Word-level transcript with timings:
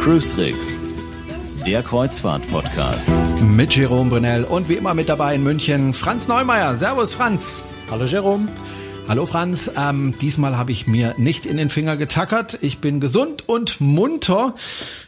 Cruise 0.00 0.26
Tricks, 0.26 0.80
der 1.64 1.84
Kreuzfahrt-Podcast. 1.84 3.08
Mit 3.42 3.76
Jerome 3.76 4.10
Brunel 4.10 4.42
und 4.42 4.68
wie 4.68 4.74
immer 4.74 4.94
mit 4.94 5.08
dabei 5.08 5.36
in 5.36 5.44
München 5.44 5.94
Franz 5.94 6.26
Neumeier. 6.26 6.74
Servus 6.74 7.14
Franz. 7.14 7.64
Hallo 7.92 8.06
Jerome. 8.06 8.48
Hallo 9.06 9.26
Franz, 9.26 9.70
ähm, 9.76 10.14
diesmal 10.20 10.56
habe 10.56 10.72
ich 10.72 10.86
mir 10.88 11.14
nicht 11.18 11.46
in 11.46 11.58
den 11.58 11.70
Finger 11.70 11.96
getackert. 11.96 12.58
Ich 12.60 12.78
bin 12.78 12.98
gesund 12.98 13.48
und 13.48 13.80
munter. 13.80 14.54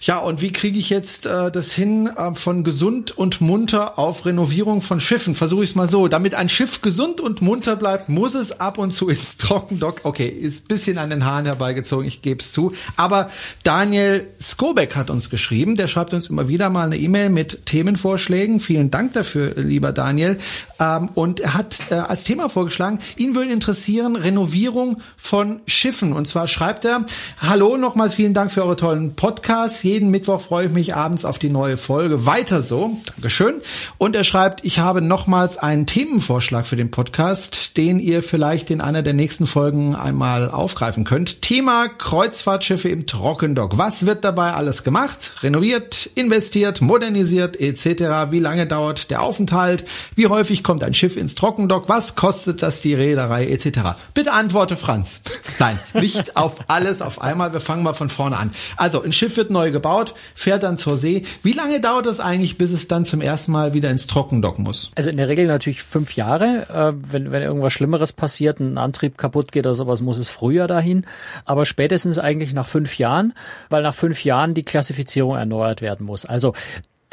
Ja, 0.04 0.18
und 0.18 0.42
wie 0.42 0.52
kriege 0.52 0.78
ich 0.78 0.90
jetzt 0.90 1.24
äh, 1.24 1.50
das 1.50 1.72
hin 1.72 2.08
äh, 2.08 2.34
von 2.34 2.62
gesund 2.62 3.16
und 3.16 3.40
munter 3.40 3.98
auf 3.98 4.26
Renovierung 4.26 4.82
von 4.82 5.00
Schiffen? 5.00 5.34
Versuche 5.34 5.64
ich 5.64 5.70
es 5.70 5.76
mal 5.76 5.88
so. 5.88 6.08
Damit 6.08 6.34
ein 6.34 6.50
Schiff 6.50 6.82
gesund 6.82 7.22
und 7.22 7.40
munter 7.40 7.74
bleibt, 7.74 8.10
muss 8.10 8.34
es 8.34 8.60
ab 8.60 8.76
und 8.76 8.90
zu 8.90 9.08
ins 9.08 9.38
Trockendock. 9.38 10.02
Okay, 10.02 10.28
ist 10.28 10.68
bisschen 10.68 10.98
an 10.98 11.08
den 11.08 11.24
Haaren 11.24 11.46
herbeigezogen, 11.46 12.06
ich 12.06 12.20
gebe 12.20 12.40
es 12.40 12.52
zu. 12.52 12.74
Aber 12.96 13.30
Daniel 13.62 14.26
Skobek 14.38 14.94
hat 14.94 15.08
uns 15.08 15.30
geschrieben. 15.30 15.74
Der 15.74 15.88
schreibt 15.88 16.12
uns 16.12 16.28
immer 16.28 16.48
wieder 16.48 16.68
mal 16.68 16.84
eine 16.84 16.98
E-Mail 16.98 17.30
mit 17.30 17.64
Themenvorschlägen. 17.64 18.60
Vielen 18.60 18.90
Dank 18.90 19.14
dafür, 19.14 19.54
lieber 19.56 19.92
Daniel. 19.92 20.36
Ähm, 20.80 21.08
und 21.14 21.40
er 21.40 21.54
hat 21.54 21.78
äh, 21.90 21.94
als 21.94 22.24
Thema 22.24 22.48
vorgeschlagen, 22.48 22.98
ihn 23.16 23.34
würde 23.34 23.52
interessieren, 23.52 24.16
Renovierung 24.16 24.98
von 25.16 25.60
Schiffen. 25.66 26.12
Und 26.12 26.26
zwar 26.26 26.48
schreibt 26.48 26.84
er, 26.84 27.04
hallo, 27.38 27.76
nochmals 27.76 28.14
vielen 28.14 28.34
Dank 28.34 28.50
für 28.50 28.64
eure 28.64 28.76
tollen 28.76 29.14
Podcasts. 29.14 29.82
Jeden 29.82 30.10
Mittwoch 30.10 30.40
freue 30.40 30.66
ich 30.66 30.72
mich 30.72 30.96
abends 30.96 31.24
auf 31.24 31.38
die 31.38 31.50
neue 31.50 31.76
Folge. 31.76 32.26
Weiter 32.26 32.62
so. 32.62 32.98
Dankeschön. 33.14 33.54
Und 33.98 34.16
er 34.16 34.24
schreibt, 34.24 34.64
ich 34.64 34.78
habe 34.80 35.00
nochmals 35.00 35.58
einen 35.58 35.86
Themenvorschlag 35.86 36.66
für 36.66 36.76
den 36.76 36.90
Podcast, 36.90 37.76
den 37.76 38.00
ihr 38.00 38.22
vielleicht 38.22 38.70
in 38.70 38.80
einer 38.80 39.02
der 39.02 39.14
nächsten 39.14 39.46
Folgen 39.46 39.94
einmal 39.94 40.50
aufgreifen 40.50 41.04
könnt. 41.04 41.42
Thema 41.42 41.88
Kreuzfahrtschiffe 41.88 42.88
im 42.88 43.06
Trockendock. 43.06 43.78
Was 43.78 44.06
wird 44.06 44.24
dabei 44.24 44.52
alles 44.54 44.82
gemacht? 44.82 45.34
Renoviert, 45.42 46.10
investiert, 46.14 46.80
modernisiert 46.80 47.60
etc. 47.60 48.30
Wie 48.30 48.40
lange 48.40 48.66
dauert 48.66 49.10
der 49.10 49.22
Aufenthalt? 49.22 49.84
Wie 50.16 50.26
häufig 50.26 50.63
kommt 50.64 50.82
ein 50.82 50.94
Schiff 50.94 51.16
ins 51.16 51.36
Trockendock? 51.36 51.88
Was 51.88 52.16
kostet 52.16 52.62
das 52.62 52.80
die 52.80 52.94
Reederei 52.94 53.46
etc.? 53.46 53.80
Bitte 54.14 54.32
antworte 54.32 54.76
Franz. 54.76 55.22
Nein, 55.60 55.78
nicht 55.92 56.36
auf 56.36 56.64
alles 56.68 57.02
auf 57.02 57.22
einmal. 57.22 57.52
Wir 57.52 57.60
fangen 57.60 57.84
mal 57.84 57.92
von 57.92 58.08
vorne 58.08 58.36
an. 58.36 58.50
Also, 58.76 59.02
ein 59.02 59.12
Schiff 59.12 59.36
wird 59.36 59.50
neu 59.50 59.70
gebaut, 59.70 60.14
fährt 60.34 60.64
dann 60.64 60.76
zur 60.76 60.96
See. 60.96 61.24
Wie 61.42 61.52
lange 61.52 61.80
dauert 61.80 62.06
es 62.06 62.18
eigentlich, 62.18 62.58
bis 62.58 62.72
es 62.72 62.88
dann 62.88 63.04
zum 63.04 63.20
ersten 63.20 63.52
Mal 63.52 63.74
wieder 63.74 63.90
ins 63.90 64.06
Trockendock 64.06 64.58
muss? 64.58 64.90
Also 64.96 65.10
in 65.10 65.16
der 65.16 65.28
Regel 65.28 65.46
natürlich 65.46 65.82
fünf 65.82 66.14
Jahre. 66.16 66.66
Äh, 66.68 67.12
wenn, 67.12 67.30
wenn 67.30 67.42
irgendwas 67.42 67.72
Schlimmeres 67.72 68.12
passiert, 68.12 68.58
ein 68.58 68.78
Antrieb 68.78 69.18
kaputt 69.18 69.52
geht 69.52 69.66
oder 69.66 69.74
sowas, 69.74 70.00
muss 70.00 70.18
es 70.18 70.28
früher 70.28 70.66
dahin. 70.66 71.06
Aber 71.44 71.66
spätestens 71.66 72.18
eigentlich 72.18 72.52
nach 72.52 72.66
fünf 72.66 72.98
Jahren, 72.98 73.34
weil 73.68 73.82
nach 73.82 73.94
fünf 73.94 74.24
Jahren 74.24 74.54
die 74.54 74.64
Klassifizierung 74.64 75.36
erneuert 75.36 75.82
werden 75.82 76.06
muss. 76.06 76.24
Also 76.24 76.54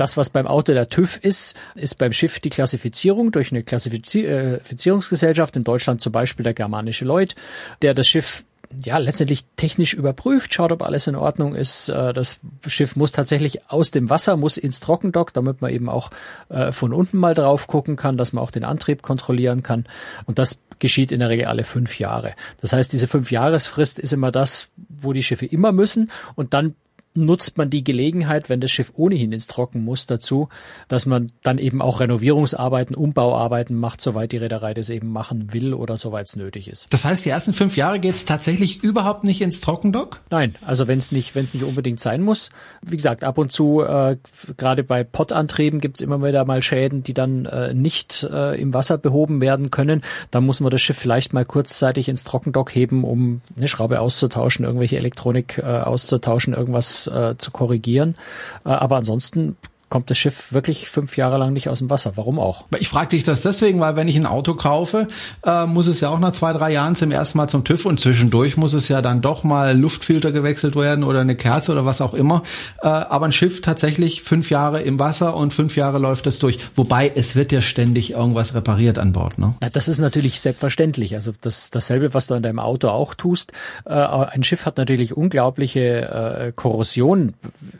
das, 0.02 0.18
was 0.18 0.32
beim 0.32 0.48
Auto 0.48 0.74
der 0.74 0.90
TÜV 0.90 1.20
ist, 1.22 1.56
ist 1.76 2.00
beim 2.00 2.12
Schiff 2.12 2.40
die 2.40 2.50
Klassifizierung 2.50 3.32
durch 3.32 3.52
eine 3.52 3.62
Klassifizierungsgesellschaft, 3.62 5.56
in 5.56 5.64
Deutschland 5.64 6.02
zum 6.02 6.12
Beispiel 6.12 6.44
der 6.44 6.56
germanische 6.56 7.06
Lloyd, 7.06 7.36
der 7.84 7.94
das 7.94 8.08
Schiff 8.08 8.44
ja, 8.84 8.98
letztendlich 8.98 9.46
technisch 9.58 9.94
überprüft, 9.94 10.56
schaut, 10.56 10.72
ob 10.72 10.82
alles 10.82 11.06
in 11.06 11.16
Ordnung 11.16 11.54
ist. 11.54 11.90
Äh, 11.90 12.14
das 12.14 12.40
Schiff 12.66 12.96
muss 12.96 13.12
tatsächlich 13.12 13.70
aus 13.70 13.92
dem 13.92 14.10
Wasser, 14.10 14.38
muss 14.38 14.58
ins 14.58 14.80
Trockendock, 14.80 15.34
damit 15.34 15.62
man 15.62 15.72
eben 15.72 15.88
auch 15.88 16.10
äh, 16.50 16.72
von 16.72 16.94
unten 16.94 17.18
mal 17.18 17.36
drauf 17.36 17.68
gucken 17.68 17.96
kann, 17.96 18.18
dass 18.18 18.34
man 18.34 18.44
auch 18.44 18.50
den 18.50 18.64
Antrieb 18.64 19.04
kontrollieren 19.04 19.62
kann. 19.62 19.86
Und 20.26 20.40
das 20.40 20.62
geschieht 20.80 21.12
in 21.12 21.20
der 21.20 21.30
Regel 21.30 21.46
alle 21.46 21.64
fünf 21.64 22.00
Jahre. 22.00 22.34
Das 22.60 22.74
heißt, 22.74 22.92
diese 22.92 23.08
fünf 23.08 23.30
Jahresfrist 23.30 24.00
ist 24.00 24.14
immer 24.14 24.32
das, 24.32 24.70
wo 24.90 25.14
die 25.14 25.22
Schiffe 25.22 25.46
immer 25.46 25.72
müssen. 25.72 26.10
Und 26.34 26.56
dann 26.56 26.74
nutzt 27.14 27.58
man 27.58 27.70
die 27.70 27.84
Gelegenheit, 27.84 28.50
wenn 28.50 28.62
das 28.62 28.72
Schiff 28.72 28.92
ohnehin 28.96 29.32
ins 29.32 29.48
Trocken 29.48 29.84
muss, 29.84 30.08
dazu, 30.08 30.50
dass 30.88 31.06
man 31.06 31.32
dann 31.44 31.58
eben 31.58 31.82
auch 31.82 32.00
Renovierungsarbeiten, 32.00 32.96
Umbauarbeiten 32.96 33.76
macht, 33.76 34.02
soweit 34.02 34.32
die 34.32 34.38
Reederei 34.38 34.74
das 34.74 34.90
eben 34.90 35.12
machen 35.12 35.54
will 35.54 35.74
oder 35.74 35.98
soweit 35.98 36.28
es 36.28 36.36
nötig 36.36 36.70
ist. 36.70 36.88
Das 36.92 37.04
heißt, 37.04 37.26
die 37.26 37.30
ersten 37.30 37.54
fünf 37.54 37.76
Jahre 37.76 38.00
geht 38.00 38.16
es 38.16 38.26
tatsächlich 38.26 38.84
überhaupt 38.84 39.24
nicht 39.24 39.42
ins 39.42 39.62
Trockendock? 39.62 40.22
Nein, 40.30 40.56
also 40.66 40.88
wenn 40.88 41.00
es 41.00 41.12
nicht, 41.12 41.36
wenn 41.36 41.46
es 41.46 41.54
nicht 41.54 41.64
unbedingt 41.64 42.00
sein 42.00 42.22
muss. 42.22 42.50
Wie 42.82 42.96
gesagt, 42.96 43.24
ab 43.24 43.38
und 43.38 43.52
zu, 43.52 43.82
äh, 43.82 44.18
gerade 44.58 44.84
bei 44.84 45.04
Pottantrieben 45.04 45.82
gibt 45.82 45.98
es 45.98 46.02
immer 46.02 46.24
wieder 46.24 46.46
mal 46.46 46.64
Schäden, 46.64 47.04
die 47.04 47.14
dann 47.14 47.46
äh, 47.46 47.74
nicht 47.74 48.28
äh, 48.32 48.60
im 48.60 48.74
Wasser 48.74 48.98
behoben 48.98 49.42
werden 49.42 49.72
können. 49.72 50.02
Da 50.32 50.40
muss 50.40 50.62
man 50.62 50.72
das 50.72 50.82
Schiff 50.82 50.98
vielleicht 50.98 51.34
mal 51.34 51.46
kurzzeitig 51.46 52.08
ins 52.08 52.24
Trockendock 52.24 52.74
heben, 52.74 53.04
um 53.04 53.42
eine 53.58 53.68
Schraube 53.68 54.00
auszutauschen, 54.00 54.66
irgendwelche 54.66 54.98
Elektronik 54.98 55.58
äh, 55.58 55.66
auszutauschen, 55.66 56.54
irgendwas 56.54 57.01
äh, 57.08 57.36
zu 57.38 57.52
korrigieren. 57.52 58.16
Äh, 58.66 58.70
aber 58.70 58.98
ansonsten 58.98 59.58
kommt 59.92 60.10
das 60.10 60.18
Schiff 60.18 60.52
wirklich 60.52 60.90
fünf 60.90 61.18
Jahre 61.18 61.38
lang 61.38 61.54
nicht 61.54 61.70
aus 61.70 61.80
dem 61.80 61.90
Wasser. 61.90 62.14
Warum 62.16 62.40
auch? 62.40 62.66
Ich 62.80 62.88
frage 62.88 63.10
dich 63.10 63.24
das 63.24 63.42
deswegen, 63.42 63.80
weil 63.82 63.98
wenn 63.98 64.08
ich 64.08 64.16
ein 64.16 64.26
Auto 64.26 64.56
kaufe, 64.56 65.10
äh, 65.46 65.66
muss 65.66 65.88
es 65.88 66.00
ja 66.00 66.10
auch 66.10 66.20
nach 66.20 66.32
zwei, 66.32 66.54
drei 66.54 66.72
Jahren 66.72 66.96
zum 66.96 67.12
ersten 67.12 67.38
Mal 67.38 67.50
zum 67.50 67.66
TÜV 67.66 67.86
und 67.86 68.00
zwischendurch 68.00 68.56
muss 68.56 68.74
es 68.74 68.88
ja 68.88 69.02
dann 69.02 69.22
doch 69.22 69.44
mal 69.44 69.78
Luftfilter 69.78 70.32
gewechselt 70.32 70.78
werden 70.78 71.04
oder 71.04 71.20
eine 71.20 71.36
Kerze 71.36 71.74
oder 71.74 71.86
was 71.86 72.00
auch 72.00 72.14
immer. 72.14 72.42
Äh, 72.82 72.88
aber 72.88 73.26
ein 73.26 73.34
Schiff 73.34 73.62
tatsächlich 73.62 74.22
fünf 74.22 74.50
Jahre 74.50 74.82
im 74.82 74.98
Wasser 74.98 75.36
und 75.36 75.54
fünf 75.54 75.76
Jahre 75.76 76.00
läuft 76.00 76.26
es 76.26 76.40
durch. 76.40 76.58
Wobei 76.74 77.12
es 77.14 77.36
wird 77.36 77.52
ja 77.52 77.62
ständig 77.62 78.12
irgendwas 78.12 78.56
repariert 78.56 78.98
an 78.98 79.12
Bord. 79.12 79.38
Ne? 79.40 79.56
Ja, 79.62 79.70
das 79.70 79.90
ist 79.90 79.98
natürlich 79.98 80.40
selbstverständlich. 80.40 81.16
Also 81.16 81.34
das 81.42 81.70
dasselbe, 81.70 82.14
was 82.14 82.28
du 82.28 82.36
in 82.36 82.44
deinem 82.44 82.60
Auto 82.60 82.88
auch 82.88 83.14
tust. 83.14 83.52
Äh, 83.86 83.94
ein 83.94 84.44
Schiff 84.44 84.66
hat 84.66 84.78
natürlich 84.78 85.18
unglaubliche 85.18 85.82
äh, 85.82 86.52
Korrosion 86.56 87.34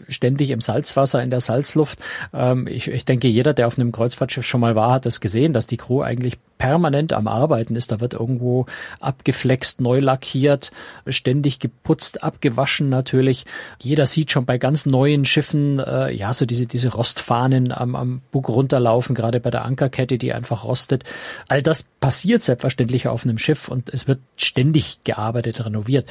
ständig 0.10 0.50
im 0.50 0.60
Salzwasser, 0.60 1.24
in 1.24 1.30
der 1.30 1.40
Salzluft. 1.40 2.00
Ähm, 2.34 2.68
ich, 2.68 2.88
ich 2.88 3.06
denke, 3.06 3.28
jeder, 3.28 3.54
der 3.54 3.68
auf 3.68 3.78
einem 3.78 3.92
Kreuzfahrtschiff 3.92 4.46
schon 4.46 4.62
mal 4.62 4.76
war, 4.76 4.94
hat 4.94 5.06
das 5.06 5.22
gesehen, 5.22 5.54
dass 5.54 5.68
die 5.68 5.78
Crew 5.78 6.02
eigentlich 6.02 6.38
permanent 6.58 7.12
am 7.12 7.28
Arbeiten 7.28 7.76
ist. 7.76 7.92
Da 7.92 8.00
wird 8.00 8.14
irgendwo 8.14 8.68
abgeflext, 9.00 9.82
neu 9.82 10.00
lackiert, 10.00 10.72
ständig 11.08 11.60
geputzt, 11.60 12.24
abgewaschen 12.24 12.88
natürlich. 12.88 13.46
Jeder 13.80 14.06
sieht 14.06 14.32
schon 14.32 14.46
bei 14.46 14.60
ganz 14.60 14.86
neuen 14.86 15.26
Schiffen, 15.26 15.80
äh, 15.80 16.12
ja, 16.12 16.34
so 16.34 16.46
diese, 16.46 16.68
diese 16.68 16.90
Rostfahnen 16.90 17.72
am, 17.72 17.96
am 17.96 18.22
Bug 18.32 18.50
runterlaufen, 18.50 19.16
gerade 19.16 19.40
bei 19.40 19.50
der 19.50 19.66
Ankerkette, 19.66 20.20
die 20.20 20.34
einfach 20.34 20.64
rostet. 20.64 21.04
All 21.48 21.64
das 21.64 21.84
passiert 22.00 22.44
selbstverständlich 22.44 23.08
auf 23.08 23.24
einem 23.24 23.40
Schiff 23.40 23.68
und 23.68 23.90
es 23.90 24.08
wird 24.08 24.20
ständig 24.38 25.04
gearbeitet, 25.04 25.66
renoviert 25.66 26.06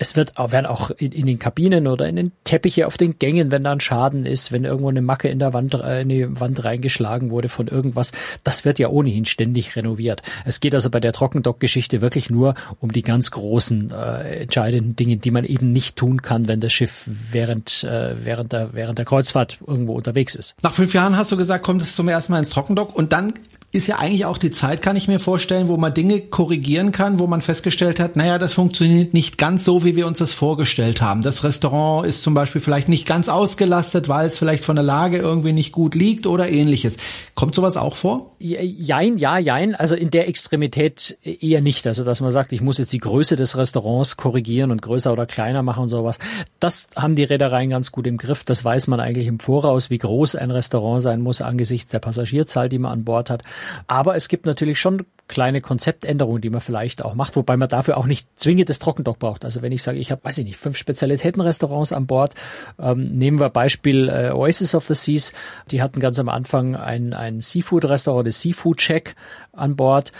es 0.00 0.16
wird 0.16 0.38
auch, 0.38 0.50
werden 0.50 0.64
auch 0.64 0.90
in, 0.90 1.12
in, 1.12 1.26
den 1.26 1.38
Kabinen 1.38 1.86
oder 1.86 2.08
in 2.08 2.16
den 2.16 2.32
Teppiche 2.44 2.86
auf 2.86 2.96
den 2.96 3.18
Gängen, 3.18 3.50
wenn 3.50 3.64
da 3.64 3.72
ein 3.72 3.80
Schaden 3.80 4.24
ist, 4.24 4.50
wenn 4.50 4.64
irgendwo 4.64 4.88
eine 4.88 5.02
Macke 5.02 5.28
in 5.28 5.38
der 5.38 5.52
Wand, 5.52 5.74
äh, 5.74 6.00
in 6.00 6.08
die 6.08 6.40
Wand 6.40 6.64
reingeschlagen 6.64 7.30
wurde 7.30 7.50
von 7.50 7.68
irgendwas, 7.68 8.12
das 8.42 8.64
wird 8.64 8.78
ja 8.78 8.88
ohnehin 8.88 9.26
ständig 9.26 9.76
renoviert. 9.76 10.22
Es 10.46 10.60
geht 10.60 10.74
also 10.74 10.88
bei 10.88 11.00
der 11.00 11.12
Trockendock-Geschichte 11.12 12.00
wirklich 12.00 12.30
nur 12.30 12.54
um 12.80 12.92
die 12.92 13.02
ganz 13.02 13.30
großen 13.30 13.90
äh, 13.90 14.40
entscheidenden 14.40 14.96
Dinge, 14.96 15.18
die 15.18 15.30
man 15.30 15.44
eben 15.44 15.70
nicht 15.70 15.96
tun 15.96 16.22
kann, 16.22 16.48
wenn 16.48 16.60
das 16.60 16.72
Schiff 16.72 17.02
während 17.04 17.84
äh, 17.84 18.24
während 18.24 18.54
der 18.54 18.72
während 18.72 18.98
der 18.98 19.04
Kreuzfahrt 19.04 19.58
irgendwo 19.66 19.92
unterwegs 19.92 20.34
ist. 20.34 20.54
Nach 20.62 20.72
fünf 20.72 20.94
Jahren 20.94 21.18
hast 21.18 21.30
du 21.30 21.36
gesagt, 21.36 21.62
kommt 21.62 21.82
es 21.82 21.94
zum 21.94 22.08
ersten 22.08 22.32
Mal 22.32 22.38
ins 22.38 22.50
Trockendock 22.50 22.96
und 22.96 23.12
dann 23.12 23.34
ist 23.72 23.86
ja 23.86 23.98
eigentlich 23.98 24.24
auch 24.24 24.38
die 24.38 24.50
Zeit, 24.50 24.82
kann 24.82 24.96
ich 24.96 25.06
mir 25.06 25.20
vorstellen, 25.20 25.68
wo 25.68 25.76
man 25.76 25.94
Dinge 25.94 26.20
korrigieren 26.20 26.90
kann, 26.90 27.20
wo 27.20 27.28
man 27.28 27.40
festgestellt 27.40 28.00
hat, 28.00 28.16
naja, 28.16 28.36
das 28.36 28.52
funktioniert 28.52 29.14
nicht 29.14 29.38
ganz 29.38 29.64
so, 29.64 29.84
wie 29.84 29.94
wir 29.94 30.08
uns 30.08 30.18
das 30.18 30.32
vorgestellt 30.32 31.00
haben. 31.00 31.22
Das 31.22 31.44
Restaurant 31.44 32.04
ist 32.04 32.24
zum 32.24 32.34
Beispiel 32.34 32.60
vielleicht 32.60 32.88
nicht 32.88 33.06
ganz 33.06 33.28
ausgelastet, 33.28 34.08
weil 34.08 34.26
es 34.26 34.40
vielleicht 34.40 34.64
von 34.64 34.74
der 34.74 34.84
Lage 34.84 35.18
irgendwie 35.18 35.52
nicht 35.52 35.70
gut 35.70 35.94
liegt 35.94 36.26
oder 36.26 36.48
ähnliches. 36.48 36.96
Kommt 37.36 37.54
sowas 37.54 37.76
auch 37.76 37.94
vor? 37.94 38.32
Jein, 38.40 39.18
ja, 39.18 39.38
jein. 39.38 39.76
Also 39.76 39.94
in 39.94 40.10
der 40.10 40.26
Extremität 40.26 41.16
eher 41.22 41.60
nicht. 41.60 41.86
Also 41.86 42.02
dass 42.02 42.20
man 42.20 42.32
sagt, 42.32 42.52
ich 42.52 42.62
muss 42.62 42.78
jetzt 42.78 42.92
die 42.92 42.98
Größe 42.98 43.36
des 43.36 43.56
Restaurants 43.56 44.16
korrigieren 44.16 44.72
und 44.72 44.82
größer 44.82 45.12
oder 45.12 45.26
kleiner 45.26 45.62
machen 45.62 45.84
und 45.84 45.90
sowas. 45.90 46.18
Das 46.58 46.88
haben 46.96 47.14
die 47.14 47.24
Reedereien 47.24 47.70
ganz 47.70 47.92
gut 47.92 48.08
im 48.08 48.18
Griff. 48.18 48.42
Das 48.42 48.64
weiß 48.64 48.88
man 48.88 48.98
eigentlich 48.98 49.28
im 49.28 49.38
Voraus, 49.38 49.90
wie 49.90 49.98
groß 49.98 50.34
ein 50.34 50.50
Restaurant 50.50 51.02
sein 51.02 51.20
muss 51.20 51.40
angesichts 51.40 51.92
der 51.92 52.00
Passagierzahl, 52.00 52.68
die 52.68 52.78
man 52.78 52.90
an 52.90 53.04
Bord 53.04 53.30
hat. 53.30 53.44
Aber 53.86 54.16
es 54.16 54.28
gibt 54.28 54.46
natürlich 54.46 54.78
schon 54.78 55.04
kleine 55.30 55.60
Konzeptänderungen, 55.60 56.42
die 56.42 56.50
man 56.50 56.60
vielleicht 56.60 57.04
auch 57.04 57.14
macht, 57.14 57.36
wobei 57.36 57.56
man 57.56 57.68
dafür 57.68 57.96
auch 57.96 58.06
nicht 58.06 58.26
zwingend 58.34 58.68
das 58.68 58.80
Trockendock 58.80 59.20
braucht. 59.20 59.44
Also 59.44 59.62
wenn 59.62 59.70
ich 59.70 59.82
sage, 59.82 59.98
ich 59.98 60.10
habe, 60.10 60.24
weiß 60.24 60.38
ich 60.38 60.44
nicht, 60.44 60.56
fünf 60.56 60.76
Spezialitätenrestaurants 60.76 61.92
an 61.92 62.06
Bord, 62.08 62.34
ähm, 62.80 63.14
nehmen 63.14 63.38
wir 63.38 63.48
Beispiel 63.48 64.08
äh, 64.08 64.32
Oasis 64.32 64.74
of 64.74 64.86
the 64.86 64.94
Seas, 64.94 65.32
die 65.70 65.82
hatten 65.82 66.00
ganz 66.00 66.18
am 66.18 66.28
Anfang 66.28 66.74
ein, 66.74 67.14
ein 67.14 67.40
Seafood-Restaurant, 67.40 68.26
das 68.26 68.40
Seafood 68.40 68.78
Check 68.78 69.14
an 69.52 69.76
Bord 69.76 70.12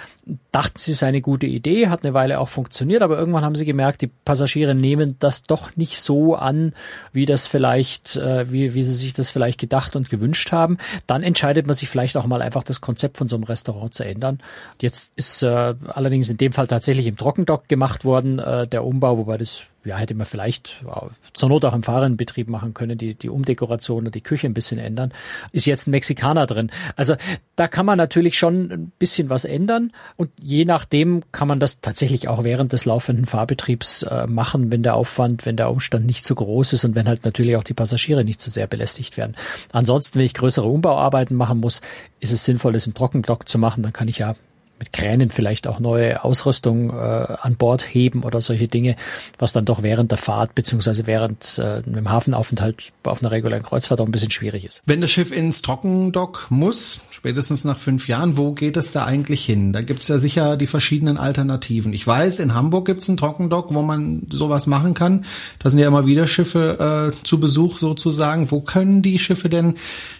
dachten 0.52 0.78
sie, 0.78 0.92
sei 0.92 1.08
eine 1.08 1.20
gute 1.20 1.46
Idee, 1.46 1.88
hat 1.88 2.04
eine 2.04 2.14
Weile 2.14 2.40
auch 2.40 2.48
funktioniert, 2.48 3.02
aber 3.02 3.18
irgendwann 3.18 3.44
haben 3.44 3.54
sie 3.54 3.64
gemerkt, 3.64 4.02
die 4.02 4.06
Passagiere 4.06 4.74
nehmen 4.74 5.16
das 5.18 5.42
doch 5.42 5.76
nicht 5.76 6.00
so 6.00 6.34
an, 6.34 6.72
wie 7.12 7.26
das 7.26 7.46
vielleicht, 7.46 8.16
äh, 8.16 8.50
wie, 8.52 8.74
wie 8.74 8.82
sie 8.82 8.94
sich 8.94 9.12
das 9.12 9.30
vielleicht 9.30 9.58
gedacht 9.58 9.96
und 9.96 10.10
gewünscht 10.10 10.52
haben. 10.52 10.78
Dann 11.06 11.22
entscheidet 11.22 11.66
man 11.66 11.74
sich 11.74 11.88
vielleicht 11.88 12.16
auch 12.16 12.26
mal 12.26 12.42
einfach 12.42 12.64
das 12.64 12.80
Konzept 12.80 13.16
von 13.18 13.28
so 13.28 13.36
einem 13.36 13.44
Restaurant 13.44 13.94
zu 13.94 14.04
ändern. 14.04 14.40
Jetzt 14.80 15.12
ist 15.16 15.42
äh, 15.42 15.74
allerdings 15.88 16.28
in 16.28 16.36
dem 16.36 16.52
Fall 16.52 16.68
tatsächlich 16.68 17.06
im 17.06 17.16
Trockendock 17.16 17.68
gemacht 17.68 18.04
worden, 18.04 18.38
äh, 18.38 18.66
der 18.66 18.84
Umbau, 18.84 19.18
wobei 19.18 19.38
das 19.38 19.64
ja, 19.84 19.96
hätte 19.96 20.14
man 20.14 20.26
vielleicht 20.26 20.84
zur 21.32 21.48
Not 21.48 21.64
auch 21.64 21.74
im 21.74 21.82
Fahrerinnenbetrieb 21.82 22.48
machen 22.48 22.74
können, 22.74 22.98
die, 22.98 23.14
die 23.14 23.30
Umdekoration 23.30 24.06
und 24.06 24.14
die 24.14 24.20
Küche 24.20 24.46
ein 24.46 24.54
bisschen 24.54 24.78
ändern. 24.78 25.12
Ist 25.52 25.66
jetzt 25.66 25.86
ein 25.86 25.92
Mexikaner 25.92 26.46
drin. 26.46 26.70
Also 26.96 27.16
da 27.56 27.66
kann 27.66 27.86
man 27.86 27.96
natürlich 27.96 28.38
schon 28.38 28.70
ein 28.70 28.92
bisschen 28.98 29.30
was 29.30 29.44
ändern 29.44 29.92
und 30.16 30.30
je 30.40 30.64
nachdem 30.64 31.22
kann 31.32 31.48
man 31.48 31.60
das 31.60 31.80
tatsächlich 31.80 32.28
auch 32.28 32.44
während 32.44 32.72
des 32.72 32.84
laufenden 32.84 33.24
Fahrbetriebs 33.24 34.02
äh, 34.02 34.26
machen, 34.26 34.70
wenn 34.70 34.82
der 34.82 34.94
Aufwand, 34.94 35.46
wenn 35.46 35.56
der 35.56 35.70
Umstand 35.70 36.04
nicht 36.04 36.24
zu 36.26 36.34
groß 36.34 36.74
ist 36.74 36.84
und 36.84 36.94
wenn 36.94 37.08
halt 37.08 37.24
natürlich 37.24 37.56
auch 37.56 37.64
die 37.64 37.74
Passagiere 37.74 38.24
nicht 38.24 38.40
zu 38.40 38.50
sehr 38.50 38.66
belästigt 38.66 39.16
werden. 39.16 39.36
Ansonsten, 39.72 40.18
wenn 40.18 40.26
ich 40.26 40.34
größere 40.34 40.66
Umbauarbeiten 40.66 41.36
machen 41.36 41.60
muss, 41.60 41.80
ist 42.20 42.32
es 42.32 42.44
sinnvoll, 42.44 42.74
das 42.74 42.86
im 42.86 42.94
Trockenblock 42.94 43.48
zu 43.48 43.58
machen. 43.58 43.82
Dann 43.82 43.92
kann 43.92 44.08
ich 44.08 44.18
ja 44.18 44.36
mit 44.80 44.92
Kränen 44.92 45.30
vielleicht 45.30 45.66
auch 45.66 45.78
neue 45.78 46.24
Ausrüstung 46.24 46.90
äh, 46.90 46.92
an 46.94 47.54
Bord 47.56 47.82
heben 47.82 48.24
oder 48.24 48.40
solche 48.40 48.66
Dinge, 48.66 48.96
was 49.38 49.52
dann 49.52 49.66
doch 49.66 49.82
während 49.82 50.10
der 50.10 50.18
Fahrt 50.18 50.54
beziehungsweise 50.54 51.06
während 51.06 51.58
äh, 51.58 51.82
einem 51.86 52.10
Hafenaufenthalt 52.10 52.92
auf 53.04 53.22
einer 53.22 53.30
regulären 53.30 53.62
Kreuzfahrt 53.62 54.00
auch 54.00 54.06
ein 54.06 54.10
bisschen 54.10 54.30
schwierig 54.30 54.64
ist. 54.64 54.82
Wenn 54.86 55.02
das 55.02 55.10
Schiff 55.10 55.30
ins 55.30 55.60
Trockendock 55.60 56.46
muss, 56.48 57.02
spätestens 57.10 57.64
nach 57.64 57.76
fünf 57.76 58.08
Jahren, 58.08 58.38
wo 58.38 58.52
geht 58.52 58.78
es 58.78 58.92
da 58.92 59.04
eigentlich 59.04 59.44
hin? 59.44 59.74
Da 59.74 59.82
gibt's 59.82 60.08
ja 60.08 60.16
sicher 60.16 60.56
die 60.56 60.66
verschiedenen 60.66 61.18
Alternativen. 61.18 61.92
Ich 61.92 62.06
weiß, 62.06 62.38
in 62.38 62.54
Hamburg 62.54 62.86
gibt's 62.86 63.08
ein 63.08 63.18
Trockendock, 63.18 63.74
wo 63.74 63.82
man 63.82 64.26
sowas 64.30 64.66
machen 64.66 64.94
kann. 64.94 65.26
Da 65.58 65.68
sind 65.68 65.78
ja 65.78 65.88
immer 65.88 66.06
wieder 66.06 66.26
Schiffe 66.26 67.12
äh, 67.14 67.22
zu 67.24 67.38
Besuch 67.38 67.78
sozusagen. 67.78 68.50
Wo 68.50 68.62
können 68.62 69.02
die 69.02 69.18
Schiffe 69.18 69.50
denn 69.50 69.74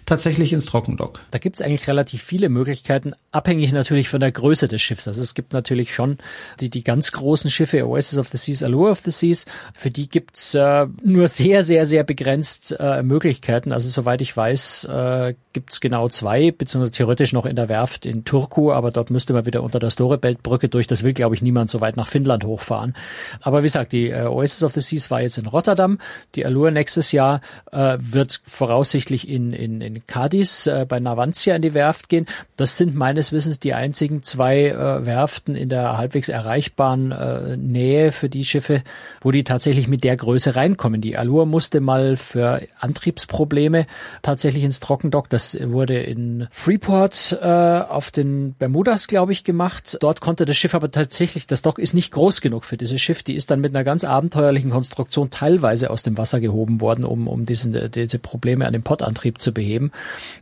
tatsächlich 0.04 0.52
ins 0.52 0.66
Trockendock? 0.66 1.20
Da 1.30 1.38
gibt's 1.38 1.62
eigentlich 1.62 1.88
relativ 1.88 2.22
viele 2.22 2.50
Möglichkeiten, 2.50 3.14
abhängig 3.32 3.72
natürlich 3.72 4.10
von 4.10 4.20
der 4.20 4.32
Größe 4.32 4.49
Größe 4.50 4.66
des 4.66 4.82
Schiffs. 4.82 5.06
Also 5.06 5.22
es 5.22 5.34
gibt 5.34 5.52
natürlich 5.52 5.94
schon 5.94 6.18
die, 6.58 6.70
die 6.70 6.82
ganz 6.82 7.12
großen 7.12 7.52
Schiffe, 7.52 7.86
Oasis 7.86 8.18
of 8.18 8.28
the 8.32 8.36
Seas, 8.36 8.64
Allure 8.64 8.90
of 8.90 9.02
the 9.04 9.12
Seas, 9.12 9.46
für 9.74 9.92
die 9.92 10.08
gibt's 10.08 10.56
äh, 10.56 10.86
nur 11.04 11.28
sehr, 11.28 11.62
sehr, 11.62 11.86
sehr 11.86 12.02
begrenzt 12.02 12.74
äh, 12.80 13.04
Möglichkeiten. 13.04 13.72
Also 13.72 13.88
soweit 13.88 14.20
ich 14.22 14.36
weiß, 14.36 14.84
äh, 14.86 15.34
gibt's 15.52 15.80
genau 15.80 16.08
zwei, 16.08 16.50
beziehungsweise 16.50 16.90
theoretisch 16.90 17.32
noch 17.32 17.46
in 17.46 17.54
der 17.54 17.68
Werft 17.68 18.06
in 18.06 18.24
Turku, 18.24 18.72
aber 18.72 18.90
dort 18.90 19.10
müsste 19.10 19.34
man 19.34 19.46
wieder 19.46 19.62
unter 19.62 19.78
der 19.78 19.90
Storebeltbrücke 19.90 20.68
durch. 20.68 20.88
Das 20.88 21.04
will, 21.04 21.12
glaube 21.12 21.36
ich, 21.36 21.42
niemand 21.42 21.70
so 21.70 21.80
weit 21.80 21.96
nach 21.96 22.08
Finnland 22.08 22.42
hochfahren. 22.42 22.96
Aber 23.40 23.60
wie 23.60 23.66
gesagt, 23.66 23.92
die 23.92 24.08
äh, 24.08 24.26
Oasis 24.26 24.64
of 24.64 24.72
the 24.72 24.80
Seas 24.80 25.12
war 25.12 25.20
jetzt 25.20 25.38
in 25.38 25.46
Rotterdam. 25.46 25.98
Die 26.34 26.44
Allure 26.44 26.72
nächstes 26.72 27.12
Jahr 27.12 27.40
äh, 27.70 27.98
wird 28.00 28.42
voraussichtlich 28.48 29.28
in, 29.28 29.52
in, 29.52 29.80
in 29.80 30.04
Cadiz 30.08 30.66
äh, 30.66 30.86
bei 30.88 30.98
Navantia 30.98 31.54
in 31.54 31.62
die 31.62 31.74
Werft 31.74 32.08
gehen. 32.08 32.26
Das 32.56 32.76
sind 32.76 32.96
meines 32.96 33.30
Wissens 33.30 33.60
die 33.60 33.74
einzigen 33.74 34.24
zwei 34.24 34.39
zwei 34.40 34.68
äh, 34.68 35.04
Werften 35.04 35.54
in 35.54 35.68
der 35.68 35.98
halbwegs 35.98 36.30
erreichbaren 36.30 37.12
äh, 37.12 37.58
Nähe 37.58 38.10
für 38.10 38.30
die 38.30 38.46
Schiffe, 38.46 38.82
wo 39.20 39.32
die 39.32 39.44
tatsächlich 39.44 39.86
mit 39.86 40.02
der 40.02 40.16
Größe 40.16 40.56
reinkommen. 40.56 41.02
Die 41.02 41.18
Allure 41.18 41.46
musste 41.46 41.80
mal 41.80 42.16
für 42.16 42.62
Antriebsprobleme 42.78 43.86
tatsächlich 44.22 44.64
ins 44.64 44.80
Trockendock. 44.80 45.28
Das 45.28 45.58
wurde 45.62 46.00
in 46.00 46.48
Freeport 46.52 47.38
äh, 47.42 47.46
auf 47.46 48.10
den 48.10 48.54
Bermudas, 48.54 49.08
glaube 49.08 49.32
ich, 49.32 49.44
gemacht. 49.44 49.98
Dort 50.00 50.22
konnte 50.22 50.46
das 50.46 50.56
Schiff 50.56 50.74
aber 50.74 50.90
tatsächlich, 50.90 51.46
das 51.46 51.60
Dock 51.60 51.78
ist 51.78 51.92
nicht 51.92 52.10
groß 52.10 52.40
genug 52.40 52.64
für 52.64 52.78
dieses 52.78 52.98
Schiff. 53.02 53.22
Die 53.22 53.34
ist 53.34 53.50
dann 53.50 53.60
mit 53.60 53.76
einer 53.76 53.84
ganz 53.84 54.04
abenteuerlichen 54.04 54.70
Konstruktion 54.70 55.28
teilweise 55.28 55.90
aus 55.90 56.02
dem 56.02 56.16
Wasser 56.16 56.40
gehoben 56.40 56.80
worden, 56.80 57.04
um, 57.04 57.28
um 57.28 57.44
diesen, 57.44 57.90
diese 57.90 58.18
Probleme 58.18 58.66
an 58.66 58.72
dem 58.72 58.84
Pottantrieb 58.84 59.38
zu 59.38 59.52
beheben. 59.52 59.92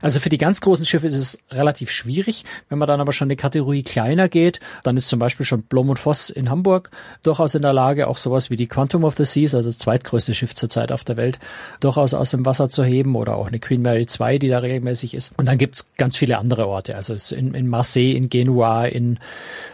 Also 0.00 0.20
für 0.20 0.28
die 0.28 0.38
ganz 0.38 0.60
großen 0.60 0.84
Schiffe 0.84 1.08
ist 1.08 1.16
es 1.16 1.40
relativ 1.50 1.90
schwierig. 1.90 2.44
Wenn 2.68 2.78
man 2.78 2.86
dann 2.86 3.00
aber 3.00 3.10
schon 3.12 3.26
eine 3.26 3.34
Kategorie 3.34 3.88
kleiner 3.88 4.29
geht, 4.29 4.61
dann 4.85 4.96
ist 4.99 5.08
zum 5.08 5.19
Beispiel 5.19 5.46
schon 5.46 5.62
Blom 5.62 5.88
und 5.88 5.99
Voss 5.99 6.29
in 6.29 6.50
Hamburg 6.50 6.90
durchaus 7.23 7.55
in 7.55 7.62
der 7.62 7.73
Lage, 7.73 8.06
auch 8.06 8.19
sowas 8.19 8.50
wie 8.50 8.56
die 8.56 8.67
Quantum 8.67 9.05
of 9.05 9.17
the 9.17 9.25
Seas, 9.25 9.55
also 9.55 9.70
das 9.70 9.79
zweitgrößte 9.79 10.35
Schiff 10.35 10.55
zurzeit 10.55 10.93
auf 10.93 11.05
der 11.05 11.17
Welt, 11.17 11.38
durchaus 11.81 12.12
aus 12.12 12.31
dem 12.31 12.44
Wasser 12.44 12.69
zu 12.69 12.85
heben 12.85 13.17
oder 13.17 13.37
auch 13.37 13.49
eine 13.49 13.58
Queen 13.58 13.81
Mary 13.81 14.06
2, 14.06 14.38
die 14.38 14.49
da 14.49 14.58
regelmäßig 14.58 15.14
ist. 15.14 15.32
Und 15.38 15.46
dann 15.46 15.56
gibt's 15.56 15.88
ganz 15.96 16.17
viele 16.17 16.37
andere 16.37 16.69
Orte, 16.69 16.96
also 16.96 17.14
in, 17.35 17.55
in 17.55 17.67
Marseille, 17.67 18.12
in 18.12 18.29
Genua, 18.29 18.85
in, 18.85 19.19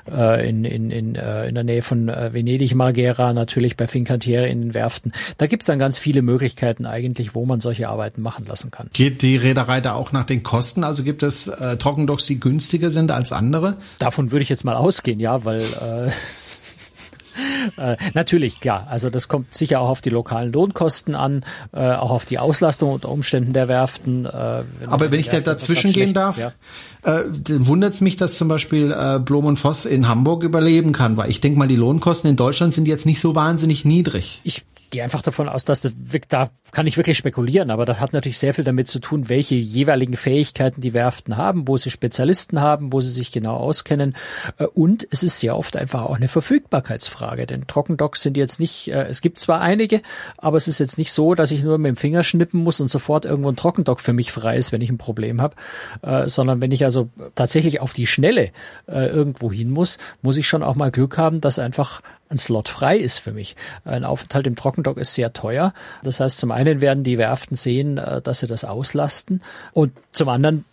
äh, 0.08 0.48
in, 0.48 0.64
in, 0.64 0.90
in, 0.92 1.16
äh, 1.16 1.48
in 1.48 1.54
der 1.56 1.64
Nähe 1.64 1.82
von 1.82 2.08
äh, 2.08 2.32
Venedig, 2.32 2.74
Marghera, 2.76 3.32
natürlich 3.32 3.76
bei 3.76 3.88
Fincantieri 3.88 4.48
in 4.48 4.60
den 4.60 4.74
Werften. 4.74 5.12
Da 5.38 5.46
gibt's 5.46 5.66
dann 5.66 5.80
ganz 5.80 5.98
viele 5.98 6.22
Möglichkeiten 6.22 6.86
eigentlich, 6.86 7.34
wo 7.34 7.44
man 7.46 7.60
solche 7.60 7.88
Arbeiten 7.88 8.22
machen 8.22 8.46
lassen 8.46 8.70
kann. 8.70 8.90
Geht 8.92 9.22
die 9.22 9.36
Reederei 9.36 9.80
da 9.80 9.94
auch 9.94 10.12
nach 10.12 10.24
den 10.24 10.44
Kosten? 10.44 10.84
Also 10.84 11.02
gibt 11.02 11.24
es 11.24 11.48
äh, 11.48 11.76
Trockendocks, 11.76 12.26
die 12.26 12.38
günstiger 12.38 12.90
sind 12.90 13.10
als 13.10 13.32
andere? 13.32 13.76
Davon 14.04 14.30
würde 14.30 14.42
ich 14.42 14.48
jetzt 14.48 14.64
mal 14.64 14.76
ausgehen, 14.76 15.20
ja, 15.20 15.44
weil 15.44 15.60
äh, 15.60 16.10
Äh, 17.76 17.96
natürlich, 18.14 18.60
klar. 18.60 18.86
Also 18.88 19.10
das 19.10 19.28
kommt 19.28 19.54
sicher 19.54 19.80
auch 19.80 19.88
auf 19.88 20.00
die 20.00 20.10
lokalen 20.10 20.52
Lohnkosten 20.52 21.14
an, 21.14 21.44
äh, 21.72 21.92
auch 21.92 22.10
auf 22.10 22.24
die 22.24 22.38
Auslastung 22.38 22.90
und 22.90 23.04
Umständen 23.04 23.52
der 23.52 23.68
Werften. 23.68 24.24
Äh, 24.24 24.64
wenn 24.78 24.88
Aber 24.88 25.10
wenn 25.10 25.20
ich 25.20 25.28
da 25.28 25.40
dazwischen 25.40 25.92
gehen 25.92 26.14
darf, 26.14 26.38
ja. 26.38 26.52
äh, 27.02 27.24
wundert 27.48 27.94
es 27.94 28.00
mich, 28.00 28.16
dass 28.16 28.36
zum 28.38 28.48
Beispiel 28.48 28.92
äh, 28.92 29.18
Blom 29.18 29.46
und 29.46 29.58
Voss 29.58 29.86
in 29.86 30.08
Hamburg 30.08 30.42
überleben 30.42 30.92
kann, 30.92 31.16
weil 31.16 31.30
ich 31.30 31.40
denke 31.40 31.58
mal, 31.58 31.68
die 31.68 31.76
Lohnkosten 31.76 32.30
in 32.30 32.36
Deutschland 32.36 32.74
sind 32.74 32.86
jetzt 32.86 33.06
nicht 33.06 33.20
so 33.20 33.34
wahnsinnig 33.34 33.84
niedrig. 33.84 34.40
Ich 34.44 34.64
gehe 34.94 35.02
einfach 35.02 35.22
davon 35.22 35.48
aus, 35.48 35.64
dass 35.64 35.80
das, 35.80 35.92
da 36.28 36.50
kann 36.70 36.86
ich 36.86 36.96
wirklich 36.96 37.18
spekulieren, 37.18 37.72
aber 37.72 37.84
das 37.84 37.98
hat 37.98 38.12
natürlich 38.12 38.38
sehr 38.38 38.54
viel 38.54 38.62
damit 38.62 38.86
zu 38.86 39.00
tun, 39.00 39.28
welche 39.28 39.56
jeweiligen 39.56 40.16
Fähigkeiten 40.16 40.80
die 40.80 40.94
Werften 40.94 41.36
haben, 41.36 41.66
wo 41.66 41.76
sie 41.76 41.90
Spezialisten 41.90 42.60
haben, 42.60 42.92
wo 42.92 43.00
sie 43.00 43.10
sich 43.10 43.32
genau 43.32 43.56
auskennen. 43.56 44.14
Äh, 44.56 44.66
und 44.66 45.04
es 45.10 45.24
ist 45.24 45.40
sehr 45.40 45.56
oft 45.56 45.76
einfach 45.76 46.02
auch 46.02 46.14
eine 46.14 46.28
Verfügbarkeitsfrage, 46.28 47.46
denn 47.46 47.66
Trockendocks 47.66 48.22
sind 48.22 48.36
jetzt 48.36 48.60
nicht, 48.60 48.86
äh, 48.86 49.06
es 49.08 49.20
gibt 49.20 49.40
zwar 49.40 49.60
einige, 49.60 50.00
aber 50.38 50.58
es 50.58 50.68
ist 50.68 50.78
jetzt 50.78 50.96
nicht 50.96 51.12
so, 51.12 51.34
dass 51.34 51.50
ich 51.50 51.64
nur 51.64 51.76
mit 51.78 51.88
dem 51.88 51.96
Finger 51.96 52.22
schnippen 52.22 52.62
muss 52.62 52.80
und 52.80 52.88
sofort 52.88 53.24
irgendwo 53.24 53.48
ein 53.48 53.56
Trockendock 53.56 54.00
für 54.00 54.12
mich 54.12 54.30
frei 54.30 54.56
ist, 54.56 54.70
wenn 54.70 54.80
ich 54.80 54.90
ein 54.90 54.98
Problem 54.98 55.42
habe, 55.42 55.56
äh, 56.02 56.28
sondern 56.28 56.60
wenn 56.60 56.70
ich 56.70 56.84
also 56.84 57.08
tatsächlich 57.34 57.80
auf 57.80 57.94
die 57.94 58.06
Schnelle 58.06 58.52
irgendwo 58.86 59.50
hin 59.50 59.70
muss, 59.70 59.98
muss 60.22 60.36
ich 60.36 60.46
schon 60.46 60.62
auch 60.62 60.74
mal 60.74 60.90
Glück 60.90 61.16
haben, 61.16 61.40
dass 61.40 61.58
einfach 61.58 62.00
ein 62.28 62.38
Slot 62.38 62.68
frei 62.68 62.96
ist 62.96 63.18
für 63.18 63.32
mich. 63.32 63.56
Ein 63.84 64.04
Aufenthalt 64.04 64.46
im 64.46 64.56
Trockendock 64.56 64.98
ist 64.98 65.14
sehr 65.14 65.32
teuer. 65.32 65.74
Das 66.02 66.20
heißt, 66.20 66.38
zum 66.38 66.50
einen 66.50 66.80
werden 66.80 67.04
die 67.04 67.18
Werften 67.18 67.56
sehen, 67.56 67.98
äh, 67.98 68.20
dass 68.22 68.40
sie 68.40 68.46
das 68.46 68.64
auslasten 68.64 69.42
und 69.72 69.92
zum 70.12 70.28
anderen 70.28 70.64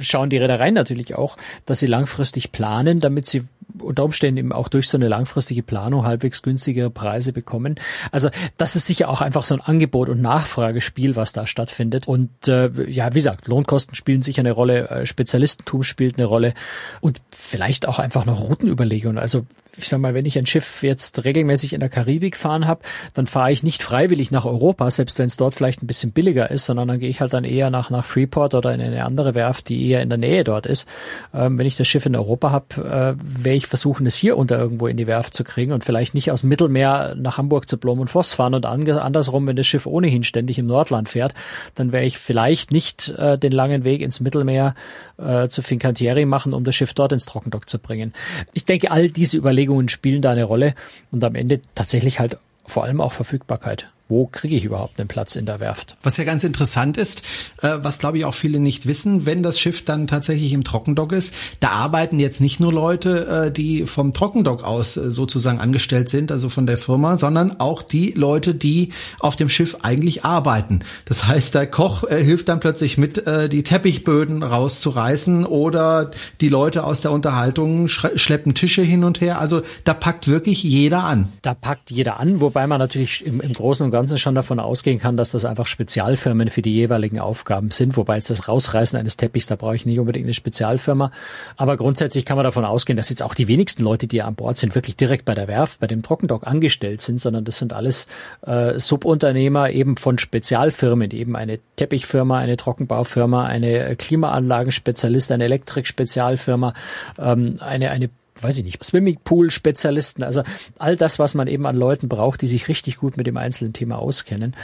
schauen 0.00 0.30
die 0.30 0.38
Reedereien 0.38 0.74
natürlich 0.74 1.14
auch, 1.14 1.36
dass 1.66 1.80
sie 1.80 1.86
langfristig 1.86 2.50
planen, 2.50 2.98
damit 2.98 3.26
sie 3.26 3.44
unter 3.78 4.04
Umständen 4.04 4.38
eben 4.38 4.52
auch 4.52 4.68
durch 4.68 4.88
so 4.88 4.96
eine 4.96 5.08
langfristige 5.08 5.62
Planung 5.62 6.04
halbwegs 6.04 6.42
günstigere 6.42 6.90
Preise 6.90 7.32
bekommen. 7.32 7.76
Also 8.10 8.30
das 8.56 8.76
ist 8.76 8.86
sicher 8.86 9.08
auch 9.08 9.20
einfach 9.20 9.44
so 9.44 9.54
ein 9.54 9.60
Angebot- 9.60 10.08
und 10.08 10.22
Nachfragespiel, 10.22 11.16
was 11.16 11.32
da 11.32 11.46
stattfindet. 11.46 12.06
Und 12.06 12.48
äh, 12.48 12.70
ja, 12.90 13.10
wie 13.10 13.18
gesagt, 13.18 13.48
Lohnkosten 13.48 13.94
spielen 13.94 14.22
sicher 14.22 14.40
eine 14.40 14.52
Rolle, 14.52 14.88
äh, 14.88 15.06
Spezialistentum 15.06 15.82
spielt 15.82 16.18
eine 16.18 16.26
Rolle 16.26 16.54
und 17.00 17.20
vielleicht 17.30 17.86
auch 17.88 17.98
einfach 17.98 18.24
noch 18.24 18.40
Routenüberlegungen. 18.40 19.18
Also 19.18 19.44
ich 19.76 19.88
sag 19.88 19.98
mal, 20.00 20.14
wenn 20.14 20.26
ich 20.26 20.38
ein 20.38 20.46
Schiff 20.46 20.82
jetzt 20.82 21.24
regelmäßig 21.24 21.72
in 21.72 21.80
der 21.80 21.88
Karibik 21.88 22.36
fahren 22.36 22.66
habe, 22.66 22.82
dann 23.14 23.26
fahre 23.26 23.52
ich 23.52 23.62
nicht 23.62 23.82
freiwillig 23.82 24.30
nach 24.30 24.44
Europa, 24.44 24.90
selbst 24.90 25.18
wenn 25.18 25.26
es 25.26 25.36
dort 25.36 25.54
vielleicht 25.54 25.82
ein 25.82 25.86
bisschen 25.86 26.12
billiger 26.12 26.50
ist, 26.50 26.66
sondern 26.66 26.88
dann 26.88 27.00
gehe 27.00 27.08
ich 27.08 27.20
halt 27.20 27.32
dann 27.32 27.44
eher 27.44 27.70
nach, 27.70 27.90
nach 27.90 28.04
Freeport 28.04 28.54
oder 28.54 28.74
in 28.74 28.80
eine 28.80 29.04
andere 29.04 29.34
Werft, 29.34 29.68
die 29.68 29.88
eher 29.88 30.02
in 30.02 30.08
der 30.08 30.18
Nähe 30.18 30.44
dort 30.44 30.66
ist. 30.66 30.88
Ähm, 31.32 31.58
wenn 31.58 31.66
ich 31.66 31.76
das 31.76 31.88
Schiff 31.88 32.06
in 32.06 32.16
Europa 32.16 32.50
habe, 32.50 32.66
äh, 32.76 33.42
werde 33.44 33.56
ich 33.56 33.66
versuchen, 33.66 34.06
es 34.06 34.16
hier 34.16 34.36
unter 34.36 34.58
irgendwo 34.58 34.86
in 34.86 34.96
die 34.96 35.06
Werft 35.06 35.34
zu 35.34 35.44
kriegen 35.44 35.72
und 35.72 35.84
vielleicht 35.84 36.14
nicht 36.14 36.30
aus 36.30 36.42
dem 36.42 36.50
Mittelmeer 36.50 37.14
nach 37.16 37.38
Hamburg 37.38 37.68
zu 37.68 37.78
Blom 37.78 38.00
und 38.00 38.08
Voss 38.08 38.34
fahren 38.34 38.54
und 38.54 38.66
andersrum, 38.66 39.46
wenn 39.46 39.56
das 39.56 39.66
Schiff 39.66 39.86
ohnehin 39.86 40.24
ständig 40.24 40.58
im 40.58 40.66
Nordland 40.66 41.08
fährt, 41.08 41.34
dann 41.74 41.92
werde 41.92 42.06
ich 42.06 42.18
vielleicht 42.18 42.70
nicht 42.70 43.10
äh, 43.18 43.38
den 43.38 43.52
langen 43.52 43.84
Weg 43.84 44.00
ins 44.00 44.20
Mittelmeer 44.20 44.74
äh, 45.16 45.48
zu 45.48 45.62
Fincantieri 45.62 46.26
machen, 46.26 46.52
um 46.52 46.64
das 46.64 46.74
Schiff 46.74 46.92
dort 46.94 47.12
ins 47.12 47.26
Trockendock 47.26 47.68
zu 47.68 47.78
bringen. 47.78 48.12
Ich 48.52 48.64
denke, 48.64 48.90
all 48.90 49.08
diese 49.08 49.38
Überlegungen 49.38 49.63
Überlegungen 49.64 49.88
spielen 49.88 50.22
da 50.22 50.30
eine 50.30 50.44
Rolle 50.44 50.74
und 51.10 51.24
am 51.24 51.34
Ende 51.34 51.60
tatsächlich 51.74 52.20
halt 52.20 52.38
vor 52.66 52.84
allem 52.84 53.00
auch 53.00 53.12
Verfügbarkeit. 53.12 53.90
Wo 54.08 54.26
kriege 54.26 54.54
ich 54.54 54.64
überhaupt 54.64 55.00
einen 55.00 55.08
Platz 55.08 55.34
in 55.34 55.46
der 55.46 55.60
Werft. 55.60 55.96
Was 56.02 56.18
ja 56.18 56.24
ganz 56.24 56.44
interessant 56.44 56.98
ist, 56.98 57.22
äh, 57.62 57.78
was 57.80 57.98
glaube 57.98 58.18
ich 58.18 58.26
auch 58.26 58.34
viele 58.34 58.58
nicht 58.58 58.86
wissen, 58.86 59.24
wenn 59.24 59.42
das 59.42 59.58
Schiff 59.58 59.82
dann 59.82 60.06
tatsächlich 60.06 60.52
im 60.52 60.62
Trockendock 60.62 61.12
ist, 61.12 61.34
da 61.60 61.70
arbeiten 61.70 62.20
jetzt 62.20 62.40
nicht 62.40 62.60
nur 62.60 62.72
Leute, 62.72 63.46
äh, 63.46 63.50
die 63.50 63.86
vom 63.86 64.12
Trockendock 64.12 64.62
aus 64.62 64.98
äh, 64.98 65.10
sozusagen 65.10 65.58
angestellt 65.58 66.10
sind, 66.10 66.30
also 66.30 66.50
von 66.50 66.66
der 66.66 66.76
Firma, 66.76 67.16
sondern 67.16 67.60
auch 67.60 67.80
die 67.80 68.12
Leute, 68.12 68.54
die 68.54 68.92
auf 69.20 69.36
dem 69.36 69.48
Schiff 69.48 69.78
eigentlich 69.82 70.24
arbeiten. 70.24 70.80
Das 71.06 71.26
heißt, 71.26 71.54
der 71.54 71.66
Koch 71.66 72.08
hilft 72.08 72.48
dann 72.48 72.60
plötzlich 72.60 72.98
mit, 72.98 73.22
die 73.50 73.62
Teppichböden 73.62 74.42
rauszureißen 74.42 75.46
oder 75.46 76.10
die 76.40 76.48
Leute 76.48 76.84
aus 76.84 77.00
der 77.00 77.12
Unterhaltung 77.12 77.88
schleppen 77.88 78.54
Tische 78.54 78.82
hin 78.82 79.04
und 79.04 79.20
her. 79.20 79.40
Also 79.40 79.62
da 79.84 79.94
packt 79.94 80.28
wirklich 80.28 80.62
jeder 80.62 81.04
an. 81.04 81.32
Da 81.42 81.54
packt 81.54 81.90
jeder 81.90 82.20
an, 82.20 82.40
wobei 82.40 82.66
man 82.66 82.78
natürlich 82.78 83.24
im, 83.24 83.40
im 83.40 83.52
Großen 83.52 83.84
und 83.86 83.93
Ganzen 83.94 84.18
schon 84.18 84.34
davon 84.34 84.60
ausgehen 84.60 84.98
kann, 84.98 85.16
dass 85.16 85.30
das 85.30 85.44
einfach 85.44 85.66
Spezialfirmen 85.66 86.50
für 86.50 86.60
die 86.60 86.74
jeweiligen 86.74 87.20
Aufgaben 87.20 87.70
sind, 87.70 87.96
wobei 87.96 88.16
jetzt 88.16 88.28
das 88.28 88.48
Rausreißen 88.48 88.98
eines 88.98 89.16
Teppichs, 89.16 89.46
da 89.46 89.56
brauche 89.56 89.76
ich 89.76 89.86
nicht 89.86 89.98
unbedingt 89.98 90.26
eine 90.26 90.34
Spezialfirma. 90.34 91.12
Aber 91.56 91.76
grundsätzlich 91.76 92.26
kann 92.26 92.36
man 92.36 92.44
davon 92.44 92.64
ausgehen, 92.64 92.96
dass 92.96 93.08
jetzt 93.08 93.22
auch 93.22 93.34
die 93.34 93.48
wenigsten 93.48 93.82
Leute, 93.82 94.06
die 94.06 94.20
an 94.20 94.34
Bord 94.34 94.58
sind, 94.58 94.74
wirklich 94.74 94.96
direkt 94.96 95.24
bei 95.24 95.34
der 95.34 95.48
Werft, 95.48 95.80
bei 95.80 95.86
dem 95.86 96.02
Trockendock 96.02 96.46
angestellt 96.46 97.00
sind, 97.00 97.20
sondern 97.20 97.44
das 97.44 97.58
sind 97.58 97.72
alles 97.72 98.08
äh, 98.46 98.78
Subunternehmer 98.78 99.70
eben 99.70 99.96
von 99.96 100.18
Spezialfirmen, 100.18 101.12
eben 101.12 101.36
eine 101.36 101.60
Teppichfirma, 101.76 102.38
eine 102.38 102.56
Trockenbaufirma, 102.56 103.46
eine 103.46 103.94
Klimaanlagenspezialist, 103.96 105.30
eine 105.32 105.44
Elektrikspezialfirma, 105.44 106.74
ähm, 107.18 107.56
eine, 107.60 107.90
eine 107.90 108.10
weiß 108.40 108.58
ich 108.58 108.64
nicht, 108.64 108.82
Swimmingpool-Spezialisten, 108.82 110.22
also 110.22 110.42
all 110.78 110.96
das, 110.96 111.18
was 111.18 111.34
man 111.34 111.46
eben 111.46 111.66
an 111.66 111.76
Leuten 111.76 112.08
braucht, 112.08 112.42
die 112.42 112.46
sich 112.46 112.68
richtig 112.68 112.96
gut 112.96 113.16
mit 113.16 113.26
dem 113.26 113.36
einzelnen 113.36 113.72
Thema 113.72 113.98
auskennen. 113.98 114.54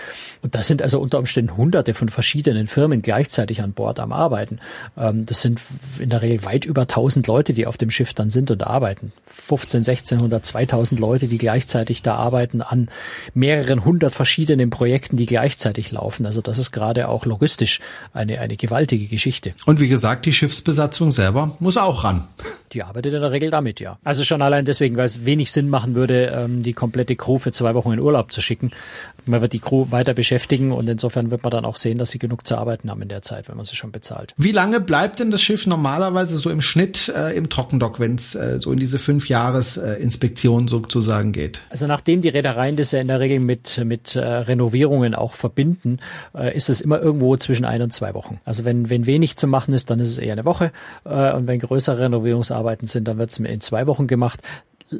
Und 0.43 0.55
das 0.55 0.67
sind 0.67 0.83
also 0.83 1.01
unter 1.01 1.19
Umständen 1.19 1.57
hunderte 1.57 1.95
von 1.95 2.09
verschiedenen 2.09 2.67
Firmen 2.67 3.03
gleichzeitig 3.03 3.63
an 3.63 3.73
Bord 3.73 4.01
am 4.01 4.13
Arbeiten. 4.13 4.59
Ähm, 4.97 5.27
das 5.27 5.43
sind 5.43 5.61
in 5.99 6.11
der 6.11 6.23
Regel 6.23 6.45
weit 6.45 6.65
über 6.65 6.83
1000 6.83 7.27
Leute, 7.27 7.53
die 7.53 7.67
auf 7.67 7.77
dem 7.77 7.91
Schiff 7.91 8.13
dann 8.15 8.31
sind 8.31 8.51
und 8.51 8.67
arbeiten. 8.67 9.13
15, 9.27 9.81
1600, 9.81 10.45
2000 10.45 11.01
Leute, 11.01 11.27
die 11.27 11.39
gleichzeitig 11.39 12.03
da 12.03 12.17
arbeiten 12.17 12.63
an 12.63 12.89
mehreren 13.35 13.85
hundert 13.85 14.15
verschiedenen 14.15 14.71
Projekten, 14.71 15.17
die 15.17 15.27
gleichzeitig 15.27 15.93
laufen. 15.93 16.27
Also 16.27 16.41
das 16.41 16.59
ist 16.59 16.73
gerade 16.73 17.09
auch 17.09 17.27
logistisch 17.27 17.81
eine, 18.13 18.41
eine 18.41 18.57
gewaltige 18.57 19.07
Geschichte. 19.07 19.55
Und 19.67 19.81
wie 19.81 19.89
gesagt, 19.89 20.27
die 20.27 20.33
Schiffsbesatzung 20.33 21.13
selber 21.13 21.57
muss 21.61 21.77
auch 21.77 22.05
ran. 22.05 22.27
Die 22.73 22.83
arbeitet 22.83 23.15
in 23.15 23.21
der 23.21 23.33
Regel 23.33 23.51
damit, 23.61 23.79
ja. 23.81 23.99
Also 24.05 24.25
schon 24.25 24.43
allein 24.43 24.65
deswegen, 24.65 24.97
weil 24.97 25.07
es 25.07 25.25
wenig 25.25 25.53
Sinn 25.53 25.69
machen 25.69 25.95
würde, 25.95 26.33
ähm, 26.35 26.63
die 26.63 26.73
komplette 26.73 27.15
Crew 27.15 27.39
für 27.39 27.53
zwei 27.53 27.75
Wochen 27.75 27.93
in 27.93 28.01
Urlaub 28.01 28.33
zu 28.33 28.41
schicken. 28.41 28.71
Man 29.27 29.43
wird 29.43 29.53
die 29.53 29.59
Crew 29.59 29.87
weiter 29.91 30.15
beschäftigen 30.15 30.73
und 30.73 30.89
insofern 30.89 31.31
wird 31.31 31.43
man 31.43 31.51
dann 31.51 31.65
auch 31.67 31.77
sehen, 31.77 31.99
dass 31.99 32.11
sie 32.11 32.19
genug 32.19 32.47
zu 32.47 32.57
arbeiten 32.57 32.91
haben 32.91 33.03
in 33.03 33.09
der 33.09 33.21
Zeit, 33.21 33.49
wenn 33.49 33.57
man 33.57 33.67
sie 33.67 33.77
schon 33.77 33.93
bezahlt. 33.93 34.35
Wie 34.39 34.53
lange 34.53 34.81
bleibt 34.81 35.21
denn 35.21 35.31
das 35.31 35.43
Schiff 35.43 35.67
normalerweise 35.67 36.37
so 36.39 36.49
im 36.49 36.63
Schnitt 36.63 37.13
äh, 37.15 37.37
im 37.37 37.51
Trockendock, 37.51 38.01
wenn 38.01 38.15
es 38.15 38.35
äh, 38.35 38.59
so 38.59 38.73
in 38.73 38.79
diese 38.79 38.99
fünf 38.99 39.29
Jahresinspektion 39.29 40.65
äh, 40.65 40.69
sozusagen 40.69 41.33
geht? 41.33 41.61
Also 41.69 41.87
nachdem 41.87 42.23
die 42.23 42.31
Reedereien 42.31 42.77
das 42.77 42.93
ja 42.93 43.01
in 43.01 43.09
der 43.09 43.21
Regel 43.21 43.41
mit, 43.41 43.79
mit 43.85 44.17
äh, 44.17 44.21
Renovierungen 44.21 45.15
auch 45.15 45.35
verbinden, 45.35 45.99
äh, 46.35 46.57
ist 46.57 46.71
es 46.71 46.81
immer 46.81 47.01
irgendwo 47.01 47.37
zwischen 47.37 47.67
ein 47.67 47.83
und 47.83 47.93
zwei 47.93 48.15
Wochen. 48.15 48.41
Also 48.47 48.65
wenn, 48.65 48.89
wenn 48.89 49.05
wenig 49.05 49.37
zu 49.37 49.47
machen 49.47 49.75
ist, 49.75 49.91
dann 49.91 50.01
ist 50.01 50.09
es 50.09 50.19
eher 50.19 50.33
eine 50.33 50.47
Woche 50.47 50.73
äh, 51.05 51.33
und 51.35 51.47
wenn 51.47 51.59
größere 51.59 52.01
Renovierungsarbeiten 52.01 52.89
sind, 52.89 53.07
dann 53.07 53.19
wird 53.19 53.31
es 53.31 53.39
in 53.51 53.61
zwei 53.61 53.87
Wochen 53.87 54.07
gemacht 54.07 54.41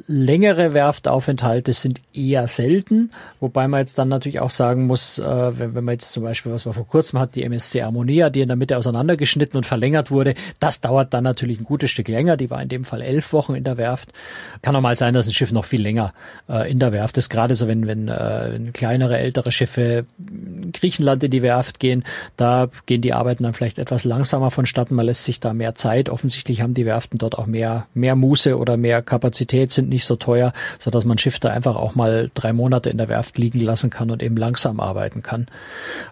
längere 0.07 0.73
Werftaufenthalte 0.73 1.73
sind 1.73 1.99
eher 2.13 2.47
selten, 2.47 3.11
wobei 3.39 3.67
man 3.67 3.81
jetzt 3.81 3.99
dann 3.99 4.07
natürlich 4.07 4.39
auch 4.39 4.49
sagen 4.49 4.87
muss, 4.87 5.19
äh, 5.19 5.59
wenn, 5.59 5.75
wenn 5.75 5.83
man 5.83 5.93
jetzt 5.93 6.13
zum 6.13 6.23
Beispiel, 6.23 6.51
was 6.51 6.65
man 6.65 6.73
vor 6.73 6.87
kurzem 6.87 7.19
hat, 7.19 7.35
die 7.35 7.43
MSC 7.43 7.83
Harmonia, 7.83 8.29
die 8.29 8.41
in 8.41 8.47
der 8.47 8.55
Mitte 8.55 8.77
auseinandergeschnitten 8.77 9.57
und 9.57 9.65
verlängert 9.65 10.09
wurde, 10.09 10.35
das 10.59 10.79
dauert 10.79 11.13
dann 11.13 11.25
natürlich 11.25 11.59
ein 11.59 11.65
gutes 11.65 11.91
Stück 11.91 12.07
länger. 12.07 12.37
Die 12.37 12.49
war 12.49 12.61
in 12.61 12.69
dem 12.69 12.85
Fall 12.85 13.01
elf 13.01 13.33
Wochen 13.33 13.53
in 13.53 13.65
der 13.65 13.77
Werft. 13.77 14.13
Kann 14.61 14.75
auch 14.75 14.81
mal 14.81 14.95
sein, 14.95 15.13
dass 15.13 15.27
ein 15.27 15.33
Schiff 15.33 15.51
noch 15.51 15.65
viel 15.65 15.81
länger 15.81 16.13
äh, 16.47 16.71
in 16.71 16.79
der 16.79 16.93
Werft 16.93 17.17
ist. 17.17 17.29
Gerade 17.29 17.55
so, 17.55 17.67
wenn, 17.67 17.85
wenn, 17.85 18.07
äh, 18.07 18.59
kleinere, 18.71 19.17
ältere 19.17 19.51
Schiffe 19.51 20.05
in 20.19 20.71
Griechenland 20.71 21.23
in 21.23 21.31
die 21.31 21.41
Werft 21.41 21.79
gehen, 21.79 22.05
da 22.37 22.69
gehen 22.85 23.01
die 23.01 23.13
Arbeiten 23.13 23.43
dann 23.43 23.53
vielleicht 23.53 23.77
etwas 23.77 24.05
langsamer 24.05 24.51
vonstatten. 24.51 24.95
Man 24.95 25.05
lässt 25.05 25.25
sich 25.25 25.41
da 25.41 25.53
mehr 25.53 25.75
Zeit. 25.75 26.09
Offensichtlich 26.09 26.61
haben 26.61 26.73
die 26.73 26.85
Werften 26.85 27.17
dort 27.17 27.37
auch 27.37 27.45
mehr, 27.45 27.87
mehr 27.93 28.15
Muße 28.15 28.57
oder 28.57 28.77
mehr 28.77 29.01
Kapazität 29.01 29.71
sind 29.81 29.89
nicht 29.89 30.05
so 30.05 30.15
teuer, 30.15 30.53
so 30.79 30.91
dass 30.91 31.05
man 31.05 31.17
Schiff 31.17 31.39
da 31.39 31.49
einfach 31.49 31.75
auch 31.75 31.95
mal 31.95 32.29
drei 32.33 32.53
Monate 32.53 32.89
in 32.89 32.97
der 32.97 33.09
Werft 33.09 33.37
liegen 33.37 33.59
lassen 33.59 33.89
kann 33.89 34.11
und 34.11 34.23
eben 34.23 34.37
langsam 34.37 34.79
arbeiten 34.79 35.21
kann. 35.21 35.47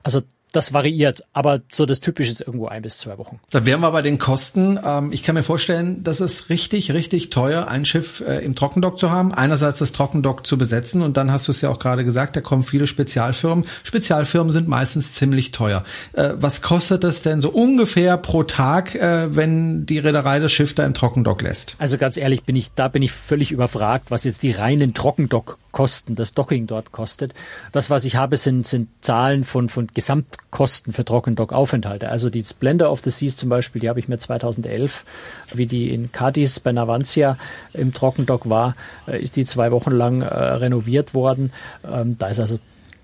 Also 0.04 0.22
das 0.52 0.74
variiert, 0.74 1.24
aber 1.34 1.62
so 1.72 1.86
das 1.86 2.00
Typische 2.00 2.32
ist 2.32 2.42
irgendwo 2.42 2.68
ein 2.68 2.82
bis 2.82 2.98
zwei 2.98 3.18
Wochen. 3.18 3.40
Da 3.52 3.66
wären 3.66 3.82
wir 3.82 3.92
bei 3.92 4.02
den 4.02 4.18
Kosten. 4.18 4.80
Ähm, 4.84 5.12
ich 5.12 5.24
kann 5.24 5.36
mir 5.36 5.44
vorstellen, 5.44 6.04
das 6.04 6.22
ist 6.22 6.50
richtig, 6.50 6.92
richtig 6.94 7.30
teuer, 7.30 7.68
ein 7.68 7.86
Schiff 7.86 8.22
äh, 8.22 8.44
im 8.44 8.56
Trockendock 8.56 8.98
zu 8.98 9.12
haben. 9.12 9.34
Einerseits 9.34 9.80
das 9.80 9.92
Trockendock 9.92 10.48
zu 10.48 10.58
besetzen 10.58 11.02
und 11.02 11.18
dann 11.18 11.32
hast 11.32 11.48
du 11.48 11.52
es 11.52 11.62
ja 11.62 11.70
auch 11.70 11.80
gerade 11.80 12.04
gesagt, 12.04 12.36
da 12.36 12.42
kommen 12.42 12.64
viele 12.64 12.88
Spezialfirmen. 12.88 13.66
Spezialfirmen 13.84 14.52
sind 14.52 14.68
meistens 14.68 15.14
ziemlich 15.14 15.52
teuer. 15.52 15.84
Äh, 16.14 16.32
was 16.36 16.62
kostet 16.62 17.04
das 17.04 17.22
denn 17.22 17.42
so 17.42 17.50
ungefähr 17.50 18.18
pro 18.18 18.44
Tag, 18.44 18.96
äh, 18.96 19.36
wenn 19.36 19.86
die 19.86 20.00
Reederei 20.00 20.40
das 20.40 20.52
Schiff 20.52 20.74
da 20.74 20.86
im 20.86 20.94
Trockendock 20.94 21.42
lässt? 21.42 21.76
Also 21.78 21.98
ganz 21.98 22.18
ehrlich 22.18 22.44
bin 22.44 22.56
ich, 22.56 22.72
da 22.74 22.88
bin 22.88 23.02
ich 23.04 23.12
völlig 23.12 23.52
überfragt, 23.52 24.10
was 24.10 24.24
jetzt 24.24 24.42
die 24.42 24.52
reinen 24.52 24.94
Trockendock 24.94 25.60
Kosten, 25.72 26.16
das 26.16 26.34
Docking 26.34 26.68
dort 26.68 26.92
kostet. 26.92 27.34
Das, 27.72 27.90
was 27.90 28.06
ich 28.06 28.16
habe, 28.16 28.38
sind, 28.38 28.68
sind 28.68 28.90
Zahlen 29.02 29.44
von, 29.44 29.70
von 29.70 29.88
Gesamtkosten 29.88 30.94
für 30.94 31.06
Trockendockaufenthalte. 31.06 32.10
Also 32.10 32.30
die 32.30 32.44
Splendor 32.44 32.92
of 32.92 33.02
the 33.04 33.10
Seas 33.10 33.38
zum 33.38 33.50
Beispiel, 33.50 33.82
die 33.82 33.90
habe 33.90 34.00
ich 34.00 34.08
mir 34.08 34.18
2011, 34.18 35.06
wie 35.54 35.66
die 35.66 35.94
in 35.94 36.12
Cadiz 36.12 36.60
bei 36.60 36.72
Navantia 36.72 37.38
im 37.74 37.94
Trockendock 37.94 38.50
war, 38.50 38.76
äh, 39.08 39.22
ist 39.22 39.36
die 39.36 39.46
zwei 39.46 39.72
Wochen 39.72 39.92
lang 39.92 40.22
äh, 40.22 40.26
renoviert 40.26 41.14
worden. 41.14 41.52
Ähm, 41.84 42.18
da 42.18 42.28
ist 42.28 42.40
also 42.40 42.60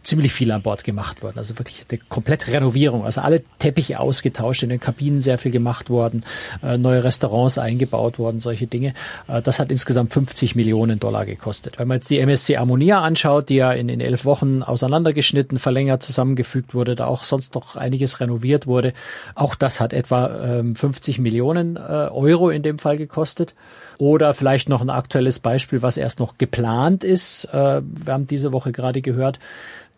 ziemlich 0.05 0.33
viel 0.33 0.51
an 0.51 0.61
Bord 0.61 0.83
gemacht 0.83 1.23
worden. 1.23 1.39
Also 1.39 1.57
wirklich 1.57 1.83
eine 1.89 1.99
komplette 2.09 2.51
Renovierung. 2.51 3.05
Also 3.05 3.21
alle 3.21 3.43
Teppiche 3.59 3.99
ausgetauscht, 3.99 4.63
in 4.63 4.69
den 4.69 4.79
Kabinen 4.79 5.19
sehr 5.19 5.37
viel 5.37 5.51
gemacht 5.51 5.89
worden, 5.89 6.23
äh, 6.63 6.77
neue 6.77 7.03
Restaurants 7.03 7.57
eingebaut 7.57 8.19
worden, 8.19 8.39
solche 8.39 8.67
Dinge. 8.67 8.93
Äh, 9.27 9.41
das 9.41 9.59
hat 9.59 9.71
insgesamt 9.71 10.13
50 10.13 10.55
Millionen 10.55 10.99
Dollar 10.99 11.25
gekostet. 11.25 11.79
Wenn 11.79 11.87
man 11.87 11.97
jetzt 11.97 12.09
die 12.09 12.19
MSC 12.19 12.57
Ammonia 12.57 13.01
anschaut, 13.01 13.49
die 13.49 13.55
ja 13.55 13.73
in, 13.73 13.89
in 13.89 13.99
elf 13.99 14.25
Wochen 14.25 14.61
auseinandergeschnitten, 14.61 15.57
verlängert, 15.57 16.03
zusammengefügt 16.03 16.75
wurde, 16.75 16.93
da 16.93 17.07
auch 17.07 17.23
sonst 17.23 17.55
noch 17.55 17.75
einiges 17.75 18.19
renoviert 18.19 18.67
wurde, 18.67 18.93
auch 19.33 19.55
das 19.55 19.79
hat 19.79 19.91
etwa 19.91 20.59
ähm, 20.59 20.75
50 20.75 21.17
Millionen 21.17 21.77
äh, 21.77 21.79
Euro 21.79 22.51
in 22.51 22.61
dem 22.61 22.77
Fall 22.77 22.97
gekostet. 22.97 23.53
Oder 23.97 24.33
vielleicht 24.33 24.67
noch 24.67 24.81
ein 24.81 24.89
aktuelles 24.89 25.39
Beispiel, 25.39 25.81
was 25.81 25.95
erst 25.95 26.19
noch 26.19 26.37
geplant 26.37 27.05
ist. 27.05 27.47
Wir 27.53 27.81
haben 28.09 28.27
diese 28.27 28.51
Woche 28.51 28.73
gerade 28.73 29.01
gehört, 29.01 29.39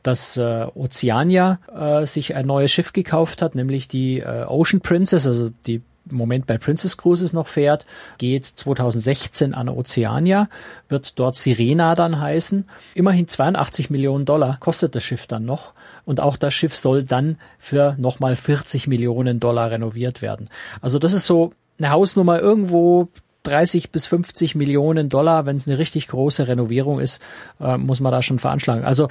dass 0.07 0.37
äh, 0.37 0.65
Oceania 0.73 1.59
äh, 1.77 2.05
sich 2.05 2.33
ein 2.33 2.47
neues 2.47 2.71
Schiff 2.71 2.93
gekauft 2.93 3.41
hat, 3.41 3.55
nämlich 3.55 3.89
die 3.89 4.19
äh, 4.19 4.45
Ocean 4.45 4.79
Princess, 4.79 5.27
also 5.27 5.49
die 5.65 5.81
im 6.09 6.15
Moment 6.15 6.47
bei 6.47 6.57
Princess 6.57 6.95
Cruises 6.95 7.33
noch 7.33 7.47
fährt, 7.47 7.85
geht 8.17 8.45
2016 8.45 9.53
an 9.53 9.67
Oceania, 9.67 10.47
wird 10.87 11.19
dort 11.19 11.35
Sirena 11.35 11.93
dann 11.95 12.21
heißen. 12.21 12.63
Immerhin 12.95 13.27
82 13.27 13.89
Millionen 13.89 14.23
Dollar 14.23 14.55
kostet 14.61 14.95
das 14.95 15.03
Schiff 15.03 15.27
dann 15.27 15.43
noch. 15.43 15.73
Und 16.05 16.21
auch 16.21 16.37
das 16.37 16.53
Schiff 16.53 16.77
soll 16.77 17.03
dann 17.03 17.37
für 17.59 17.97
nochmal 17.97 18.37
40 18.37 18.87
Millionen 18.87 19.41
Dollar 19.41 19.71
renoviert 19.71 20.21
werden. 20.21 20.49
Also 20.79 20.99
das 20.99 21.11
ist 21.11 21.25
so 21.25 21.51
eine 21.79 21.91
Hausnummer 21.91 22.39
irgendwo 22.39 23.09
30 23.43 23.91
bis 23.91 24.05
50 24.05 24.55
Millionen 24.55 25.09
Dollar, 25.09 25.45
wenn 25.45 25.57
es 25.57 25.67
eine 25.67 25.77
richtig 25.77 26.07
große 26.07 26.47
Renovierung 26.47 27.01
ist, 27.01 27.21
äh, 27.59 27.77
muss 27.77 27.99
man 27.99 28.13
da 28.13 28.21
schon 28.21 28.39
veranschlagen. 28.39 28.85
Also 28.85 29.09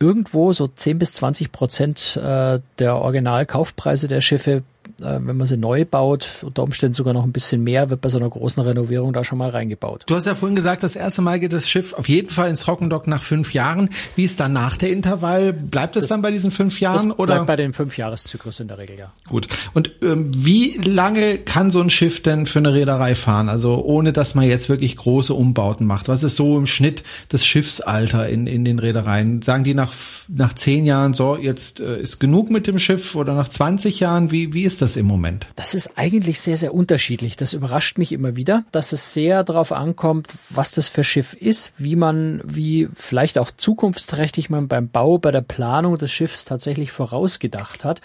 irgendwo 0.00 0.52
so 0.52 0.66
10 0.66 0.98
bis 0.98 1.12
20 1.14 1.52
Prozent 1.52 2.16
äh, 2.16 2.60
der 2.78 2.96
Originalkaufpreise 2.96 4.08
der 4.08 4.22
Schiffe 4.22 4.62
wenn 5.00 5.36
man 5.36 5.46
sie 5.46 5.56
neu 5.56 5.84
baut, 5.84 6.28
unter 6.42 6.62
Umständen 6.62 6.94
sogar 6.94 7.14
noch 7.14 7.24
ein 7.24 7.32
bisschen 7.32 7.62
mehr, 7.62 7.90
wird 7.90 8.00
bei 8.00 8.08
so 8.08 8.18
einer 8.18 8.28
großen 8.28 8.62
Renovierung 8.62 9.12
da 9.12 9.24
schon 9.24 9.38
mal 9.38 9.50
reingebaut. 9.50 10.04
Du 10.06 10.14
hast 10.14 10.26
ja 10.26 10.34
vorhin 10.34 10.56
gesagt, 10.56 10.82
das 10.82 10.96
erste 10.96 11.22
Mal 11.22 11.40
geht 11.40 11.52
das 11.52 11.68
Schiff 11.68 11.92
auf 11.94 12.08
jeden 12.08 12.30
Fall 12.30 12.50
ins 12.50 12.60
Trockendock 12.60 13.06
nach 13.06 13.22
fünf 13.22 13.54
Jahren. 13.54 13.88
Wie 14.16 14.24
ist 14.24 14.40
dann 14.40 14.52
nach 14.52 14.76
der 14.76 14.90
Intervall? 14.90 15.52
Bleibt 15.52 15.96
es 15.96 16.06
dann 16.06 16.22
bei 16.22 16.30
diesen 16.30 16.50
fünf 16.50 16.80
Jahren? 16.80 17.10
Oder? 17.12 17.34
Bleibt 17.34 17.46
bei 17.46 17.56
dem 17.56 17.72
Fünfjahreszyklus 17.72 18.60
in 18.60 18.68
der 18.68 18.78
Regel, 18.78 18.98
ja. 18.98 19.12
Gut. 19.28 19.48
Und 19.74 19.92
ähm, 20.02 20.30
wie 20.34 20.76
lange 20.78 21.38
kann 21.38 21.70
so 21.70 21.80
ein 21.80 21.90
Schiff 21.90 22.22
denn 22.22 22.46
für 22.46 22.58
eine 22.58 22.74
Reederei 22.74 23.14
fahren? 23.14 23.48
Also 23.48 23.82
ohne, 23.82 24.12
dass 24.12 24.34
man 24.34 24.44
jetzt 24.44 24.68
wirklich 24.68 24.96
große 24.96 25.32
Umbauten 25.32 25.86
macht. 25.86 26.08
Was 26.08 26.22
ist 26.22 26.36
so 26.36 26.58
im 26.58 26.66
Schnitt 26.66 27.02
das 27.28 27.46
Schiffsalter 27.46 28.28
in, 28.28 28.46
in 28.46 28.64
den 28.64 28.78
Reedereien? 28.78 29.42
Sagen 29.42 29.64
die 29.64 29.74
nach, 29.74 29.92
nach 30.28 30.52
zehn 30.52 30.84
Jahren, 30.84 31.14
so, 31.14 31.36
jetzt 31.36 31.80
äh, 31.80 32.00
ist 32.00 32.18
genug 32.18 32.50
mit 32.50 32.66
dem 32.66 32.78
Schiff 32.78 33.14
oder 33.14 33.34
nach 33.34 33.48
20 33.48 34.00
Jahren? 34.00 34.30
Wie, 34.30 34.52
wie 34.52 34.64
ist 34.64 34.82
das? 34.82 34.89
Das 34.90 34.96
im 34.96 35.06
Moment? 35.06 35.46
Das 35.56 35.74
ist 35.74 35.90
eigentlich 35.96 36.40
sehr, 36.40 36.56
sehr 36.56 36.74
unterschiedlich. 36.74 37.36
Das 37.36 37.52
überrascht 37.52 37.96
mich 37.96 38.12
immer 38.12 38.34
wieder, 38.36 38.64
dass 38.72 38.92
es 38.92 39.12
sehr 39.12 39.44
darauf 39.44 39.70
ankommt, 39.72 40.28
was 40.48 40.72
das 40.72 40.88
für 40.88 41.04
Schiff 41.04 41.34
ist, 41.34 41.72
wie 41.78 41.94
man, 41.96 42.40
wie 42.44 42.88
vielleicht 42.94 43.38
auch 43.38 43.50
zukunftsträchtig 43.56 44.50
man 44.50 44.66
beim 44.66 44.88
Bau, 44.88 45.18
bei 45.18 45.30
der 45.30 45.42
Planung 45.42 45.96
des 45.96 46.10
Schiffs 46.10 46.44
tatsächlich 46.44 46.90
vorausgedacht 46.90 47.84
hat. 47.84 48.00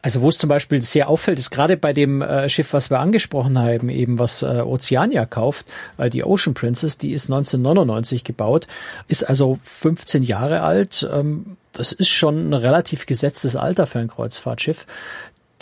Also 0.00 0.22
wo 0.22 0.28
es 0.28 0.38
zum 0.38 0.48
Beispiel 0.48 0.82
sehr 0.82 1.08
auffällt, 1.08 1.38
ist 1.38 1.50
gerade 1.50 1.76
bei 1.76 1.92
dem 1.92 2.22
äh, 2.22 2.48
Schiff, 2.48 2.72
was 2.72 2.90
wir 2.90 3.00
angesprochen 3.00 3.58
haben, 3.58 3.90
eben 3.90 4.18
was 4.18 4.42
äh, 4.42 4.62
Oceania 4.64 5.26
kauft, 5.26 5.66
äh, 5.98 6.08
die 6.08 6.24
Ocean 6.24 6.54
Princess, 6.54 6.96
die 6.96 7.12
ist 7.12 7.30
1999 7.30 8.24
gebaut, 8.24 8.66
ist 9.08 9.28
also 9.28 9.58
15 9.64 10.22
Jahre 10.22 10.62
alt. 10.62 11.08
Ähm, 11.12 11.56
das 11.72 11.92
ist 11.92 12.08
schon 12.08 12.50
ein 12.50 12.54
relativ 12.54 13.06
gesetztes 13.06 13.54
Alter 13.54 13.86
für 13.86 14.00
ein 14.00 14.08
Kreuzfahrtschiff. 14.08 14.86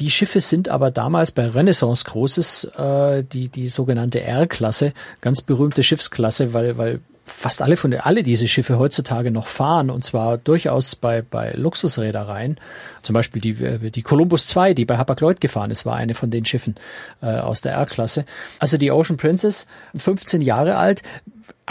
Die 0.01 0.11
Schiffe 0.11 0.41
sind 0.41 0.69
aber 0.69 0.91
damals 0.91 1.33
bei 1.33 1.49
Renaissance 1.49 2.05
Großes 2.05 2.65
äh, 2.77 3.25
die 3.25 3.49
die 3.49 3.69
sogenannte 3.69 4.23
R-Klasse, 4.23 4.93
ganz 5.21 5.43
berühmte 5.43 5.83
Schiffsklasse, 5.83 6.53
weil 6.53 6.79
weil 6.79 7.01
fast 7.27 7.61
alle 7.61 7.77
von 7.77 7.91
der, 7.91 8.07
alle 8.07 8.23
diese 8.23 8.49
Schiffe 8.49 8.79
heutzutage 8.79 9.31
noch 9.31 9.49
fahren 9.49 9.91
und 9.91 10.05
zwar 10.05 10.39
durchaus 10.39 10.97
bei 10.97 11.23
bei 11.23 11.53
Luxusreedereien. 11.53 12.59
Zum 13.03 13.15
Beispiel 13.15 13.43
die 13.43 13.63
äh, 13.63 13.91
die 13.91 14.03
Columbus 14.03 14.47
2, 14.47 14.75
die 14.75 14.85
bei 14.85 14.99
Hapag-Lloyd 14.99 15.41
gefahren 15.41 15.71
ist, 15.71 15.85
war 15.85 15.97
eine 15.97 16.15
von 16.15 16.31
den 16.31 16.45
Schiffen 16.45 16.77
äh, 17.21 17.39
aus 17.39 17.61
der 17.61 17.73
R-Klasse. 17.73 18.25
Also 18.59 18.79
die 18.79 18.91
Ocean 18.91 19.17
Princess, 19.17 19.67
15 19.97 20.43
Jahre 20.43 20.77
alt, 20.77 21.03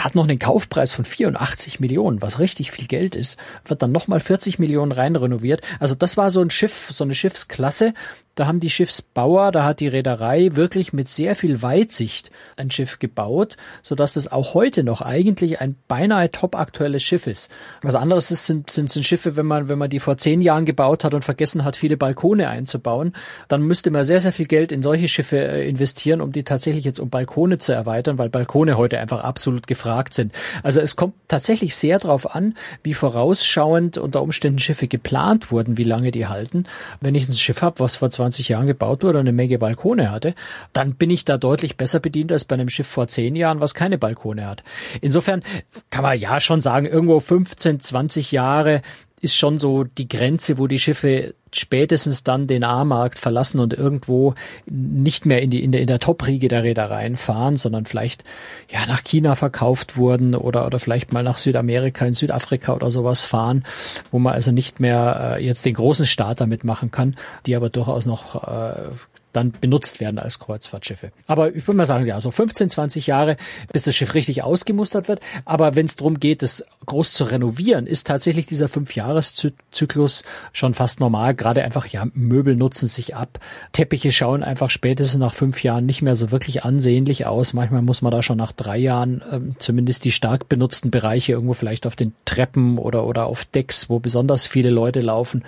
hat 0.04 0.14
noch 0.14 0.24
einen 0.24 0.38
Kaufpreis 0.38 0.92
von 0.92 1.04
84 1.04 1.80
Millionen, 1.80 2.22
was 2.22 2.38
richtig 2.38 2.70
viel 2.70 2.86
Geld 2.86 3.14
ist, 3.14 3.38
wird 3.64 3.82
dann 3.82 3.92
nochmal 3.92 4.20
40 4.20 4.58
Millionen 4.58 4.92
rein 4.92 5.16
renoviert. 5.16 5.62
Also 5.80 5.94
das 5.94 6.16
war 6.16 6.30
so 6.30 6.40
ein 6.40 6.50
Schiff, 6.50 6.88
so 6.92 7.04
eine 7.04 7.14
Schiffsklasse, 7.14 7.94
da 8.38 8.46
haben 8.46 8.60
die 8.60 8.70
Schiffsbauer, 8.70 9.50
da 9.50 9.64
hat 9.64 9.80
die 9.80 9.88
Reederei 9.88 10.50
wirklich 10.52 10.92
mit 10.92 11.08
sehr 11.08 11.34
viel 11.34 11.60
Weitsicht 11.60 12.30
ein 12.56 12.70
Schiff 12.70 13.00
gebaut, 13.00 13.56
so 13.82 13.96
dass 13.96 14.12
das 14.12 14.30
auch 14.30 14.54
heute 14.54 14.84
noch 14.84 15.02
eigentlich 15.02 15.60
ein 15.60 15.74
beinahe 15.88 16.30
top 16.30 16.54
aktuelles 16.54 17.02
Schiff 17.02 17.26
ist. 17.26 17.50
Was 17.82 17.96
anderes 17.96 18.30
ist, 18.30 18.46
sind, 18.46 18.70
sind, 18.70 18.90
sind 18.90 19.04
Schiffe, 19.04 19.36
wenn 19.36 19.46
man, 19.46 19.68
wenn 19.68 19.78
man 19.78 19.90
die 19.90 19.98
vor 19.98 20.18
zehn 20.18 20.40
Jahren 20.40 20.66
gebaut 20.66 21.02
hat 21.02 21.14
und 21.14 21.24
vergessen 21.24 21.64
hat, 21.64 21.74
viele 21.74 21.96
Balkone 21.96 22.48
einzubauen, 22.48 23.12
dann 23.48 23.62
müsste 23.62 23.90
man 23.90 24.04
sehr, 24.04 24.20
sehr 24.20 24.32
viel 24.32 24.46
Geld 24.46 24.70
in 24.70 24.82
solche 24.82 25.08
Schiffe 25.08 25.38
äh, 25.38 25.68
investieren, 25.68 26.20
um 26.20 26.30
die 26.30 26.44
tatsächlich 26.44 26.84
jetzt 26.84 27.00
um 27.00 27.10
Balkone 27.10 27.58
zu 27.58 27.72
erweitern, 27.72 28.18
weil 28.18 28.28
Balkone 28.28 28.76
heute 28.76 29.00
einfach 29.00 29.24
absolut 29.24 29.66
gefragt 29.66 30.14
sind. 30.14 30.32
Also 30.62 30.80
es 30.80 30.94
kommt 30.94 31.14
tatsächlich 31.26 31.74
sehr 31.74 31.98
darauf 31.98 32.36
an, 32.36 32.54
wie 32.84 32.94
vorausschauend 32.94 33.98
unter 33.98 34.22
Umständen 34.22 34.60
Schiffe 34.60 34.86
geplant 34.86 35.50
wurden, 35.50 35.76
wie 35.76 35.82
lange 35.82 36.12
die 36.12 36.28
halten. 36.28 36.66
Wenn 37.00 37.16
ich 37.16 37.28
ein 37.28 37.32
Schiff 37.32 37.62
habe, 37.62 37.80
was 37.80 37.96
vor 37.96 38.12
20 38.12 38.27
20 38.28 38.48
Jahren 38.48 38.66
gebaut 38.66 39.02
wurde 39.02 39.18
und 39.18 39.24
eine 39.24 39.32
Menge 39.32 39.58
Balkone 39.58 40.10
hatte, 40.10 40.34
dann 40.72 40.94
bin 40.94 41.10
ich 41.10 41.24
da 41.24 41.38
deutlich 41.38 41.76
besser 41.76 42.00
bedient 42.00 42.30
als 42.30 42.44
bei 42.44 42.54
einem 42.54 42.68
Schiff 42.68 42.86
vor 42.86 43.08
10 43.08 43.36
Jahren, 43.36 43.60
was 43.60 43.74
keine 43.74 43.98
Balkone 43.98 44.46
hat. 44.46 44.62
Insofern 45.00 45.42
kann 45.90 46.02
man 46.02 46.18
ja 46.18 46.40
schon 46.40 46.60
sagen, 46.60 46.86
irgendwo 46.86 47.20
15, 47.20 47.80
20 47.80 48.32
Jahre 48.32 48.82
ist 49.20 49.36
schon 49.36 49.58
so 49.58 49.84
die 49.84 50.08
Grenze, 50.08 50.58
wo 50.58 50.66
die 50.66 50.78
Schiffe 50.78 51.34
spätestens 51.56 52.24
dann 52.24 52.46
den 52.46 52.64
A-Markt 52.64 53.18
verlassen 53.18 53.60
und 53.60 53.74
irgendwo 53.74 54.34
nicht 54.66 55.26
mehr 55.26 55.42
in 55.42 55.50
die 55.50 55.62
in 55.62 55.72
der, 55.72 55.80
in 55.80 55.86
der 55.86 55.98
Top-Riege 55.98 56.48
der 56.48 56.62
Reedereien 56.62 57.16
fahren, 57.16 57.56
sondern 57.56 57.86
vielleicht 57.86 58.24
ja 58.70 58.86
nach 58.86 59.04
China 59.04 59.34
verkauft 59.34 59.96
wurden 59.96 60.34
oder 60.34 60.66
oder 60.66 60.78
vielleicht 60.78 61.12
mal 61.12 61.22
nach 61.22 61.38
Südamerika, 61.38 62.04
in 62.06 62.12
Südafrika 62.12 62.74
oder 62.74 62.90
sowas 62.90 63.24
fahren, 63.24 63.64
wo 64.10 64.18
man 64.18 64.34
also 64.34 64.52
nicht 64.52 64.80
mehr 64.80 65.36
äh, 65.38 65.44
jetzt 65.44 65.64
den 65.64 65.74
großen 65.74 66.06
Start 66.06 66.40
damit 66.40 66.64
machen 66.64 66.90
kann, 66.90 67.16
die 67.46 67.56
aber 67.56 67.70
durchaus 67.70 68.06
noch 68.06 68.42
äh, 68.46 68.90
dann 69.32 69.52
benutzt 69.52 70.00
werden 70.00 70.18
als 70.18 70.38
Kreuzfahrtschiffe. 70.38 71.12
Aber 71.26 71.54
ich 71.54 71.66
würde 71.66 71.76
mal 71.76 71.86
sagen, 71.86 72.06
ja, 72.06 72.20
so 72.20 72.30
15, 72.30 72.70
20 72.70 73.06
Jahre, 73.06 73.36
bis 73.72 73.84
das 73.84 73.94
Schiff 73.94 74.14
richtig 74.14 74.42
ausgemustert 74.42 75.08
wird. 75.08 75.20
Aber 75.44 75.76
wenn 75.76 75.86
es 75.86 75.96
darum 75.96 76.18
geht, 76.18 76.42
das 76.42 76.64
groß 76.86 77.12
zu 77.12 77.24
renovieren, 77.24 77.86
ist 77.86 78.06
tatsächlich 78.06 78.46
dieser 78.46 78.68
Fünfjahreszyklus 78.68 80.24
schon 80.52 80.74
fast 80.74 81.00
normal. 81.00 81.34
Gerade 81.34 81.62
einfach, 81.62 81.86
ja, 81.86 82.06
Möbel 82.14 82.56
nutzen 82.56 82.88
sich 82.88 83.14
ab. 83.14 83.40
Teppiche 83.72 84.12
schauen 84.12 84.42
einfach 84.42 84.70
spätestens 84.70 85.20
nach 85.20 85.34
fünf 85.34 85.62
Jahren 85.62 85.86
nicht 85.86 86.02
mehr 86.02 86.16
so 86.16 86.30
wirklich 86.30 86.64
ansehnlich 86.64 87.26
aus. 87.26 87.52
Manchmal 87.52 87.82
muss 87.82 88.02
man 88.02 88.12
da 88.12 88.22
schon 88.22 88.38
nach 88.38 88.52
drei 88.52 88.78
Jahren 88.78 89.22
ähm, 89.30 89.54
zumindest 89.58 90.04
die 90.04 90.12
stark 90.12 90.48
benutzten 90.48 90.90
Bereiche 90.90 91.32
irgendwo 91.32 91.54
vielleicht 91.54 91.86
auf 91.86 91.96
den 91.96 92.14
Treppen 92.24 92.78
oder, 92.78 93.06
oder 93.06 93.26
auf 93.26 93.44
Decks, 93.44 93.90
wo 93.90 93.98
besonders 93.98 94.46
viele 94.46 94.70
Leute 94.70 95.00
laufen, 95.00 95.44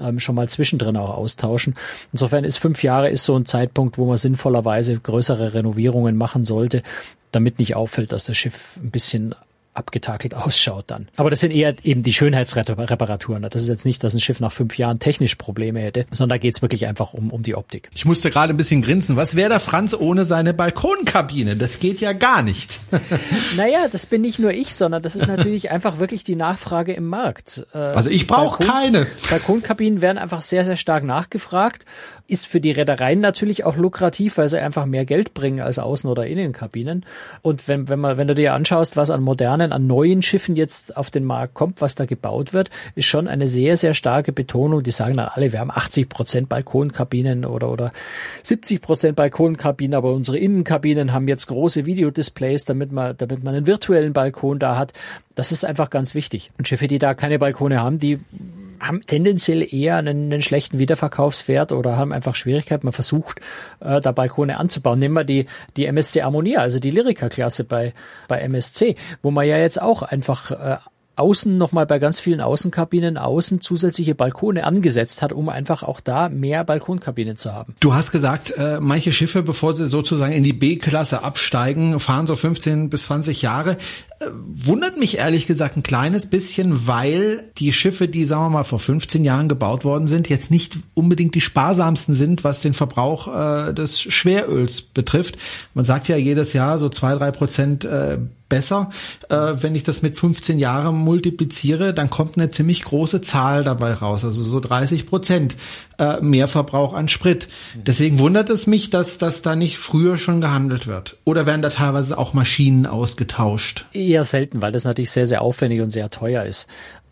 ähm, 0.00 0.18
schon 0.18 0.34
mal 0.34 0.48
zwischendrin 0.48 0.96
auch 0.96 1.10
austauschen. 1.10 1.74
Insofern 2.12 2.44
ist 2.44 2.58
fünf 2.58 2.82
Jahre 2.82 3.10
ist 3.12 3.24
so 3.24 3.36
ein 3.36 3.46
Zeitpunkt, 3.46 3.98
wo 3.98 4.06
man 4.06 4.18
sinnvollerweise 4.18 4.98
größere 4.98 5.54
Renovierungen 5.54 6.16
machen 6.16 6.44
sollte, 6.44 6.82
damit 7.30 7.58
nicht 7.58 7.76
auffällt, 7.76 8.12
dass 8.12 8.24
das 8.24 8.36
Schiff 8.36 8.76
ein 8.82 8.90
bisschen 8.90 9.34
abgetakelt 9.74 10.34
ausschaut 10.34 10.84
dann. 10.88 11.08
Aber 11.16 11.30
das 11.30 11.40
sind 11.40 11.50
eher 11.50 11.74
eben 11.82 12.02
die 12.02 12.12
Schönheitsreparaturen. 12.12 13.42
Das 13.42 13.62
ist 13.62 13.68
jetzt 13.68 13.84
nicht, 13.84 14.04
dass 14.04 14.14
ein 14.14 14.20
Schiff 14.20 14.40
nach 14.40 14.52
fünf 14.52 14.76
Jahren 14.76 14.98
technisch 14.98 15.36
Probleme 15.36 15.80
hätte, 15.80 16.06
sondern 16.10 16.30
da 16.30 16.38
geht's 16.38 16.62
wirklich 16.62 16.86
einfach 16.86 17.14
um, 17.14 17.30
um 17.30 17.42
die 17.42 17.54
Optik. 17.54 17.88
Ich 17.94 18.04
musste 18.04 18.30
gerade 18.30 18.52
ein 18.52 18.56
bisschen 18.56 18.82
grinsen. 18.82 19.16
Was 19.16 19.36
wäre 19.36 19.48
der 19.48 19.60
Franz 19.60 19.94
ohne 19.94 20.24
seine 20.24 20.52
Balkonkabine? 20.54 21.56
Das 21.56 21.80
geht 21.80 22.00
ja 22.00 22.12
gar 22.12 22.42
nicht. 22.42 22.80
naja, 23.56 23.86
das 23.90 24.06
bin 24.06 24.20
nicht 24.20 24.38
nur 24.38 24.52
ich, 24.52 24.74
sondern 24.74 25.02
das 25.02 25.16
ist 25.16 25.26
natürlich 25.26 25.70
einfach 25.70 25.98
wirklich 25.98 26.24
die 26.24 26.36
Nachfrage 26.36 26.92
im 26.92 27.06
Markt. 27.06 27.66
Äh, 27.72 27.78
also 27.78 28.10
ich 28.10 28.26
brauche 28.26 28.64
keine. 28.64 29.06
Balkonkabinen 29.30 30.00
werden 30.00 30.18
einfach 30.18 30.42
sehr, 30.42 30.64
sehr 30.64 30.76
stark 30.76 31.04
nachgefragt 31.04 31.86
ist 32.26 32.46
für 32.46 32.60
die 32.60 32.70
Reedereien 32.70 33.20
natürlich 33.20 33.64
auch 33.64 33.76
lukrativ, 33.76 34.38
weil 34.38 34.48
sie 34.48 34.60
einfach 34.60 34.86
mehr 34.86 35.04
Geld 35.04 35.34
bringen 35.34 35.60
als 35.60 35.78
Außen- 35.78 36.08
oder 36.08 36.26
Innenkabinen. 36.26 37.04
Und 37.42 37.68
wenn, 37.68 37.88
wenn 37.88 37.98
man, 37.98 38.16
wenn 38.16 38.28
du 38.28 38.34
dir 38.34 38.54
anschaust, 38.54 38.96
was 38.96 39.10
an 39.10 39.22
modernen, 39.22 39.72
an 39.72 39.86
neuen 39.86 40.22
Schiffen 40.22 40.54
jetzt 40.54 40.96
auf 40.96 41.10
den 41.10 41.24
Markt 41.24 41.54
kommt, 41.54 41.80
was 41.80 41.94
da 41.94 42.04
gebaut 42.04 42.52
wird, 42.52 42.70
ist 42.94 43.06
schon 43.06 43.28
eine 43.28 43.48
sehr, 43.48 43.76
sehr 43.76 43.94
starke 43.94 44.32
Betonung. 44.32 44.82
Die 44.82 44.92
sagen 44.92 45.14
dann 45.14 45.28
alle, 45.28 45.52
wir 45.52 45.60
haben 45.60 45.70
80 45.70 46.08
Prozent 46.08 46.48
Balkonkabinen 46.48 47.44
oder, 47.44 47.70
oder 47.70 47.92
70 48.42 48.80
Prozent 48.80 49.16
Balkonkabinen, 49.16 49.94
aber 49.94 50.12
unsere 50.12 50.38
Innenkabinen 50.38 51.12
haben 51.12 51.28
jetzt 51.28 51.46
große 51.46 51.86
Videodisplays, 51.86 52.64
damit 52.64 52.92
man, 52.92 53.16
damit 53.16 53.42
man 53.42 53.54
einen 53.54 53.66
virtuellen 53.66 54.12
Balkon 54.12 54.58
da 54.58 54.78
hat. 54.78 54.92
Das 55.34 55.52
ist 55.52 55.64
einfach 55.64 55.90
ganz 55.90 56.14
wichtig. 56.14 56.50
Und 56.58 56.68
Schiffe, 56.68 56.88
die 56.88 56.98
da 56.98 57.14
keine 57.14 57.38
Balkone 57.38 57.80
haben, 57.80 57.98
die 57.98 58.20
haben 58.82 59.00
tendenziell 59.02 59.62
eher 59.72 59.96
einen, 59.96 60.32
einen, 60.32 60.42
schlechten 60.42 60.78
Wiederverkaufswert 60.78 61.72
oder 61.72 61.96
haben 61.96 62.12
einfach 62.12 62.34
Schwierigkeiten. 62.34 62.84
Man 62.84 62.92
versucht, 62.92 63.40
äh, 63.80 64.00
da 64.00 64.12
Balkone 64.12 64.58
anzubauen. 64.58 64.98
Nehmen 64.98 65.14
wir 65.14 65.24
die, 65.24 65.46
die 65.76 65.86
MSC 65.86 66.22
Harmonia, 66.22 66.60
also 66.60 66.80
die 66.80 66.90
Lyrica-Klasse 66.90 67.64
bei, 67.64 67.94
bei 68.28 68.40
MSC, 68.40 68.96
wo 69.22 69.30
man 69.30 69.46
ja 69.46 69.56
jetzt 69.56 69.80
auch 69.80 70.02
einfach 70.02 70.50
äh, 70.50 70.76
außen 71.16 71.58
nochmal 71.58 71.86
bei 71.86 71.98
ganz 71.98 72.20
vielen 72.20 72.40
Außenkabinen 72.40 73.18
außen 73.18 73.60
zusätzliche 73.60 74.14
Balkone 74.14 74.64
angesetzt 74.64 75.20
hat, 75.20 75.32
um 75.32 75.48
einfach 75.48 75.82
auch 75.82 76.00
da 76.00 76.28
mehr 76.28 76.64
Balkonkabinen 76.64 77.36
zu 77.36 77.52
haben. 77.52 77.74
Du 77.80 77.94
hast 77.94 78.12
gesagt, 78.12 78.54
äh, 78.56 78.80
manche 78.80 79.12
Schiffe, 79.12 79.42
bevor 79.42 79.74
sie 79.74 79.86
sozusagen 79.86 80.32
in 80.32 80.42
die 80.42 80.54
B-Klasse 80.54 81.22
absteigen, 81.22 82.00
fahren 82.00 82.26
so 82.26 82.34
15 82.34 82.88
bis 82.88 83.04
20 83.04 83.42
Jahre. 83.42 83.72
Äh, 84.20 84.26
wundert 84.32 84.98
mich 84.98 85.18
ehrlich 85.18 85.46
gesagt 85.46 85.76
ein 85.76 85.82
kleines 85.82 86.30
bisschen, 86.30 86.86
weil 86.86 87.44
die 87.58 87.72
Schiffe, 87.72 88.08
die 88.08 88.24
sagen 88.24 88.44
wir 88.44 88.50
mal 88.50 88.64
vor 88.64 88.78
15 88.78 89.22
Jahren 89.24 89.48
gebaut 89.48 89.84
worden 89.84 90.06
sind, 90.06 90.30
jetzt 90.30 90.50
nicht 90.50 90.78
unbedingt 90.94 91.34
die 91.34 91.40
sparsamsten 91.42 92.14
sind, 92.14 92.42
was 92.42 92.62
den 92.62 92.74
Verbrauch 92.74 93.28
äh, 93.68 93.74
des 93.74 94.00
Schweröls 94.00 94.80
betrifft. 94.80 95.36
Man 95.74 95.84
sagt 95.84 96.08
ja 96.08 96.16
jedes 96.16 96.54
Jahr 96.54 96.78
so 96.78 96.88
zwei, 96.88 97.14
drei 97.14 97.30
Prozent 97.30 97.84
äh, 97.84 98.18
besser. 98.52 98.90
Äh, 99.30 99.54
wenn 99.62 99.74
ich 99.74 99.82
das 99.82 100.02
mit 100.02 100.18
15 100.18 100.58
Jahren 100.58 100.94
multipliziere, 100.94 101.94
dann 101.94 102.10
kommt 102.10 102.36
eine 102.36 102.50
ziemlich 102.50 102.84
große 102.84 103.22
Zahl 103.22 103.64
dabei 103.64 103.94
raus, 103.94 104.26
also 104.26 104.42
so 104.42 104.60
30 104.60 105.06
Prozent 105.06 105.56
äh, 105.98 106.20
mehr 106.20 106.48
Verbrauch 106.48 106.92
an 106.92 107.08
Sprit. 107.08 107.48
Deswegen 107.74 108.18
wundert 108.18 108.50
es 108.50 108.66
mich, 108.66 108.90
dass 108.90 109.16
das 109.16 109.40
da 109.40 109.56
nicht 109.56 109.78
früher 109.78 110.18
schon 110.18 110.42
gehandelt 110.42 110.86
wird. 110.86 111.16
Oder 111.24 111.46
werden 111.46 111.62
da 111.62 111.70
teilweise 111.70 112.18
auch 112.18 112.34
Maschinen 112.34 112.84
ausgetauscht? 112.84 113.86
Eher 113.94 114.26
selten, 114.26 114.60
weil 114.60 114.72
das 114.72 114.84
natürlich 114.84 115.12
sehr, 115.12 115.26
sehr 115.26 115.40
aufwendig 115.40 115.80
und 115.80 115.90
sehr 115.90 116.10
teuer 116.10 116.44
ist. 116.44 116.66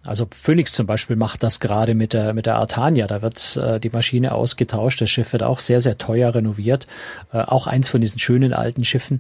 Also 0.07 0.27
Phoenix 0.31 0.73
zum 0.73 0.87
Beispiel 0.87 1.15
macht 1.15 1.43
das 1.43 1.61
gerade 1.61 1.95
mit 1.95 2.15
der 2.15 2.33
mit 2.33 2.47
der 2.47 2.57
Artania. 2.57 3.07
Da 3.07 3.21
wird 3.21 3.57
äh, 3.57 3.79
die 3.79 3.91
Maschine 3.91 4.33
ausgetauscht. 4.33 5.03
Das 5.03 5.11
Schiff 5.11 5.33
wird 5.35 5.43
auch 5.43 5.59
sehr 5.59 5.83
sehr 5.83 5.99
teuer 5.99 6.35
renoviert. 6.35 6.87
Äh, 7.35 7.43
auch 7.43 7.67
eins 7.67 7.91
von 7.91 8.01
diesen 8.01 8.19
schönen 8.19 8.55
alten 8.55 8.83
Schiffen, 8.85 9.19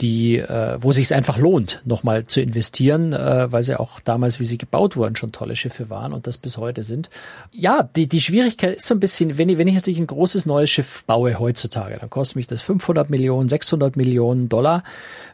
die 0.00 0.38
äh, 0.38 0.78
wo 0.80 0.90
sich 0.92 1.14
einfach 1.14 1.36
lohnt, 1.36 1.82
nochmal 1.84 2.24
zu 2.24 2.40
investieren, 2.40 3.12
äh, 3.12 3.52
weil 3.52 3.62
sie 3.62 3.78
auch 3.78 4.00
damals, 4.00 4.40
wie 4.40 4.46
sie 4.46 4.56
gebaut 4.56 4.96
wurden, 4.96 5.16
schon 5.16 5.32
tolle 5.32 5.54
Schiffe 5.54 5.90
waren 5.90 6.14
und 6.14 6.26
das 6.26 6.38
bis 6.38 6.56
heute 6.56 6.82
sind. 6.82 7.10
Ja, 7.52 7.90
die 7.94 8.06
die 8.06 8.22
Schwierigkeit 8.22 8.76
ist 8.76 8.86
so 8.86 8.94
ein 8.94 9.00
bisschen, 9.00 9.36
wenn 9.36 9.50
ich 9.50 9.58
wenn 9.58 9.68
ich 9.68 9.74
natürlich 9.74 10.00
ein 10.00 10.06
großes 10.06 10.46
neues 10.46 10.70
Schiff 10.70 11.04
baue 11.04 11.38
heutzutage, 11.38 11.98
dann 12.00 12.08
kostet 12.08 12.36
mich 12.36 12.46
das 12.46 12.62
500 12.62 13.10
Millionen, 13.10 13.50
600 13.50 13.96
Millionen 13.96 14.48
Dollar. 14.48 14.82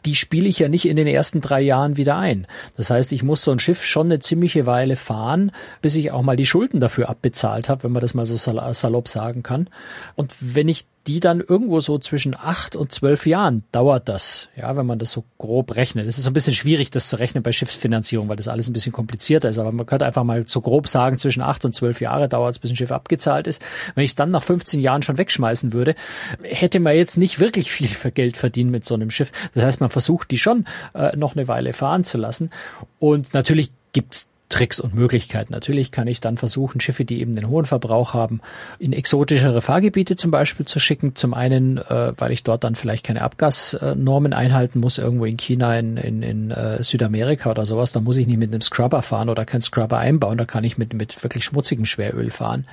Die 0.05 0.15
spiele 0.15 0.47
ich 0.47 0.59
ja 0.59 0.67
nicht 0.67 0.87
in 0.87 0.97
den 0.97 1.07
ersten 1.07 1.39
drei 1.39 1.61
Jahren 1.61 1.95
wieder 1.95 2.17
ein. 2.17 2.47
Das 2.75 2.89
heißt, 2.89 3.13
ich 3.13 3.23
muss 3.23 3.43
so 3.43 3.51
ein 3.51 3.59
Schiff 3.59 3.85
schon 3.85 4.07
eine 4.07 4.19
ziemliche 4.19 4.65
Weile 4.65 4.88
Weile 4.89 4.95
fahren, 4.95 5.51
bis 5.81 5.95
ich 5.95 6.11
auch 6.11 6.21
mal 6.21 6.35
die 6.35 6.45
Schulden 6.45 6.79
dafür 6.79 7.09
abbezahlt 7.09 7.69
habe, 7.69 7.83
wenn 7.83 7.91
man 7.91 8.01
das 8.01 8.13
mal 8.13 8.25
so 8.25 8.35
salopp 8.35 9.07
sagen 9.07 9.43
kann. 9.43 9.69
Und 10.15 10.33
wenn 10.39 10.67
ich 10.67 10.85
die 11.07 11.19
dann 11.19 11.39
irgendwo 11.39 11.79
so 11.79 11.97
zwischen 11.97 12.35
acht 12.35 12.75
und 12.75 12.91
zwölf 12.91 13.25
Jahren 13.25 13.63
dauert 13.71 14.09
das, 14.09 14.49
ja, 14.55 14.75
wenn 14.75 14.85
man 14.85 14.99
das 14.99 15.11
so 15.11 15.23
grob 15.37 15.75
rechnet. 15.75 16.07
Es 16.07 16.17
ist 16.17 16.27
ein 16.27 16.33
bisschen 16.33 16.53
schwierig, 16.53 16.91
das 16.91 17.09
zu 17.09 17.17
rechnen 17.17 17.41
bei 17.41 17.51
Schiffsfinanzierung, 17.51 18.27
weil 18.27 18.35
das 18.35 18.47
alles 18.47 18.67
ein 18.67 18.73
bisschen 18.73 18.91
komplizierter 18.91 19.49
ist. 19.49 19.57
Aber 19.57 19.71
man 19.71 19.85
könnte 19.85 20.05
einfach 20.05 20.23
mal 20.23 20.47
so 20.47 20.61
grob 20.61 20.87
sagen, 20.87 21.17
zwischen 21.17 21.41
acht 21.41 21.65
und 21.65 21.73
zwölf 21.73 22.01
Jahre 22.01 22.29
dauert 22.29 22.55
es, 22.55 22.59
bis 22.59 22.71
ein 22.71 22.75
Schiff 22.75 22.91
abgezahlt 22.91 23.47
ist. 23.47 23.61
Wenn 23.95 24.03
ich 24.03 24.11
es 24.11 24.15
dann 24.15 24.29
nach 24.29 24.43
15 24.43 24.81
Jahren 24.81 25.01
schon 25.01 25.17
wegschmeißen 25.17 25.73
würde, 25.73 25.95
hätte 26.43 26.79
man 26.79 26.95
jetzt 26.95 27.17
nicht 27.17 27.39
wirklich 27.39 27.71
viel 27.71 27.89
Geld 28.11 28.37
verdient 28.37 28.69
mit 28.69 28.85
so 28.85 28.93
einem 28.93 29.09
Schiff. 29.09 29.31
Das 29.55 29.63
heißt, 29.63 29.81
man 29.81 29.89
versucht 29.89 30.29
die 30.29 30.37
schon 30.37 30.65
äh, 30.93 31.15
noch 31.15 31.35
eine 31.35 31.47
Weile 31.47 31.73
fahren 31.73 32.03
zu 32.03 32.17
lassen. 32.17 32.51
Und 32.99 33.33
natürlich 33.33 33.71
gibt's 33.93 34.28
Tricks 34.49 34.79
und 34.79 34.95
Möglichkeiten. 34.95 35.53
Natürlich 35.53 35.91
kann 35.91 36.07
ich 36.07 36.21
dann 36.21 36.37
versuchen, 36.37 36.81
Schiffe, 36.81 37.05
die 37.05 37.21
eben 37.21 37.35
den 37.35 37.47
hohen 37.47 37.65
Verbrauch 37.65 38.13
haben, 38.13 38.41
in 38.79 38.93
exotischere 38.93 39.61
Fahrgebiete 39.61 40.15
zum 40.15 40.31
Beispiel 40.31 40.65
zu 40.65 40.79
schicken. 40.79 41.15
Zum 41.15 41.33
einen, 41.33 41.77
äh, 41.77 42.13
weil 42.17 42.31
ich 42.31 42.43
dort 42.43 42.63
dann 42.63 42.75
vielleicht 42.75 43.05
keine 43.05 43.21
Abgasnormen 43.21 44.33
einhalten 44.33 44.79
muss, 44.79 44.97
irgendwo 44.97 45.25
in 45.25 45.37
China, 45.37 45.77
in, 45.77 45.97
in, 45.97 46.23
in 46.23 46.51
äh, 46.51 46.81
Südamerika 46.81 47.51
oder 47.51 47.65
sowas. 47.65 47.91
Da 47.91 48.01
muss 48.01 48.17
ich 48.17 48.27
nicht 48.27 48.39
mit 48.39 48.51
einem 48.51 48.61
Scrubber 48.61 49.03
fahren 49.03 49.29
oder 49.29 49.45
keinen 49.45 49.61
Scrubber 49.61 49.99
einbauen. 49.99 50.37
Da 50.37 50.45
kann 50.45 50.63
ich 50.63 50.77
mit, 50.77 50.93
mit 50.93 51.21
wirklich 51.23 51.45
schmutzigem 51.45 51.85
Schweröl 51.85 52.31
fahren 52.31 52.65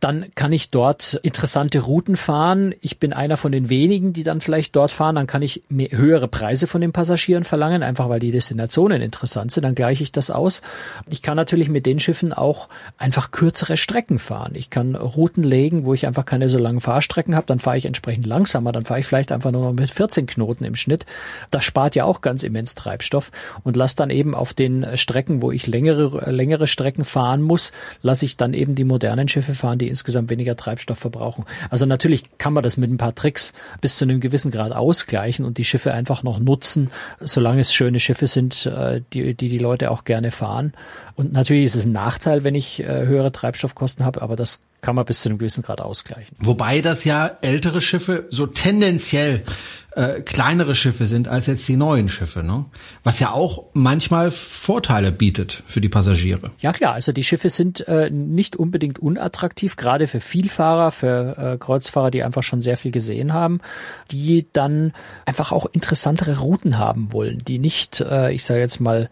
dann 0.00 0.26
kann 0.34 0.52
ich 0.52 0.70
dort 0.70 1.14
interessante 1.22 1.80
Routen 1.80 2.16
fahren. 2.16 2.74
Ich 2.80 2.98
bin 2.98 3.12
einer 3.12 3.36
von 3.36 3.52
den 3.52 3.68
wenigen, 3.68 4.12
die 4.12 4.22
dann 4.22 4.40
vielleicht 4.40 4.76
dort 4.76 4.90
fahren. 4.90 5.16
Dann 5.16 5.26
kann 5.26 5.42
ich 5.42 5.62
mehr, 5.68 5.90
höhere 5.90 6.28
Preise 6.28 6.66
von 6.66 6.80
den 6.80 6.92
Passagieren 6.92 7.44
verlangen, 7.44 7.82
einfach 7.82 8.08
weil 8.08 8.20
die 8.20 8.30
Destinationen 8.30 9.02
interessant 9.02 9.52
sind. 9.52 9.64
Dann 9.64 9.74
gleiche 9.74 10.02
ich 10.02 10.12
das 10.12 10.30
aus. 10.30 10.62
Ich 11.10 11.22
kann 11.22 11.36
natürlich 11.36 11.68
mit 11.68 11.86
den 11.86 12.00
Schiffen 12.00 12.32
auch 12.32 12.68
einfach 12.96 13.30
kürzere 13.30 13.76
Strecken 13.76 14.18
fahren. 14.18 14.52
Ich 14.54 14.70
kann 14.70 14.94
Routen 14.94 15.42
legen, 15.42 15.84
wo 15.84 15.94
ich 15.94 16.06
einfach 16.06 16.24
keine 16.24 16.48
so 16.48 16.58
langen 16.58 16.80
Fahrstrecken 16.80 17.34
habe. 17.34 17.46
Dann 17.46 17.58
fahre 17.58 17.78
ich 17.78 17.86
entsprechend 17.86 18.26
langsamer. 18.26 18.72
Dann 18.72 18.84
fahre 18.84 19.00
ich 19.00 19.06
vielleicht 19.06 19.32
einfach 19.32 19.50
nur 19.50 19.62
noch 19.62 19.72
mit 19.72 19.90
14 19.90 20.26
Knoten 20.26 20.64
im 20.64 20.76
Schnitt. 20.76 21.06
Das 21.50 21.64
spart 21.64 21.94
ja 21.94 22.04
auch 22.04 22.20
ganz 22.20 22.42
immens 22.42 22.74
Treibstoff 22.74 23.32
und 23.64 23.76
lasse 23.76 23.96
dann 23.96 24.10
eben 24.10 24.34
auf 24.34 24.54
den 24.54 24.86
Strecken, 24.96 25.42
wo 25.42 25.50
ich 25.50 25.66
längere, 25.66 26.30
längere 26.30 26.66
Strecken 26.66 27.04
fahren 27.04 27.42
muss, 27.42 27.72
lasse 28.02 28.24
ich 28.24 28.36
dann 28.36 28.54
eben 28.54 28.74
die 28.74 28.84
modernen 28.84 29.28
Schiffe 29.28 29.54
fahren, 29.54 29.78
die 29.78 29.87
insgesamt 29.88 30.30
weniger 30.30 30.56
Treibstoff 30.56 30.98
verbrauchen. 30.98 31.44
Also 31.70 31.86
natürlich 31.86 32.38
kann 32.38 32.52
man 32.52 32.62
das 32.62 32.76
mit 32.76 32.90
ein 32.90 32.98
paar 32.98 33.14
Tricks 33.14 33.52
bis 33.80 33.96
zu 33.96 34.04
einem 34.04 34.20
gewissen 34.20 34.50
Grad 34.50 34.72
ausgleichen 34.72 35.44
und 35.44 35.58
die 35.58 35.64
Schiffe 35.64 35.92
einfach 35.92 36.22
noch 36.22 36.38
nutzen, 36.38 36.90
solange 37.20 37.60
es 37.60 37.72
schöne 37.72 38.00
Schiffe 38.00 38.26
sind, 38.26 38.66
äh, 38.66 39.02
die 39.12 39.34
die, 39.34 39.48
die 39.48 39.58
Leute 39.58 39.90
auch 39.90 40.04
gerne 40.04 40.30
fahren. 40.30 40.72
Und 41.14 41.32
natürlich 41.32 41.64
ist 41.64 41.74
es 41.74 41.84
ein 41.84 41.92
Nachteil, 41.92 42.44
wenn 42.44 42.54
ich 42.54 42.80
äh, 42.80 43.06
höhere 43.06 43.32
Treibstoffkosten 43.32 44.04
habe, 44.04 44.22
aber 44.22 44.36
das 44.36 44.60
kann 44.80 44.94
man 44.94 45.04
bis 45.04 45.22
zu 45.22 45.28
einem 45.28 45.38
gewissen 45.38 45.62
Grad 45.62 45.80
ausgleichen. 45.80 46.36
Wobei 46.38 46.80
das 46.80 47.04
ja 47.04 47.38
ältere 47.40 47.80
Schiffe 47.80 48.26
so 48.30 48.46
tendenziell 48.46 49.42
äh, 49.98 50.20
kleinere 50.20 50.76
Schiffe 50.76 51.06
sind 51.06 51.26
als 51.26 51.46
jetzt 51.46 51.66
die 51.66 51.76
neuen 51.76 52.08
Schiffe, 52.08 52.44
ne? 52.44 52.66
Was 53.02 53.18
ja 53.18 53.32
auch 53.32 53.64
manchmal 53.72 54.30
Vorteile 54.30 55.10
bietet 55.10 55.64
für 55.66 55.80
die 55.80 55.88
Passagiere. 55.88 56.52
Ja 56.60 56.72
klar, 56.72 56.94
also 56.94 57.10
die 57.10 57.24
Schiffe 57.24 57.50
sind 57.50 57.86
äh, 57.88 58.08
nicht 58.08 58.54
unbedingt 58.54 59.00
unattraktiv, 59.00 59.74
gerade 59.74 60.06
für 60.06 60.20
Vielfahrer, 60.20 60.92
für 60.92 61.36
äh, 61.36 61.58
Kreuzfahrer, 61.58 62.12
die 62.12 62.22
einfach 62.22 62.44
schon 62.44 62.62
sehr 62.62 62.76
viel 62.76 62.92
gesehen 62.92 63.32
haben, 63.32 63.60
die 64.12 64.46
dann 64.52 64.92
einfach 65.24 65.50
auch 65.50 65.66
interessantere 65.72 66.38
Routen 66.38 66.78
haben 66.78 67.12
wollen, 67.12 67.42
die 67.46 67.58
nicht, 67.58 68.00
äh, 68.00 68.32
ich 68.32 68.44
sage 68.44 68.60
jetzt 68.60 68.80
mal, 68.80 69.10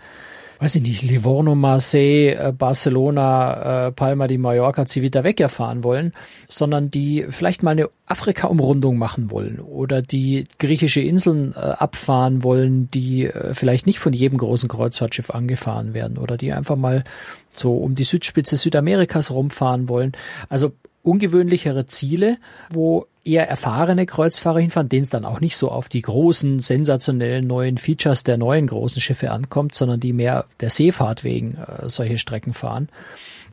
weiß 0.58 0.76
ich 0.76 0.82
nicht, 0.82 1.02
Livorno, 1.02 1.54
Marseille, 1.54 2.34
äh, 2.34 2.52
Barcelona, 2.52 3.88
äh, 3.88 3.92
Palma 3.92 4.26
di 4.26 4.38
Mallorca, 4.38 4.86
Civitavecchia 4.86 5.48
fahren 5.48 5.84
wollen, 5.84 6.12
sondern 6.48 6.90
die 6.90 7.26
vielleicht 7.28 7.62
mal 7.62 7.72
eine 7.72 7.90
Afrika-Umrundung 8.06 8.96
machen 8.96 9.30
wollen 9.30 9.60
oder 9.60 10.02
die 10.02 10.46
griechische 10.58 11.00
Inseln 11.00 11.52
äh, 11.52 11.58
abfahren 11.58 12.42
wollen, 12.42 12.90
die 12.90 13.30
vielleicht 13.52 13.86
nicht 13.86 13.98
von 13.98 14.12
jedem 14.12 14.38
großen 14.38 14.68
Kreuzfahrtschiff 14.68 15.30
angefahren 15.30 15.94
werden 15.94 16.18
oder 16.18 16.36
die 16.36 16.52
einfach 16.52 16.76
mal 16.76 17.04
so 17.52 17.76
um 17.76 17.94
die 17.94 18.04
Südspitze 18.04 18.56
Südamerikas 18.56 19.30
rumfahren 19.30 19.88
wollen. 19.88 20.12
Also 20.48 20.72
ungewöhnlichere 21.06 21.86
Ziele, 21.86 22.38
wo 22.70 23.06
eher 23.24 23.48
erfahrene 23.48 24.06
Kreuzfahrer 24.06 24.60
hinfahren, 24.60 24.88
denen 24.88 25.02
es 25.02 25.10
dann 25.10 25.24
auch 25.24 25.40
nicht 25.40 25.56
so 25.56 25.70
auf 25.70 25.88
die 25.88 26.02
großen, 26.02 26.60
sensationellen 26.60 27.46
neuen 27.46 27.78
Features 27.78 28.24
der 28.24 28.38
neuen 28.38 28.66
großen 28.66 29.00
Schiffe 29.00 29.30
ankommt, 29.30 29.74
sondern 29.74 30.00
die 30.00 30.12
mehr 30.12 30.46
der 30.60 30.70
Seefahrt 30.70 31.24
wegen 31.24 31.56
äh, 31.56 31.88
solche 31.88 32.18
Strecken 32.18 32.54
fahren. 32.54 32.88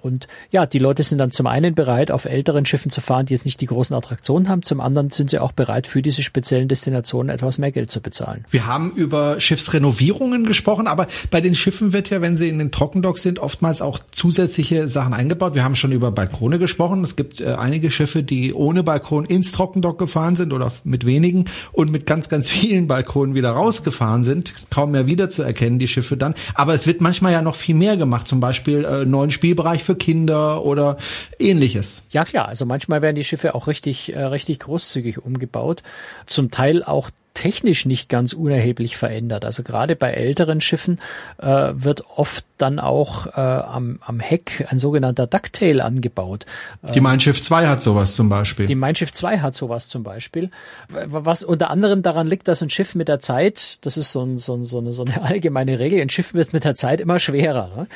Und 0.03 0.27
ja, 0.51 0.65
die 0.65 0.79
Leute 0.79 1.01
sind 1.03 1.17
dann 1.17 1.31
zum 1.31 1.47
einen 1.47 1.75
bereit, 1.75 2.11
auf 2.11 2.25
älteren 2.25 2.65
Schiffen 2.65 2.91
zu 2.91 2.99
fahren, 2.99 3.25
die 3.25 3.33
jetzt 3.33 3.45
nicht 3.45 3.61
die 3.61 3.67
großen 3.67 3.95
Attraktionen 3.95 4.49
haben, 4.49 4.61
zum 4.61 4.81
anderen 4.81 5.09
sind 5.09 5.29
sie 5.29 5.39
auch 5.39 5.53
bereit, 5.53 5.87
für 5.87 6.01
diese 6.01 6.23
speziellen 6.23 6.67
Destinationen 6.67 7.29
etwas 7.29 7.57
mehr 7.57 7.71
Geld 7.71 7.89
zu 7.89 8.01
bezahlen. 8.01 8.43
Wir 8.49 8.67
haben 8.67 8.91
über 8.91 9.39
Schiffsrenovierungen 9.39 10.45
gesprochen, 10.45 10.87
aber 10.87 11.07
bei 11.31 11.39
den 11.39 11.55
Schiffen 11.55 11.93
wird 11.93 12.09
ja, 12.09 12.21
wenn 12.21 12.35
sie 12.35 12.49
in 12.49 12.59
den 12.59 12.71
Trockendocks 12.71 13.23
sind, 13.23 13.39
oftmals 13.39 13.81
auch 13.81 13.99
zusätzliche 14.11 14.89
Sachen 14.89 15.13
eingebaut. 15.13 15.55
Wir 15.55 15.63
haben 15.63 15.75
schon 15.75 15.93
über 15.93 16.11
Balkone 16.11 16.59
gesprochen. 16.59 17.03
Es 17.03 17.15
gibt 17.15 17.39
äh, 17.39 17.53
einige 17.53 17.89
Schiffe, 17.89 18.23
die 18.23 18.53
ohne 18.53 18.83
Balkon 18.83 19.23
ins 19.25 19.53
Trockendock 19.53 19.97
gefahren 19.97 20.35
sind 20.35 20.51
oder 20.51 20.71
mit 20.83 21.05
wenigen 21.05 21.45
und 21.71 21.91
mit 21.91 22.05
ganz, 22.05 22.27
ganz 22.27 22.49
vielen 22.49 22.87
Balkonen 22.87 23.35
wieder 23.35 23.51
rausgefahren 23.51 24.25
sind. 24.25 24.53
Kaum 24.69 24.91
mehr 24.91 25.07
wiederzuerkennen, 25.07 25.79
die 25.79 25.87
Schiffe 25.87 26.17
dann. 26.17 26.35
Aber 26.55 26.73
es 26.73 26.87
wird 26.87 26.99
manchmal 26.99 27.31
ja 27.31 27.41
noch 27.41 27.55
viel 27.55 27.75
mehr 27.75 27.95
gemacht, 27.95 28.27
zum 28.27 28.41
Beispiel 28.41 28.83
äh, 28.83 29.05
neuen 29.05 29.31
Spielbereich 29.31 29.83
für 29.83 29.92
für 29.93 29.97
Kinder 29.97 30.63
oder 30.63 30.97
ähnliches. 31.39 32.07
Ja 32.11 32.25
klar, 32.25 32.47
also 32.47 32.65
manchmal 32.65 33.01
werden 33.01 33.15
die 33.15 33.23
Schiffe 33.23 33.55
auch 33.55 33.67
richtig, 33.67 34.13
äh, 34.13 34.23
richtig 34.23 34.59
großzügig 34.59 35.19
umgebaut. 35.19 35.83
Zum 36.25 36.51
Teil 36.51 36.83
auch 36.83 37.09
technisch 37.33 37.87
nicht 37.87 38.09
ganz 38.09 38.33
unerheblich 38.33 38.95
verändert. 38.95 39.43
Also 39.43 39.63
gerade 39.63 39.95
bei 39.95 40.11
älteren 40.11 40.61
Schiffen 40.61 40.99
äh, 41.39 41.71
wird 41.73 42.03
oft 42.15 42.45
dann 42.59 42.79
auch 42.79 43.25
äh, 43.25 43.39
am, 43.39 43.97
am 44.05 44.19
Heck 44.19 44.67
ein 44.69 44.77
sogenannter 44.77 45.25
Ducktail 45.25 45.81
angebaut. 45.81 46.45
Die 46.93 47.01
Mein 47.01 47.19
Schiff 47.19 47.41
2 47.41 47.67
hat 47.67 47.81
sowas 47.81 48.13
zum 48.13 48.29
Beispiel. 48.29 48.67
Die 48.67 48.75
Mein 48.75 48.95
Schiff 48.95 49.11
2 49.11 49.39
hat 49.39 49.55
sowas 49.55 49.87
zum 49.87 50.03
Beispiel. 50.03 50.51
Was 50.89 51.43
unter 51.43 51.71
anderem 51.71 52.03
daran 52.03 52.27
liegt, 52.27 52.47
dass 52.47 52.61
ein 52.61 52.69
Schiff 52.69 52.93
mit 52.93 53.07
der 53.07 53.19
Zeit, 53.19 53.83
das 53.83 53.97
ist 53.97 54.11
so, 54.11 54.23
ein, 54.23 54.37
so, 54.37 54.53
ein, 54.53 54.63
so, 54.63 54.77
eine, 54.77 54.91
so 54.91 55.03
eine 55.03 55.21
allgemeine 55.23 55.79
Regel, 55.79 56.01
ein 56.01 56.09
Schiff 56.09 56.35
wird 56.35 56.53
mit 56.53 56.65
der 56.65 56.75
Zeit 56.75 57.01
immer 57.01 57.17
schwerer. 57.17 57.71
Ne? 57.75 57.87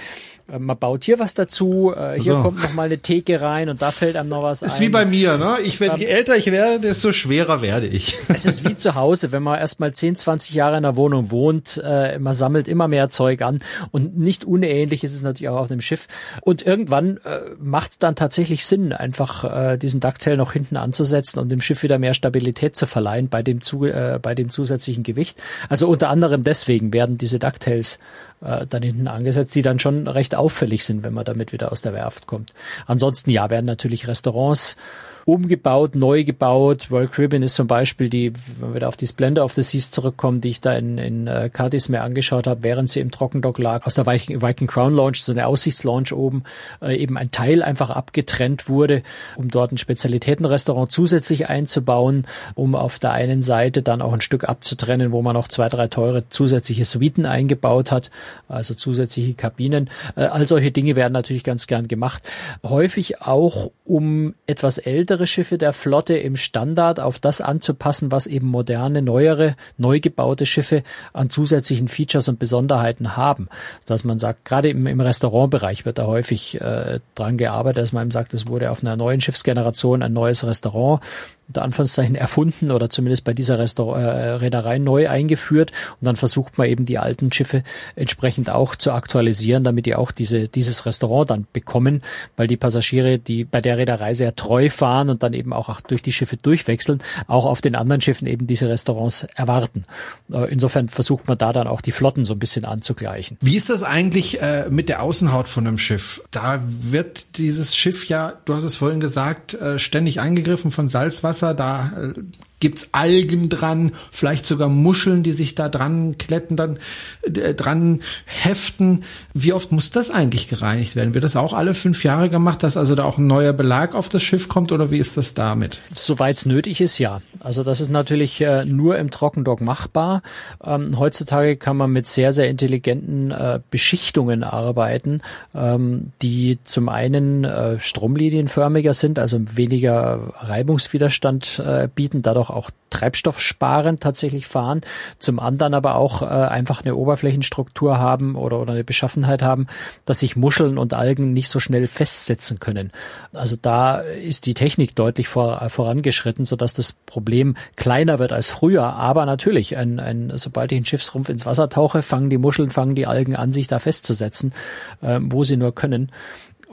Äh, 0.51 0.59
man 0.59 0.77
baut 0.77 1.03
hier 1.03 1.19
was 1.19 1.33
dazu, 1.33 1.93
äh, 1.95 2.13
hier 2.15 2.33
so. 2.33 2.41
kommt 2.41 2.61
noch 2.61 2.73
mal 2.73 2.83
eine 2.83 2.97
Theke 2.97 3.41
rein 3.41 3.69
und 3.69 3.81
da 3.81 3.91
fällt 3.91 4.15
einem 4.15 4.29
noch 4.29 4.43
was 4.43 4.61
ist 4.61 4.63
ein. 4.63 4.75
Ist 4.75 4.81
wie 4.81 4.89
bei 4.89 5.05
mir, 5.05 5.37
ne? 5.37 5.57
Ich 5.63 5.79
werde, 5.79 5.99
je 5.99 6.05
älter 6.05 6.35
ich 6.35 6.51
werde, 6.51 6.79
desto 6.79 7.11
schwerer 7.11 7.61
werde 7.61 7.87
ich. 7.87 8.15
Es 8.37 8.45
ist 8.45 8.69
wie 8.69 8.77
zu 8.77 8.93
Hause, 8.93 9.31
wenn 9.31 9.41
man 9.41 9.57
erst 9.57 9.79
mal 9.79 9.93
10, 9.93 10.15
20 10.15 10.53
Jahre 10.53 10.77
in 10.77 10.85
einer 10.85 10.95
Wohnung 10.95 11.31
wohnt, 11.31 11.81
äh, 11.83 12.19
man 12.19 12.35
sammelt 12.35 12.67
immer 12.67 12.87
mehr 12.87 13.09
Zeug 13.09 13.41
an 13.41 13.59
und 13.91 14.17
nicht 14.17 14.45
unähnlich 14.45 15.03
ist 15.03 15.13
es 15.13 15.23
natürlich 15.23 15.49
auch 15.49 15.57
auf 15.57 15.71
einem 15.71 15.81
Schiff. 15.81 16.07
Und 16.41 16.61
irgendwann 16.61 17.17
äh, 17.17 17.39
macht 17.59 17.91
es 17.91 17.97
dann 17.97 18.15
tatsächlich 18.15 18.65
Sinn, 18.67 18.93
einfach 18.93 19.43
äh, 19.43 19.77
diesen 19.77 19.99
Ducktail 19.99 20.37
noch 20.37 20.53
hinten 20.53 20.77
anzusetzen 20.77 21.39
und 21.39 21.49
dem 21.49 21.61
Schiff 21.61 21.81
wieder 21.81 21.97
mehr 21.97 22.13
Stabilität 22.13 22.75
zu 22.75 22.85
verleihen 22.85 23.27
bei 23.27 23.41
dem, 23.41 23.61
zu, 23.61 23.85
äh, 23.85 24.19
bei 24.21 24.35
dem 24.35 24.49
zusätzlichen 24.51 25.03
Gewicht. 25.03 25.37
Also 25.67 25.87
unter 25.87 26.09
anderem 26.09 26.43
deswegen 26.43 26.93
werden 26.93 27.17
diese 27.17 27.39
Ducktails 27.39 27.97
äh, 28.41 28.65
dann 28.67 28.83
hinten 28.83 29.07
angesetzt, 29.07 29.55
die 29.55 29.61
dann 29.61 29.79
schon 29.79 30.07
recht 30.07 30.35
auffällig 30.35 30.85
sind, 30.85 31.03
wenn 31.03 31.13
man 31.13 31.25
damit 31.25 31.51
wieder 31.53 31.71
aus 31.71 31.81
der 31.81 31.93
Werft 31.93 32.27
kommt. 32.27 32.53
Ansonsten 32.85 33.29
ja, 33.29 33.49
werden 33.49 33.65
natürlich 33.65 34.07
Restaurants 34.07 34.77
umgebaut, 35.27 35.93
neu 35.93 36.23
gebaut. 36.23 36.87
Royal 36.89 37.09
Caribbean 37.09 37.43
ist 37.43 37.55
zum 37.55 37.67
Beispiel 37.67 38.09
die, 38.09 38.31
wenn 38.59 38.69
wir 38.69 38.75
wieder 38.75 38.87
auf 38.87 38.95
die 38.95 39.05
Splendor 39.05 39.43
of 39.43 39.51
the 39.51 39.61
Seas 39.61 39.91
zurückkommen, 39.91 40.39
die 40.39 40.47
ich 40.47 40.61
da 40.61 40.73
in, 40.73 40.97
in 40.97 41.27
uh, 41.27 41.49
Cadiz 41.51 41.89
mir 41.89 42.01
angeschaut 42.01 42.47
habe, 42.47 42.63
während 42.63 42.89
sie 42.89 43.01
im 43.01 43.11
Trockendock 43.11 43.59
lag, 43.59 43.85
aus 43.85 43.93
der 43.93 44.05
Viking, 44.05 44.41
Viking 44.41 44.67
Crown 44.67 44.93
Launch, 44.93 45.21
so 45.21 45.33
eine 45.33 45.45
Aussichtslaunch 45.45 46.13
oben, 46.13 46.45
äh, 46.81 46.95
eben 46.95 47.17
ein 47.17 47.29
Teil 47.29 47.61
einfach 47.61 47.89
abgetrennt 47.89 48.69
wurde, 48.69 49.03
um 49.35 49.51
dort 49.51 49.73
ein 49.73 49.77
Spezialitätenrestaurant 49.77 50.93
zusätzlich 50.93 51.49
einzubauen, 51.49 52.25
um 52.55 52.73
auf 52.73 52.97
der 52.97 53.11
einen 53.11 53.41
Seite 53.41 53.81
dann 53.81 54.01
auch 54.01 54.13
ein 54.13 54.21
Stück 54.21 54.45
abzutrennen, 54.45 55.11
wo 55.11 55.21
man 55.21 55.33
noch 55.33 55.49
zwei, 55.49 55.67
drei 55.67 55.89
teure 55.89 56.29
zusätzliche 56.29 56.85
Suiten 56.85 57.25
eingebaut 57.25 57.91
hat, 57.91 58.11
also 58.47 58.75
zusätzliche 58.75 59.33
Kabinen. 59.33 59.89
Äh, 60.15 60.21
all 60.21 60.47
solche 60.47 60.71
Dinge 60.71 60.95
werden 60.95 61.11
natürlich 61.11 61.43
ganz 61.43 61.67
gern 61.67 61.89
gemacht. 61.89 62.23
Häufig 62.63 63.21
auch, 63.21 63.71
um 63.83 64.33
etwas 64.45 64.77
ältere 64.77 65.16
ältere 65.17 65.25
Schiffe 65.25 65.57
der 65.57 65.73
Flotte 65.73 66.15
im 66.15 66.35
Standard 66.35 66.99
auf 66.99 67.17
das 67.17 67.41
anzupassen, 67.41 68.11
was 68.11 68.27
eben 68.27 68.45
moderne, 68.45 69.01
neuere, 69.01 69.55
neu 69.75 69.99
gebaute 69.99 70.45
Schiffe 70.45 70.83
an 71.11 71.31
zusätzlichen 71.31 71.87
Features 71.87 72.29
und 72.29 72.37
Besonderheiten 72.37 73.17
haben. 73.17 73.49
Dass 73.87 74.03
man 74.03 74.19
sagt, 74.19 74.45
gerade 74.45 74.69
im, 74.69 74.85
im 74.85 75.01
Restaurantbereich 75.01 75.85
wird 75.85 75.97
da 75.97 76.05
häufig 76.05 76.61
äh, 76.61 76.99
dran 77.15 77.37
gearbeitet, 77.37 77.81
dass 77.81 77.93
man 77.93 78.03
eben 78.03 78.11
sagt, 78.11 78.35
es 78.35 78.45
wurde 78.45 78.69
auf 78.69 78.83
einer 78.83 78.95
neuen 78.95 79.19
Schiffsgeneration 79.19 80.03
ein 80.03 80.13
neues 80.13 80.45
Restaurant 80.45 81.01
unter 81.47 81.61
Anführungszeichen 81.61 82.15
erfunden 82.15 82.71
oder 82.71 82.89
zumindest 82.89 83.23
bei 83.23 83.33
dieser 83.33 83.57
Restaur 83.57 83.97
äh, 83.97 84.31
Reederei 84.35 84.79
neu 84.79 85.09
eingeführt. 85.09 85.71
Und 86.01 86.05
dann 86.05 86.15
versucht 86.15 86.57
man 86.57 86.67
eben 86.67 86.85
die 86.85 86.97
alten 86.97 87.31
Schiffe 87.31 87.63
entsprechend 87.95 88.49
auch 88.49 88.75
zu 88.75 88.91
aktualisieren, 88.91 89.63
damit 89.63 89.85
die 89.85 89.95
auch 89.95 90.11
diese, 90.11 90.49
dieses 90.49 90.85
Restaurant 90.85 91.29
dann 91.29 91.47
bekommen, 91.53 92.03
weil 92.35 92.47
die 92.47 92.57
Passagiere, 92.57 93.17
die 93.17 93.45
bei 93.45 93.61
der 93.61 93.77
Reederei 93.77 94.13
sehr 94.13 94.35
treu 94.35 94.69
fahren 94.69 95.09
und 95.09 95.23
dann 95.23 95.33
eben 95.33 95.53
auch 95.53 95.79
durch 95.81 96.01
die 96.01 96.11
Schiffe 96.11 96.35
durchwechseln, 96.37 97.01
auch 97.27 97.45
auf 97.45 97.61
den 97.61 97.75
anderen 97.75 98.01
Schiffen 98.01 98.27
eben 98.27 98.45
diese 98.45 98.67
Restaurants 98.67 99.23
erwarten. 99.35 99.85
Äh, 100.31 100.51
insofern 100.51 100.89
versucht 100.89 101.27
man 101.27 101.37
da 101.37 101.53
dann 101.53 101.67
auch 101.67 101.81
die 101.81 101.93
Flotten 101.93 102.25
so 102.25 102.33
ein 102.33 102.39
bisschen 102.39 102.65
anzugleichen. 102.65 103.37
Wie 103.39 103.55
ist 103.55 103.69
das 103.69 103.83
eigentlich 103.83 104.41
äh, 104.41 104.65
mit 104.69 104.89
der 104.89 105.01
Außenhaut 105.01 105.47
von 105.47 105.65
einem 105.65 105.77
Schiff? 105.77 106.21
Da 106.31 106.61
wird 106.65 107.37
dieses 107.37 107.75
Schiff 107.75 108.05
ja, 108.07 108.33
du 108.45 108.53
hast 108.53 108.63
es 108.63 108.75
vorhin 108.75 108.99
gesagt, 108.99 109.53
äh, 109.53 109.79
ständig 109.79 110.19
eingegriffen 110.19 110.71
von 110.71 110.87
Salzwasser. 110.87 111.36
Da 111.41 111.91
äh, 111.97 112.13
gibt's 112.59 112.89
Algen 112.93 113.49
dran, 113.49 113.91
vielleicht 114.11 114.45
sogar 114.45 114.67
Muscheln, 114.67 115.23
die 115.23 115.33
sich 115.33 115.55
da 115.55 115.69
dran 115.69 116.17
kletten, 116.17 116.55
dann 116.55 116.79
äh, 117.23 117.53
dran 117.53 118.01
heften. 118.25 119.03
Wie 119.33 119.53
oft 119.53 119.71
muss 119.71 119.91
das 119.91 120.09
eigentlich 120.09 120.47
gereinigt 120.47 120.95
werden? 120.95 121.13
Wird 121.13 121.23
das 121.23 121.35
auch 121.35 121.53
alle 121.53 121.73
fünf 121.73 122.03
Jahre 122.03 122.29
gemacht, 122.29 122.63
dass 122.63 122.77
also 122.77 122.95
da 122.95 123.03
auch 123.03 123.17
ein 123.17 123.27
neuer 123.27 123.53
Belag 123.53 123.93
auf 123.93 124.09
das 124.09 124.23
Schiff 124.23 124.47
kommt 124.47 124.71
oder 124.71 124.91
wie 124.91 124.97
ist 124.97 125.17
das 125.17 125.33
damit? 125.33 125.81
Soweit 125.93 126.37
es 126.37 126.45
nötig 126.45 126.81
ist, 126.81 126.97
ja. 126.97 127.21
Also 127.39 127.63
das 127.63 127.79
ist 127.79 127.91
natürlich 127.91 128.41
äh, 128.41 128.65
nur 128.65 128.97
im 128.97 129.11
Trockendock 129.11 129.61
machbar. 129.61 130.23
Ähm, 130.63 130.97
heutzutage 130.97 131.57
kann 131.57 131.77
man 131.77 131.91
mit 131.91 132.07
sehr, 132.07 132.33
sehr 132.33 132.49
intelligenten 132.49 133.31
äh, 133.31 133.59
Beschichtungen 133.69 134.43
arbeiten, 134.43 135.21
ähm, 135.53 136.11
die 136.21 136.57
zum 136.63 136.89
einen 136.89 137.43
äh, 137.43 137.79
stromlinienförmiger 137.79 138.93
sind, 138.93 139.19
also 139.19 139.39
weniger 139.53 140.33
Reibungswiderstand 140.39 141.59
äh, 141.59 141.87
bieten, 141.93 142.21
dadurch 142.21 142.46
auch, 142.49 142.55
auch 142.55 142.71
treibstoffsparend 142.89 144.01
tatsächlich 144.01 144.47
fahren, 144.47 144.81
zum 145.19 145.39
anderen 145.39 145.73
aber 145.73 145.95
auch 145.95 146.21
äh, 146.21 146.25
einfach 146.25 146.83
eine 146.83 146.95
Oberflächenstruktur 146.95 147.99
haben 147.99 148.35
oder, 148.35 148.61
oder 148.61 148.73
eine 148.73 148.83
Beschaffenheit 148.83 149.41
haben, 149.41 149.67
dass 150.05 150.19
sich 150.19 150.35
Muscheln 150.35 150.77
und 150.77 150.93
Algen 150.93 151.33
nicht 151.33 151.49
so 151.49 151.59
schnell 151.59 151.87
festsetzen 151.87 152.59
können. 152.59 152.91
Also 153.33 153.57
da 153.61 153.97
ist 153.97 154.45
die 154.45 154.53
Technik 154.53 154.95
deutlich 154.95 155.27
vor, 155.27 155.61
äh, 155.61 155.69
vorangeschritten, 155.69 156.45
sodass 156.45 156.73
das 156.73 156.93
Problem 156.93 157.57
kleiner 157.75 158.19
wird 158.19 158.31
als 158.31 158.49
früher. 158.49 158.93
Aber 158.93 159.25
natürlich, 159.25 159.75
ein, 159.75 159.99
ein, 159.99 160.31
sobald 160.35 160.71
ich 160.71 160.77
einen 160.77 160.85
Schiffsrumpf 160.85 161.29
ins 161.29 161.45
Wasser 161.45 161.69
tauche, 161.69 162.01
fangen 162.01 162.29
die 162.29 162.37
Muscheln, 162.37 162.71
fangen 162.71 162.95
die 162.95 163.07
Algen 163.07 163.35
an, 163.35 163.53
sich 163.53 163.67
da 163.67 163.79
festzusetzen, 163.79 164.53
äh, 165.01 165.19
wo 165.21 165.43
sie 165.43 165.57
nur 165.57 165.75
können. 165.75 166.11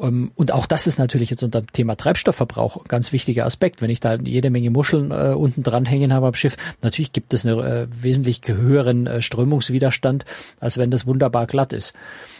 Ähm, 0.00 0.32
und 0.34 0.52
auch 0.52 0.66
das 0.66 0.86
ist 0.86 0.98
natürlich 0.98 1.30
jetzt 1.30 1.42
unter 1.42 1.60
dem 1.60 1.72
Thema 1.72 1.96
Treibstoffverbrauch 1.96 2.76
ein 2.76 2.88
ganz 2.88 3.12
wichtiger 3.12 3.46
Aspekt. 3.46 3.82
Wenn 3.82 3.90
ich 3.90 4.00
da 4.00 4.14
jede 4.14 4.50
Menge 4.50 4.70
Muscheln 4.70 5.10
äh, 5.10 5.34
unten 5.34 5.62
dran 5.62 5.84
hängen 5.84 6.12
habe 6.12 6.26
am 6.26 6.34
Schiff, 6.34 6.56
natürlich 6.82 7.12
gibt 7.12 7.32
es 7.34 7.46
einen 7.46 7.60
äh, 7.60 7.86
wesentlich 7.90 8.40
höheren 8.46 9.06
äh, 9.06 9.22
Strömungswiderstand, 9.22 10.24
als 10.60 10.78
wenn 10.78 10.90
das 10.90 11.06
wunderbar 11.06 11.46
glatt 11.46 11.72
ist. 11.72 11.94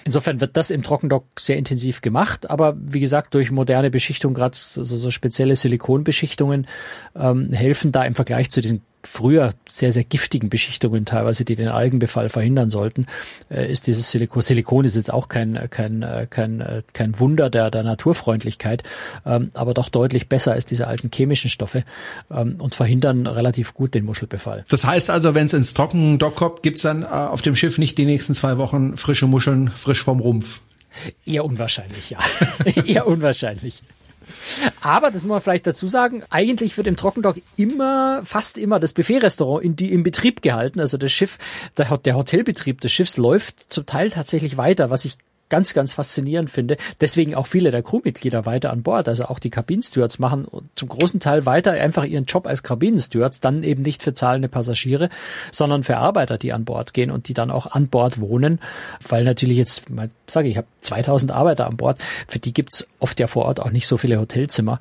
Insofern 0.05 0.40
wird 0.40 0.57
das 0.57 0.71
im 0.71 0.83
Trockendock 0.83 1.25
sehr 1.38 1.57
intensiv 1.57 2.03
gemacht, 2.03 2.51
aber 2.51 2.77
wie 2.79 3.01
gesagt, 3.01 3.33
durch 3.35 3.51
moderne 3.51 3.90
Beschichtung, 3.90 4.35
gerade 4.35 4.55
so, 4.55 4.85
so 4.85 5.11
spezielle 5.11 5.57
Silikonbeschichtungen, 5.57 6.67
ähm, 7.17 7.53
helfen 7.53 7.90
da 7.90 8.05
im 8.05 8.14
Vergleich 8.14 8.51
zu 8.51 8.61
diesen 8.61 8.83
früher 9.07 9.55
sehr, 9.69 9.93
sehr 9.93 10.05
giftigen 10.05 10.51
Beschichtungen 10.51 11.05
teilweise, 11.05 11.45
die 11.45 11.57
den 11.57 11.69
Algenbefall 11.69 12.29
verhindern 12.29 12.71
sollten, 12.71 13.07
äh, 13.51 13.71
ist 13.71 13.87
dieses 13.87 14.11
Silikon. 14.11 14.43
Silikon 14.43 14.85
ist 14.85 14.97
jetzt 14.97 15.12
auch 15.12 15.29
kein, 15.29 15.69
kein, 15.71 16.03
äh, 16.03 16.27
kein, 16.29 16.61
äh, 16.61 16.83
kein 16.93 17.19
Wunder 17.19 17.51
der, 17.51 17.71
der 17.71 17.83
Naturfreundlichkeit, 17.83 18.83
ähm, 19.27 19.51
aber 19.55 19.75
doch 19.75 19.88
deutlich 19.88 20.29
besser 20.29 20.53
als 20.53 20.67
diese 20.67 20.87
alten 20.87 21.11
chemischen 21.12 21.51
Stoffe 21.51 21.85
ähm, 22.31 22.57
und 22.59 22.75
verhindern 22.75 23.27
relativ 23.27 23.75
gut 23.75 23.95
den 23.95 24.05
Muschelbefall. 24.05 24.64
Das 24.69 24.85
heißt 24.85 25.11
also, 25.11 25.35
wenn 25.35 25.47
es 25.47 25.53
ins 25.53 25.75
Trockendock 25.75 26.37
kommt, 26.37 26.62
gibt's 26.62 26.83
dann 26.83 27.05
auf 27.05 27.43
dem 27.43 27.57
Schiff 27.57 27.79
nicht 27.79 27.99
die 27.99 28.07
nächsten 28.07 28.35
zwei 28.35 28.59
Wochen 28.59 28.97
frische 28.97 29.27
Muscheln, 29.27 29.69
frisch 29.69 30.03
vom 30.03 30.21
Rumpf. 30.21 30.61
Eher 31.27 31.45
unwahrscheinlich, 31.45 32.11
ja. 32.11 32.19
Eher 32.87 33.07
unwahrscheinlich. 33.07 33.83
Aber, 34.81 35.11
das 35.11 35.23
muss 35.23 35.31
man 35.31 35.41
vielleicht 35.41 35.67
dazu 35.67 35.89
sagen, 35.89 36.23
eigentlich 36.31 36.77
wird 36.77 36.87
im 36.87 36.97
Trockendock 36.97 37.37
immer, 37.57 38.23
fast 38.25 38.59
immer 38.59 38.81
das 38.81 38.93
Buffet-Restaurant 38.93 39.65
in 39.65 39.75
im 39.89 40.03
Betrieb 40.03 40.43
gehalten. 40.43 40.81
Also 40.81 40.97
das 40.97 41.13
Schiff, 41.13 41.39
der, 41.77 41.97
der 41.99 42.17
Hotelbetrieb 42.17 42.81
des 42.81 42.93
Schiffs 42.93 43.17
läuft 43.17 43.73
zum 43.73 43.87
Teil 43.87 44.11
tatsächlich 44.11 44.57
weiter, 44.57 44.91
was 44.91 45.05
ich 45.05 45.17
ganz, 45.55 45.75
ganz 45.75 45.93
faszinierend 45.93 46.51
finde. 46.51 46.77
Deswegen 47.01 47.35
auch 47.35 47.47
viele 47.47 47.71
der 47.71 47.83
Crewmitglieder 47.83 48.47
weiter 48.47 48.71
an 48.71 48.83
Bord. 48.83 49.09
Also 49.09 49.27
auch 49.27 49.39
die 49.39 49.51
Kabinenstewards 49.51 50.19
machen 50.19 50.47
zum 50.75 50.89
großen 50.89 51.21
Teil 51.21 51.47
weiter 51.47 51.73
einfach 51.73 52.05
ihren 52.05 52.25
Job 52.25 52.47
als 52.47 52.63
Kabinenstewards, 52.63 53.41
dann 53.41 53.63
eben 53.63 53.83
nicht 53.83 54.03
für 54.03 54.15
zahlende 54.15 54.49
Passagiere, 54.49 55.11
sondern 55.53 55.85
für 55.85 55.97
Arbeiter, 55.97 56.39
die 56.39 56.53
an 56.53 56.65
Bord 56.65 56.93
gehen 56.93 57.11
und 57.11 57.29
die 57.29 57.35
dann 57.35 57.51
auch 57.51 57.67
an 57.67 57.89
Bord 57.89 58.21
wohnen. 58.21 58.61
Weil 59.09 59.25
natürlich 59.25 59.59
jetzt, 59.59 59.85
sage 60.27 60.49
ich, 60.49 60.57
habe 60.57 60.67
2000 60.81 61.33
Arbeiter 61.33 61.67
an 61.67 61.77
Bord, 61.77 61.99
für 62.29 62.39
die 62.39 62.53
gibt's 62.53 62.87
oft 62.99 63.21
ja 63.21 63.27
vor 63.27 63.45
Ort 63.45 63.61
auch 63.61 63.71
nicht 63.71 63.87
so 63.87 63.97
viele 63.97 64.19
Hotelzimmer. 64.19 64.81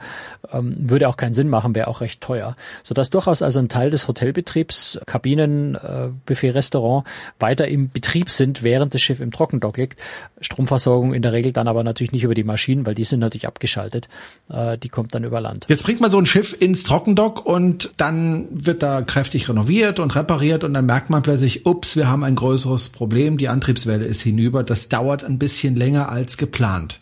Ähm, 0.52 0.76
würde 0.78 1.10
auch 1.10 1.18
keinen 1.18 1.34
Sinn 1.34 1.50
machen, 1.50 1.76
wäre 1.76 1.88
auch 1.88 2.02
recht 2.02 2.22
teuer. 2.22 2.56
Sodass 2.84 3.10
durchaus 3.10 3.42
also 3.42 3.60
ein 3.60 3.70
Teil 3.70 3.90
des 3.90 4.08
Hotelbetriebs, 4.08 5.00
Kabinen, 5.06 5.76
äh, 5.76 6.10
Buffet, 6.26 6.52
Restaurant 6.52 7.06
weiter 7.40 7.68
im 7.68 7.90
Betrieb 7.90 8.30
sind, 8.30 8.64
während 8.64 8.94
das 8.94 9.02
Schiff 9.02 9.20
im 9.20 9.32
Trockendock 9.32 9.78
liegt. 9.78 10.00
Stromversorgung 10.42 11.14
in 11.14 11.22
der 11.22 11.34
Regel 11.34 11.52
dann 11.52 11.68
aber 11.68 11.84
natürlich 11.84 12.12
nicht 12.12 12.24
über 12.24 12.36
die 12.36 12.44
Maschinen, 12.44 12.86
weil 12.86 12.96
die 12.96 13.04
sind 13.04 13.20
natürlich 13.20 13.48
abgeschaltet. 13.48 14.08
Äh, 14.50 14.78
die 14.78 14.90
kommt 14.90 15.16
dann 15.16 15.24
über 15.24 15.42
Land. 15.42 15.66
Jetzt 15.68 15.84
bringt 15.84 16.02
man 16.02 16.12
so 16.12 16.20
ein 16.20 16.26
Schiff 16.26 16.56
ins 16.60 16.84
Trockendock 16.84 17.46
und 17.46 17.92
dann 17.98 18.48
wird 18.52 18.84
da 18.84 19.02
kräftig 19.02 19.50
renoviert 19.50 20.00
und 20.00 20.16
repariert 20.16 20.64
und 20.64 20.74
dann 20.74 20.86
merkt 20.86 21.10
man 21.10 21.22
plötzlich, 21.22 21.66
ups, 21.66 21.96
wir 21.96 22.08
haben 22.08 22.24
ein 22.24 22.36
größeres 22.36 22.90
Problem, 22.90 23.38
die 23.38 23.50
Antriebswelle 23.50 24.06
ist 24.06 24.22
hinüber. 24.22 24.64
Das 24.64 24.90
dauert 24.90 25.24
ein 25.34 25.40
bisschen 25.40 25.76
länger 25.76 26.10
als 26.10 26.38
geplant. 26.38 27.00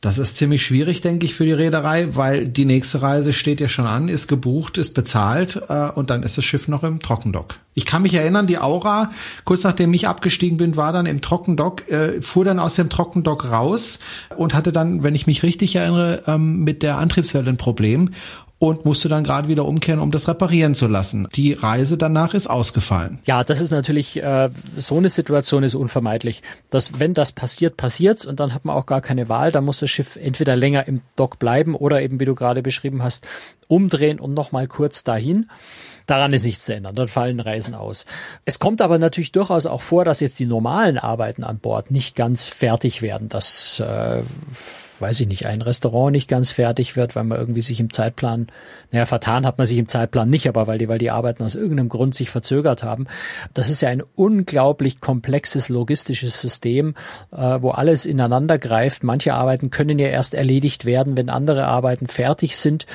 Das 0.00 0.18
ist 0.18 0.36
ziemlich 0.36 0.64
schwierig, 0.64 1.00
denke 1.00 1.26
ich, 1.26 1.34
für 1.34 1.44
die 1.44 1.52
Reederei, 1.52 2.14
weil 2.14 2.46
die 2.46 2.64
nächste 2.64 3.02
Reise 3.02 3.32
steht 3.32 3.58
ja 3.58 3.66
schon 3.66 3.86
an, 3.86 4.08
ist 4.08 4.28
gebucht, 4.28 4.78
ist 4.78 4.94
bezahlt 4.94 5.60
äh, 5.68 5.88
und 5.92 6.10
dann 6.10 6.22
ist 6.22 6.38
das 6.38 6.44
Schiff 6.44 6.68
noch 6.68 6.84
im 6.84 7.00
Trockendock. 7.00 7.56
Ich 7.74 7.84
kann 7.84 8.02
mich 8.02 8.14
erinnern, 8.14 8.46
die 8.46 8.58
Aura, 8.58 9.10
kurz 9.44 9.64
nachdem 9.64 9.92
ich 9.92 10.06
abgestiegen 10.06 10.56
bin, 10.56 10.76
war 10.76 10.92
dann 10.92 11.06
im 11.06 11.20
Trockendock, 11.20 11.90
äh, 11.90 12.22
fuhr 12.22 12.44
dann 12.44 12.60
aus 12.60 12.76
dem 12.76 12.90
Trockendock 12.90 13.50
raus 13.50 13.98
und 14.36 14.54
hatte 14.54 14.70
dann, 14.70 15.02
wenn 15.02 15.16
ich 15.16 15.26
mich 15.26 15.42
richtig 15.42 15.74
erinnere, 15.74 16.22
ähm, 16.28 16.62
mit 16.62 16.84
der 16.84 16.98
Antriebswelle 16.98 17.50
ein 17.50 17.56
Problem 17.56 18.10
und 18.58 18.84
musste 18.84 19.08
dann 19.08 19.22
gerade 19.22 19.48
wieder 19.48 19.64
umkehren, 19.64 20.00
um 20.00 20.10
das 20.10 20.26
reparieren 20.26 20.74
zu 20.74 20.88
lassen. 20.88 21.28
Die 21.34 21.52
Reise 21.52 21.96
danach 21.96 22.34
ist 22.34 22.48
ausgefallen. 22.48 23.20
Ja, 23.24 23.44
das 23.44 23.60
ist 23.60 23.70
natürlich, 23.70 24.20
äh, 24.20 24.50
so 24.76 24.96
eine 24.96 25.10
Situation 25.10 25.62
ist 25.62 25.74
unvermeidlich. 25.74 26.42
Dass, 26.70 26.98
wenn 26.98 27.14
das 27.14 27.32
passiert, 27.32 27.76
passiert's 27.76 28.26
und 28.26 28.40
dann 28.40 28.52
hat 28.54 28.64
man 28.64 28.76
auch 28.76 28.86
gar 28.86 29.00
keine 29.00 29.28
Wahl. 29.28 29.52
Da 29.52 29.60
muss 29.60 29.78
das 29.78 29.90
Schiff 29.90 30.16
entweder 30.16 30.56
länger 30.56 30.88
im 30.88 31.02
Dock 31.14 31.38
bleiben 31.38 31.74
oder 31.74 32.02
eben, 32.02 32.18
wie 32.18 32.24
du 32.24 32.34
gerade 32.34 32.62
beschrieben 32.62 33.02
hast, 33.02 33.26
umdrehen 33.68 34.18
und 34.18 34.34
nochmal 34.34 34.66
kurz 34.66 35.04
dahin. 35.04 35.48
Daran 36.06 36.32
ist 36.32 36.44
nichts 36.44 36.64
zu 36.64 36.74
ändern. 36.74 36.94
Dann 36.94 37.06
fallen 37.06 37.38
Reisen 37.38 37.74
aus. 37.74 38.06
Es 38.46 38.58
kommt 38.58 38.80
aber 38.80 38.98
natürlich 38.98 39.30
durchaus 39.30 39.66
auch 39.66 39.82
vor, 39.82 40.06
dass 40.06 40.20
jetzt 40.20 40.38
die 40.38 40.46
normalen 40.46 40.98
Arbeiten 40.98 41.44
an 41.44 41.58
Bord 41.58 41.90
nicht 41.90 42.16
ganz 42.16 42.48
fertig 42.48 43.02
werden. 43.02 43.28
Das 43.28 43.78
äh, 43.78 44.22
weiß 45.00 45.20
ich 45.20 45.28
nicht, 45.28 45.46
ein 45.46 45.62
Restaurant 45.62 46.12
nicht 46.12 46.28
ganz 46.28 46.50
fertig 46.50 46.96
wird, 46.96 47.16
weil 47.16 47.24
man 47.24 47.38
irgendwie 47.38 47.62
sich 47.62 47.80
im 47.80 47.92
Zeitplan, 47.92 48.48
naja, 48.90 49.06
vertan 49.06 49.46
hat 49.46 49.58
man 49.58 49.66
sich 49.66 49.78
im 49.78 49.88
Zeitplan 49.88 50.30
nicht, 50.30 50.48
aber 50.48 50.66
weil 50.66 50.78
die, 50.78 50.88
weil 50.88 50.98
die 50.98 51.10
Arbeiten 51.10 51.42
aus 51.42 51.54
irgendeinem 51.54 51.88
Grund 51.88 52.14
sich 52.14 52.30
verzögert 52.30 52.82
haben. 52.82 53.06
Das 53.54 53.68
ist 53.68 53.80
ja 53.80 53.88
ein 53.88 54.02
unglaublich 54.14 55.00
komplexes 55.00 55.68
logistisches 55.68 56.40
System, 56.40 56.94
äh, 57.32 57.58
wo 57.60 57.70
alles 57.70 58.06
ineinander 58.06 58.58
greift. 58.58 59.04
Manche 59.04 59.34
Arbeiten 59.34 59.70
können 59.70 59.98
ja 59.98 60.08
erst 60.08 60.34
erledigt 60.34 60.84
werden, 60.84 61.16
wenn 61.16 61.28
andere 61.28 61.66
Arbeiten 61.66 62.08
fertig 62.08 62.56
sind. 62.56 62.86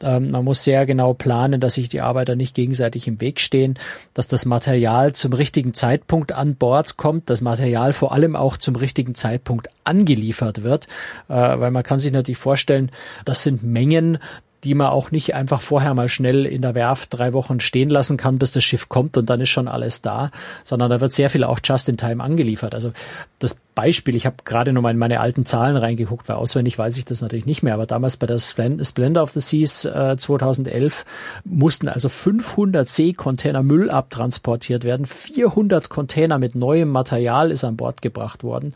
Ähm, 0.00 0.30
man 0.30 0.44
muss 0.44 0.64
sehr 0.64 0.86
genau 0.86 1.14
planen, 1.14 1.60
dass 1.60 1.74
sich 1.74 1.88
die 1.88 2.00
Arbeiter 2.00 2.36
nicht 2.36 2.54
gegenseitig 2.54 3.06
im 3.08 3.20
Weg 3.20 3.40
stehen, 3.40 3.78
dass 4.14 4.28
das 4.28 4.44
Material 4.44 5.12
zum 5.14 5.32
richtigen 5.32 5.74
Zeitpunkt 5.74 6.32
an 6.32 6.56
Bord 6.56 6.96
kommt, 6.96 7.30
das 7.30 7.40
Material 7.40 7.92
vor 7.92 8.12
allem 8.12 8.36
auch 8.36 8.56
zum 8.56 8.76
richtigen 8.76 9.14
Zeitpunkt 9.14 9.68
angeliefert 9.84 10.62
wird, 10.62 10.86
äh, 11.28 11.51
weil 11.60 11.70
man 11.70 11.82
kann 11.82 11.98
sich 11.98 12.12
natürlich 12.12 12.38
vorstellen, 12.38 12.90
das 13.24 13.42
sind 13.42 13.62
Mengen, 13.62 14.18
die 14.64 14.74
man 14.74 14.88
auch 14.88 15.10
nicht 15.10 15.34
einfach 15.34 15.60
vorher 15.60 15.92
mal 15.94 16.08
schnell 16.08 16.46
in 16.46 16.62
der 16.62 16.74
Werft 16.74 17.14
drei 17.14 17.32
Wochen 17.32 17.58
stehen 17.58 17.90
lassen 17.90 18.16
kann, 18.16 18.38
bis 18.38 18.52
das 18.52 18.62
Schiff 18.62 18.88
kommt 18.88 19.16
und 19.16 19.28
dann 19.28 19.40
ist 19.40 19.48
schon 19.48 19.66
alles 19.66 20.02
da, 20.02 20.30
sondern 20.62 20.90
da 20.90 21.00
wird 21.00 21.12
sehr 21.12 21.30
viel 21.30 21.42
auch 21.42 21.58
just 21.64 21.88
in 21.88 21.96
time 21.96 22.22
angeliefert. 22.22 22.72
Also 22.74 22.92
das 23.40 23.60
Beispiel, 23.74 24.14
ich 24.14 24.24
habe 24.24 24.36
gerade 24.44 24.72
noch 24.72 24.82
mal 24.82 24.92
in 24.92 24.98
meine 24.98 25.18
alten 25.18 25.46
Zahlen 25.46 25.76
reingeguckt, 25.76 26.28
weil 26.28 26.36
auswendig 26.36 26.78
weiß 26.78 26.96
ich 26.96 27.04
das 27.04 27.22
natürlich 27.22 27.46
nicht 27.46 27.64
mehr, 27.64 27.74
aber 27.74 27.86
damals 27.86 28.16
bei 28.16 28.26
der 28.28 28.38
Splendor 28.38 29.22
of 29.24 29.30
the 29.32 29.40
Seas 29.40 29.84
äh, 29.84 30.16
2011 30.16 31.04
mussten 31.44 31.88
also 31.88 32.08
500 32.08 32.88
Seekontainer 32.88 33.64
Müll 33.64 33.90
abtransportiert 33.90 34.84
werden, 34.84 35.06
400 35.06 35.88
Container 35.88 36.38
mit 36.38 36.54
neuem 36.54 36.90
Material 36.90 37.50
ist 37.50 37.64
an 37.64 37.76
Bord 37.76 38.00
gebracht 38.00 38.44
worden. 38.44 38.74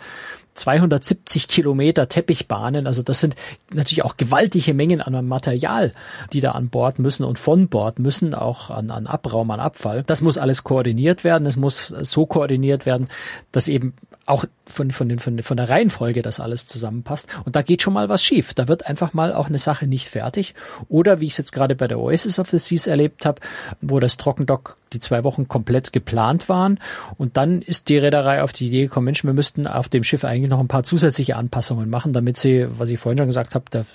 270 0.56 1.48
Kilometer 1.48 2.08
Teppichbahnen. 2.08 2.86
Also 2.86 3.02
das 3.02 3.20
sind 3.20 3.36
natürlich 3.72 4.04
auch 4.04 4.16
gewaltige 4.16 4.74
Mengen 4.74 5.00
an 5.00 5.26
Material, 5.26 5.92
die 6.32 6.40
da 6.40 6.52
an 6.52 6.68
Bord 6.68 6.98
müssen 6.98 7.24
und 7.24 7.38
von 7.38 7.68
Bord 7.68 7.98
müssen, 7.98 8.34
auch 8.34 8.70
an, 8.70 8.90
an 8.90 9.06
Abraum, 9.06 9.50
an 9.50 9.60
Abfall. 9.60 10.02
Das 10.04 10.20
muss 10.20 10.38
alles 10.38 10.64
koordiniert 10.64 11.24
werden. 11.24 11.46
Es 11.46 11.56
muss 11.56 11.88
so 11.88 12.26
koordiniert 12.26 12.86
werden, 12.86 13.08
dass 13.52 13.68
eben 13.68 13.94
auch 14.26 14.44
von, 14.66 14.90
von, 14.90 15.08
den, 15.08 15.20
von, 15.20 15.40
von 15.42 15.56
der 15.56 15.68
Reihenfolge 15.68 16.22
das 16.22 16.40
alles 16.40 16.66
zusammenpasst. 16.66 17.28
Und 17.44 17.56
da 17.56 17.62
geht 17.62 17.82
schon 17.82 17.92
mal 17.92 18.08
was 18.08 18.22
schief. 18.22 18.54
Da 18.54 18.66
wird 18.68 18.86
einfach 18.86 19.14
mal 19.14 19.32
auch 19.32 19.46
eine 19.46 19.58
Sache 19.58 19.86
nicht 19.86 20.08
fertig. 20.08 20.54
Oder 20.88 21.20
wie 21.20 21.26
ich 21.26 21.32
es 21.32 21.38
jetzt 21.38 21.52
gerade 21.52 21.76
bei 21.76 21.86
der 21.86 22.00
Oasis 22.00 22.38
of 22.38 22.50
the 22.50 22.58
Seas 22.58 22.86
erlebt 22.86 23.24
habe, 23.24 23.40
wo 23.80 24.00
das 24.00 24.16
Trockendock 24.16 24.76
die 24.92 25.00
zwei 25.00 25.22
Wochen 25.24 25.46
komplett 25.46 25.92
geplant 25.92 26.48
waren. 26.48 26.80
Und 27.16 27.36
dann 27.36 27.62
ist 27.62 27.88
die 27.88 27.98
Reederei 27.98 28.42
auf 28.42 28.52
die 28.52 28.66
Idee 28.66 28.82
gekommen, 28.82 29.06
Mensch, 29.06 29.24
wir 29.24 29.32
müssten 29.32 29.66
auf 29.66 29.88
dem 29.88 30.02
Schiff 30.02 30.24
eigentlich 30.24 30.50
noch 30.50 30.60
ein 30.60 30.68
paar 30.68 30.84
zusätzliche 30.84 31.36
Anpassungen 31.36 31.88
machen, 31.88 32.12
damit 32.12 32.36
sie, 32.36 32.66
was 32.78 32.88
ich 32.88 32.98
vorhin 32.98 33.18
schon 33.18 33.28
gesagt 33.28 33.54
habe, 33.54 33.86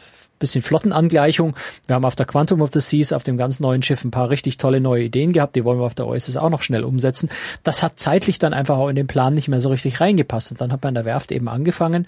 bisschen 0.41 0.61
Flottenangleichung. 0.61 1.55
Wir 1.87 1.95
haben 1.95 2.03
auf 2.03 2.17
der 2.17 2.25
Quantum 2.25 2.61
of 2.61 2.71
the 2.73 2.81
Seas 2.81 3.13
auf 3.13 3.23
dem 3.23 3.37
ganz 3.37 3.61
neuen 3.61 3.81
Schiff 3.81 4.03
ein 4.03 4.11
paar 4.11 4.29
richtig 4.29 4.57
tolle 4.57 4.81
neue 4.81 5.03
Ideen 5.03 5.31
gehabt. 5.31 5.55
Die 5.55 5.63
wollen 5.63 5.79
wir 5.79 5.85
auf 5.85 5.95
der 5.95 6.07
Oasis 6.07 6.35
auch 6.35 6.49
noch 6.49 6.61
schnell 6.61 6.83
umsetzen. 6.83 7.29
Das 7.63 7.81
hat 7.81 7.99
zeitlich 7.99 8.39
dann 8.39 8.53
einfach 8.53 8.77
auch 8.77 8.89
in 8.89 8.95
den 8.97 9.07
Plan 9.07 9.33
nicht 9.33 9.47
mehr 9.47 9.61
so 9.61 9.69
richtig 9.69 10.01
reingepasst. 10.01 10.51
Und 10.51 10.59
dann 10.59 10.73
hat 10.73 10.83
man 10.83 10.89
in 10.89 10.95
der 10.95 11.05
Werft 11.05 11.31
eben 11.31 11.47
angefangen, 11.47 12.07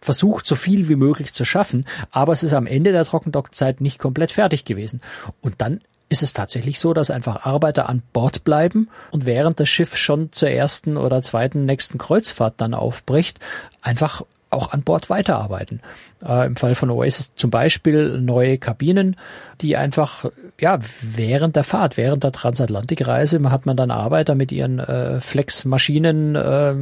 versucht, 0.00 0.46
so 0.46 0.54
viel 0.54 0.88
wie 0.88 0.96
möglich 0.96 1.32
zu 1.32 1.44
schaffen, 1.44 1.86
aber 2.10 2.32
es 2.32 2.42
ist 2.42 2.52
am 2.52 2.66
Ende 2.66 2.92
der 2.92 3.06
Trockendockzeit 3.06 3.80
nicht 3.80 3.98
komplett 3.98 4.32
fertig 4.32 4.66
gewesen. 4.66 5.00
Und 5.40 5.54
dann 5.58 5.80
ist 6.10 6.22
es 6.22 6.34
tatsächlich 6.34 6.78
so, 6.78 6.92
dass 6.92 7.10
einfach 7.10 7.46
Arbeiter 7.46 7.88
an 7.88 8.02
Bord 8.12 8.44
bleiben 8.44 8.90
und 9.10 9.24
während 9.24 9.58
das 9.58 9.68
Schiff 9.70 9.96
schon 9.96 10.30
zur 10.30 10.50
ersten 10.50 10.98
oder 10.98 11.22
zweiten 11.22 11.64
nächsten 11.64 11.96
Kreuzfahrt 11.96 12.54
dann 12.58 12.74
aufbricht, 12.74 13.40
einfach 13.80 14.22
auch 14.50 14.72
an 14.72 14.82
Bord 14.82 15.10
weiterarbeiten. 15.10 15.80
Äh, 16.26 16.46
Im 16.46 16.56
Fall 16.56 16.74
von 16.74 16.90
Oasis 16.90 17.32
zum 17.36 17.50
Beispiel 17.50 18.20
neue 18.20 18.58
Kabinen, 18.58 19.16
die 19.60 19.76
einfach 19.76 20.24
ja 20.60 20.78
während 21.02 21.56
der 21.56 21.64
Fahrt, 21.64 21.96
während 21.96 22.24
der 22.24 22.32
Transatlantikreise 22.32 23.50
hat 23.50 23.66
man 23.66 23.76
dann 23.76 23.90
Arbeiter 23.90 24.34
mit 24.34 24.52
ihren 24.52 24.78
äh, 24.78 25.20
Flex-Maschinen 25.20 26.34
äh, 26.34 26.74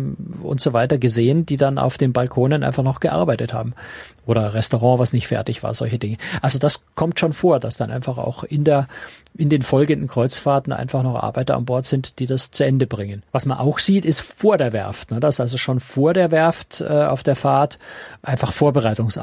und 0.43 0.61
so 0.61 0.73
weiter 0.73 0.99
gesehen, 0.99 1.47
die 1.47 1.57
dann 1.57 1.79
auf 1.79 1.99
den 1.99 2.13
Balkonen 2.13 2.63
einfach 2.63 2.83
noch 2.83 3.01
gearbeitet 3.01 3.53
haben 3.53 3.75
oder 4.27 4.55
Restaurant, 4.55 5.01
was 5.01 5.13
nicht 5.13 5.29
fertig 5.29 5.63
war, 5.63 5.75
solche 5.75 5.99
Dinge. 5.99 6.17
Also 6.41 6.59
das 6.59 6.85
kommt 6.95 7.19
schon 7.19 7.33
vor, 7.33 7.59
dass 7.59 7.77
dann 7.77 7.91
einfach 7.91 8.19
auch 8.19 8.45
in 8.45 8.65
der 8.65 8.87
in 9.35 9.49
den 9.49 9.63
folgenden 9.63 10.09
Kreuzfahrten 10.09 10.73
einfach 10.75 11.03
noch 11.03 11.15
Arbeiter 11.15 11.57
an 11.57 11.65
Bord 11.65 11.87
sind, 11.87 12.19
die 12.19 12.27
das 12.27 12.51
zu 12.51 12.65
Ende 12.65 12.87
bringen. 12.87 13.23
Was 13.33 13.47
man 13.47 13.59
auch 13.59 13.79
sieht, 13.79 14.05
ist 14.05 14.21
vor 14.21 14.59
der 14.59 14.75
Werft, 14.75 15.11
ne, 15.11 15.21
dass 15.21 15.41
also 15.41 15.57
schon 15.57 15.81
vor 15.81 16.13
der 16.13 16.31
Werft 16.31 16.83
äh, 16.83 17.05
auf 17.05 17.23
der 17.23 17.37
Fahrt 17.37 17.79
einfach 18.23 18.53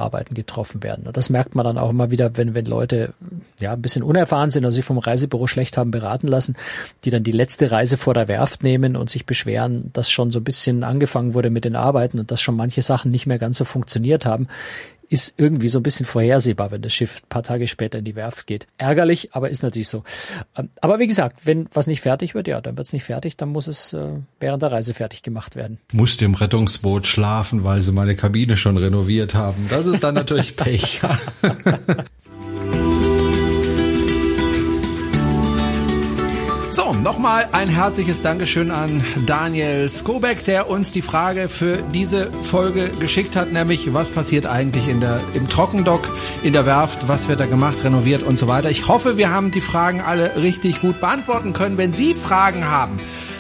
Vorbereitungsarbeiten 0.10 0.36
getroffen 0.36 0.84
werden. 0.84 1.08
Das 1.14 1.30
merkt 1.30 1.56
man 1.56 1.66
dann 1.66 1.78
auch 1.78 1.90
immer 1.90 2.12
wieder, 2.12 2.36
wenn, 2.38 2.54
wenn 2.54 2.66
Leute 2.66 3.14
ja 3.60 3.74
ein 3.74 3.82
bisschen 3.82 4.04
unerfahren 4.04 4.52
sind 4.52 4.66
oder 4.66 4.72
sich 4.72 4.86
vom 4.86 4.98
Reisebüro 4.98 5.48
schlecht 5.48 5.78
haben 5.78 5.92
beraten 5.92 6.28
lassen, 6.28 6.56
die 7.04 7.12
dann 7.12 7.24
die 7.24 7.32
letzte 7.32 7.72
Reise 7.72 7.98
vor 7.98 8.14
der 8.14 8.28
Werft 8.28 8.64
nehmen 8.64 8.96
und 8.96 9.10
sich 9.10 9.26
beschweren, 9.26 9.92
dass 9.94 10.10
schon 10.10 10.32
so 10.32 10.40
ein 10.40 10.44
bisschen 10.44 10.84
angefangen 10.84 11.34
wurde 11.34 11.50
mit 11.50 11.66
den 11.66 11.76
Arbeiten 11.76 12.20
und 12.20 12.32
dass 12.32 12.42
schon 12.42 12.56
manche 12.56 12.82
Sachen 12.82 13.12
nicht 13.12 13.28
mehr 13.28 13.40
ganz 13.40 13.58
so 13.58 13.66
funktioniert 13.66 14.26
haben 14.26 14.48
ist 15.10 15.34
irgendwie 15.38 15.68
so 15.68 15.80
ein 15.80 15.84
bisschen 15.84 16.06
vorhersehbar, 16.06 16.72
wenn 16.72 16.82
das 16.82 16.94
Schiff 16.94 17.24
paar 17.30 17.44
Tage 17.44 17.68
später 17.68 17.98
in 17.98 18.06
die 18.06 18.16
Werft 18.16 18.48
geht. 18.48 18.68
Ärgerlich, 18.78 19.30
aber 19.34 19.50
ist 19.50 19.64
natürlich 19.64 19.90
so. 19.90 20.04
Ähm, 20.56 20.70
aber 20.82 21.00
wie 21.00 21.08
gesagt, 21.08 21.42
wenn 21.46 21.68
was 21.74 21.88
nicht 21.88 22.02
fertig 22.02 22.36
wird, 22.36 22.48
ja, 22.48 22.62
dann 22.62 22.78
wird 22.78 22.88
es 22.88 22.94
nicht 22.94 23.04
fertig, 23.04 23.36
dann 23.36 23.50
muss 23.50 23.68
es 23.68 23.94
äh, 23.94 24.10
während 24.40 24.62
der 24.62 24.72
Reise 24.72 24.94
fertig 24.94 25.24
gemacht 25.24 25.56
werden. 25.56 25.80
Musste 25.92 26.26
im 26.26 26.36
Rettungsboot 26.36 27.08
schlafen, 27.08 27.64
weil 27.64 27.82
sie 27.82 27.92
meine 27.92 28.16
Kabine 28.16 28.56
schon 28.56 28.78
renoviert 28.78 29.34
haben. 29.34 29.68
Das 29.70 29.88
ist 29.88 30.04
dann 30.04 30.16
natürlich 30.16 30.56
Pech. 30.56 31.02
So, 36.72 36.94
nochmal 36.94 37.50
ein 37.52 37.68
herzliches 37.68 38.22
Dankeschön 38.22 38.70
an 38.70 39.04
Daniel 39.26 39.90
Skobek, 39.90 40.44
der 40.46 40.70
uns 40.70 40.92
die 40.92 41.02
Frage 41.02 41.50
für 41.50 41.78
diese 41.96 42.32
Folge 42.44 42.90
geschickt 43.00 43.36
hat, 43.36 43.52
nämlich 43.52 43.92
was 43.92 44.12
passiert 44.12 44.46
eigentlich 44.46 44.88
in 44.88 45.00
der, 45.00 45.20
im 45.34 45.50
Trockendock, 45.50 46.08
in 46.44 46.54
der 46.54 46.68
Werft, 46.68 47.08
was 47.08 47.28
wird 47.28 47.40
da 47.40 47.48
gemacht, 47.48 47.84
renoviert 47.84 48.22
und 48.22 48.38
so 48.38 48.48
weiter. 48.48 48.70
Ich 48.70 48.88
hoffe, 48.88 49.18
wir 49.18 49.32
haben 49.32 49.50
die 49.50 49.62
Fragen 49.62 50.00
alle 50.02 50.36
richtig 50.36 50.80
gut 50.80 51.00
beantworten 51.00 51.54
können. 51.54 51.80
Wenn 51.80 51.92
Sie 51.92 52.14
Fragen 52.14 52.70
haben, 52.70 53.00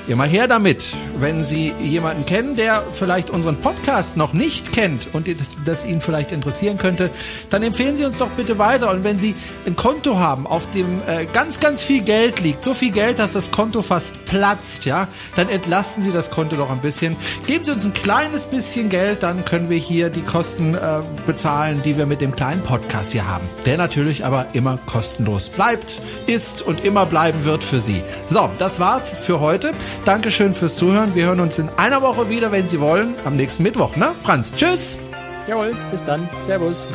Immer 0.10 0.26
her 0.26 0.48
damit. 0.48 0.95
Wenn 1.19 1.43
Sie 1.43 1.72
jemanden 1.80 2.26
kennen, 2.26 2.56
der 2.56 2.84
vielleicht 2.91 3.30
unseren 3.30 3.58
Podcast 3.58 4.17
noch 4.17 4.34
nicht 4.34 4.72
kennt 4.72 5.08
und 5.13 5.28
das 5.65 5.86
ihn 5.86 6.02
vielleicht 6.02 6.32
interessieren 6.32 6.80
könnte, 6.80 7.12
dann 7.52 7.62
empfehlen 7.62 7.95
Sie 7.95 8.06
uns 8.06 8.17
doch 8.17 8.30
bitte 8.30 8.58
weiter. 8.58 8.89
Und 8.89 9.04
wenn 9.04 9.19
Sie 9.19 9.36
ein 9.67 9.76
Konto 9.76 10.17
haben, 10.17 10.48
auf 10.48 10.67
dem 10.72 11.04
äh, 11.06 11.28
ganz, 11.32 11.60
ganz 11.60 11.84
viel 11.84 12.02
Geld 12.02 12.39
liegt, 12.39 12.63
so 12.63 12.74
viel 12.74 12.89
Geld, 12.89 13.19
dass 13.19 13.34
das 13.34 13.52
Konto 13.52 13.84
fast 13.84 14.26
platzt, 14.26 14.86
ja, 14.86 15.08
dann 15.36 15.48
entlasten 15.48 16.02
Sie 16.02 16.12
das 16.12 16.32
Konto 16.32 16.56
doch 16.56 16.72
ein 16.72 16.80
bisschen. 16.80 17.15
Geben 17.45 17.63
Sie 17.63 17.72
uns 17.72 17.86
ein 17.86 17.93
kleines 17.93 18.48
bisschen 18.48 18.89
Geld, 18.89 19.22
dann 19.22 19.45
können 19.45 19.69
wir 19.69 19.78
hier 19.78 20.10
die 20.10 20.22
Kosten 20.22 20.74
äh, 20.74 21.02
bezahlen, 21.28 21.84
die 21.84 21.98
wir 21.98 22.08
mit 22.08 22.19
dem 22.19 22.36
kleinen 22.36 22.63
Podcast 22.63 23.12
hier 23.12 23.28
haben. 23.28 23.48
Der 23.67 23.78
natürlich 23.78 24.26
aber 24.26 24.48
immer 24.54 24.80
kostenlos 24.88 25.52
bleibt, 25.52 26.02
ist 26.26 26.63
und 26.63 26.84
immer 26.84 27.06
bleiben 27.06 27.43
wird 27.43 27.63
für 27.63 27.80
Sie. 27.80 28.02
So, 28.28 28.50
das 28.58 28.80
war's 28.80 29.12
für 29.12 29.39
heute. 29.39 29.72
Dankeschön 30.05 30.53
fürs 30.53 30.75
Zuhören. 30.75 31.15
Wir 31.15 31.25
hören 31.25 31.39
uns 31.39 31.59
in 31.59 31.69
einer 31.77 32.01
Woche 32.01 32.29
wieder, 32.29 32.51
wenn 32.51 32.67
Sie 32.67 32.79
wollen, 32.79 33.15
am 33.25 33.35
nächsten 33.35 33.63
Mittwoch. 33.63 33.95
Ne, 33.95 34.12
Franz? 34.21 34.55
Tschüss. 34.55 34.99
Jawohl, 35.47 35.75
bis 35.91 36.03
dann. 36.03 36.29
Servus. 36.45 36.85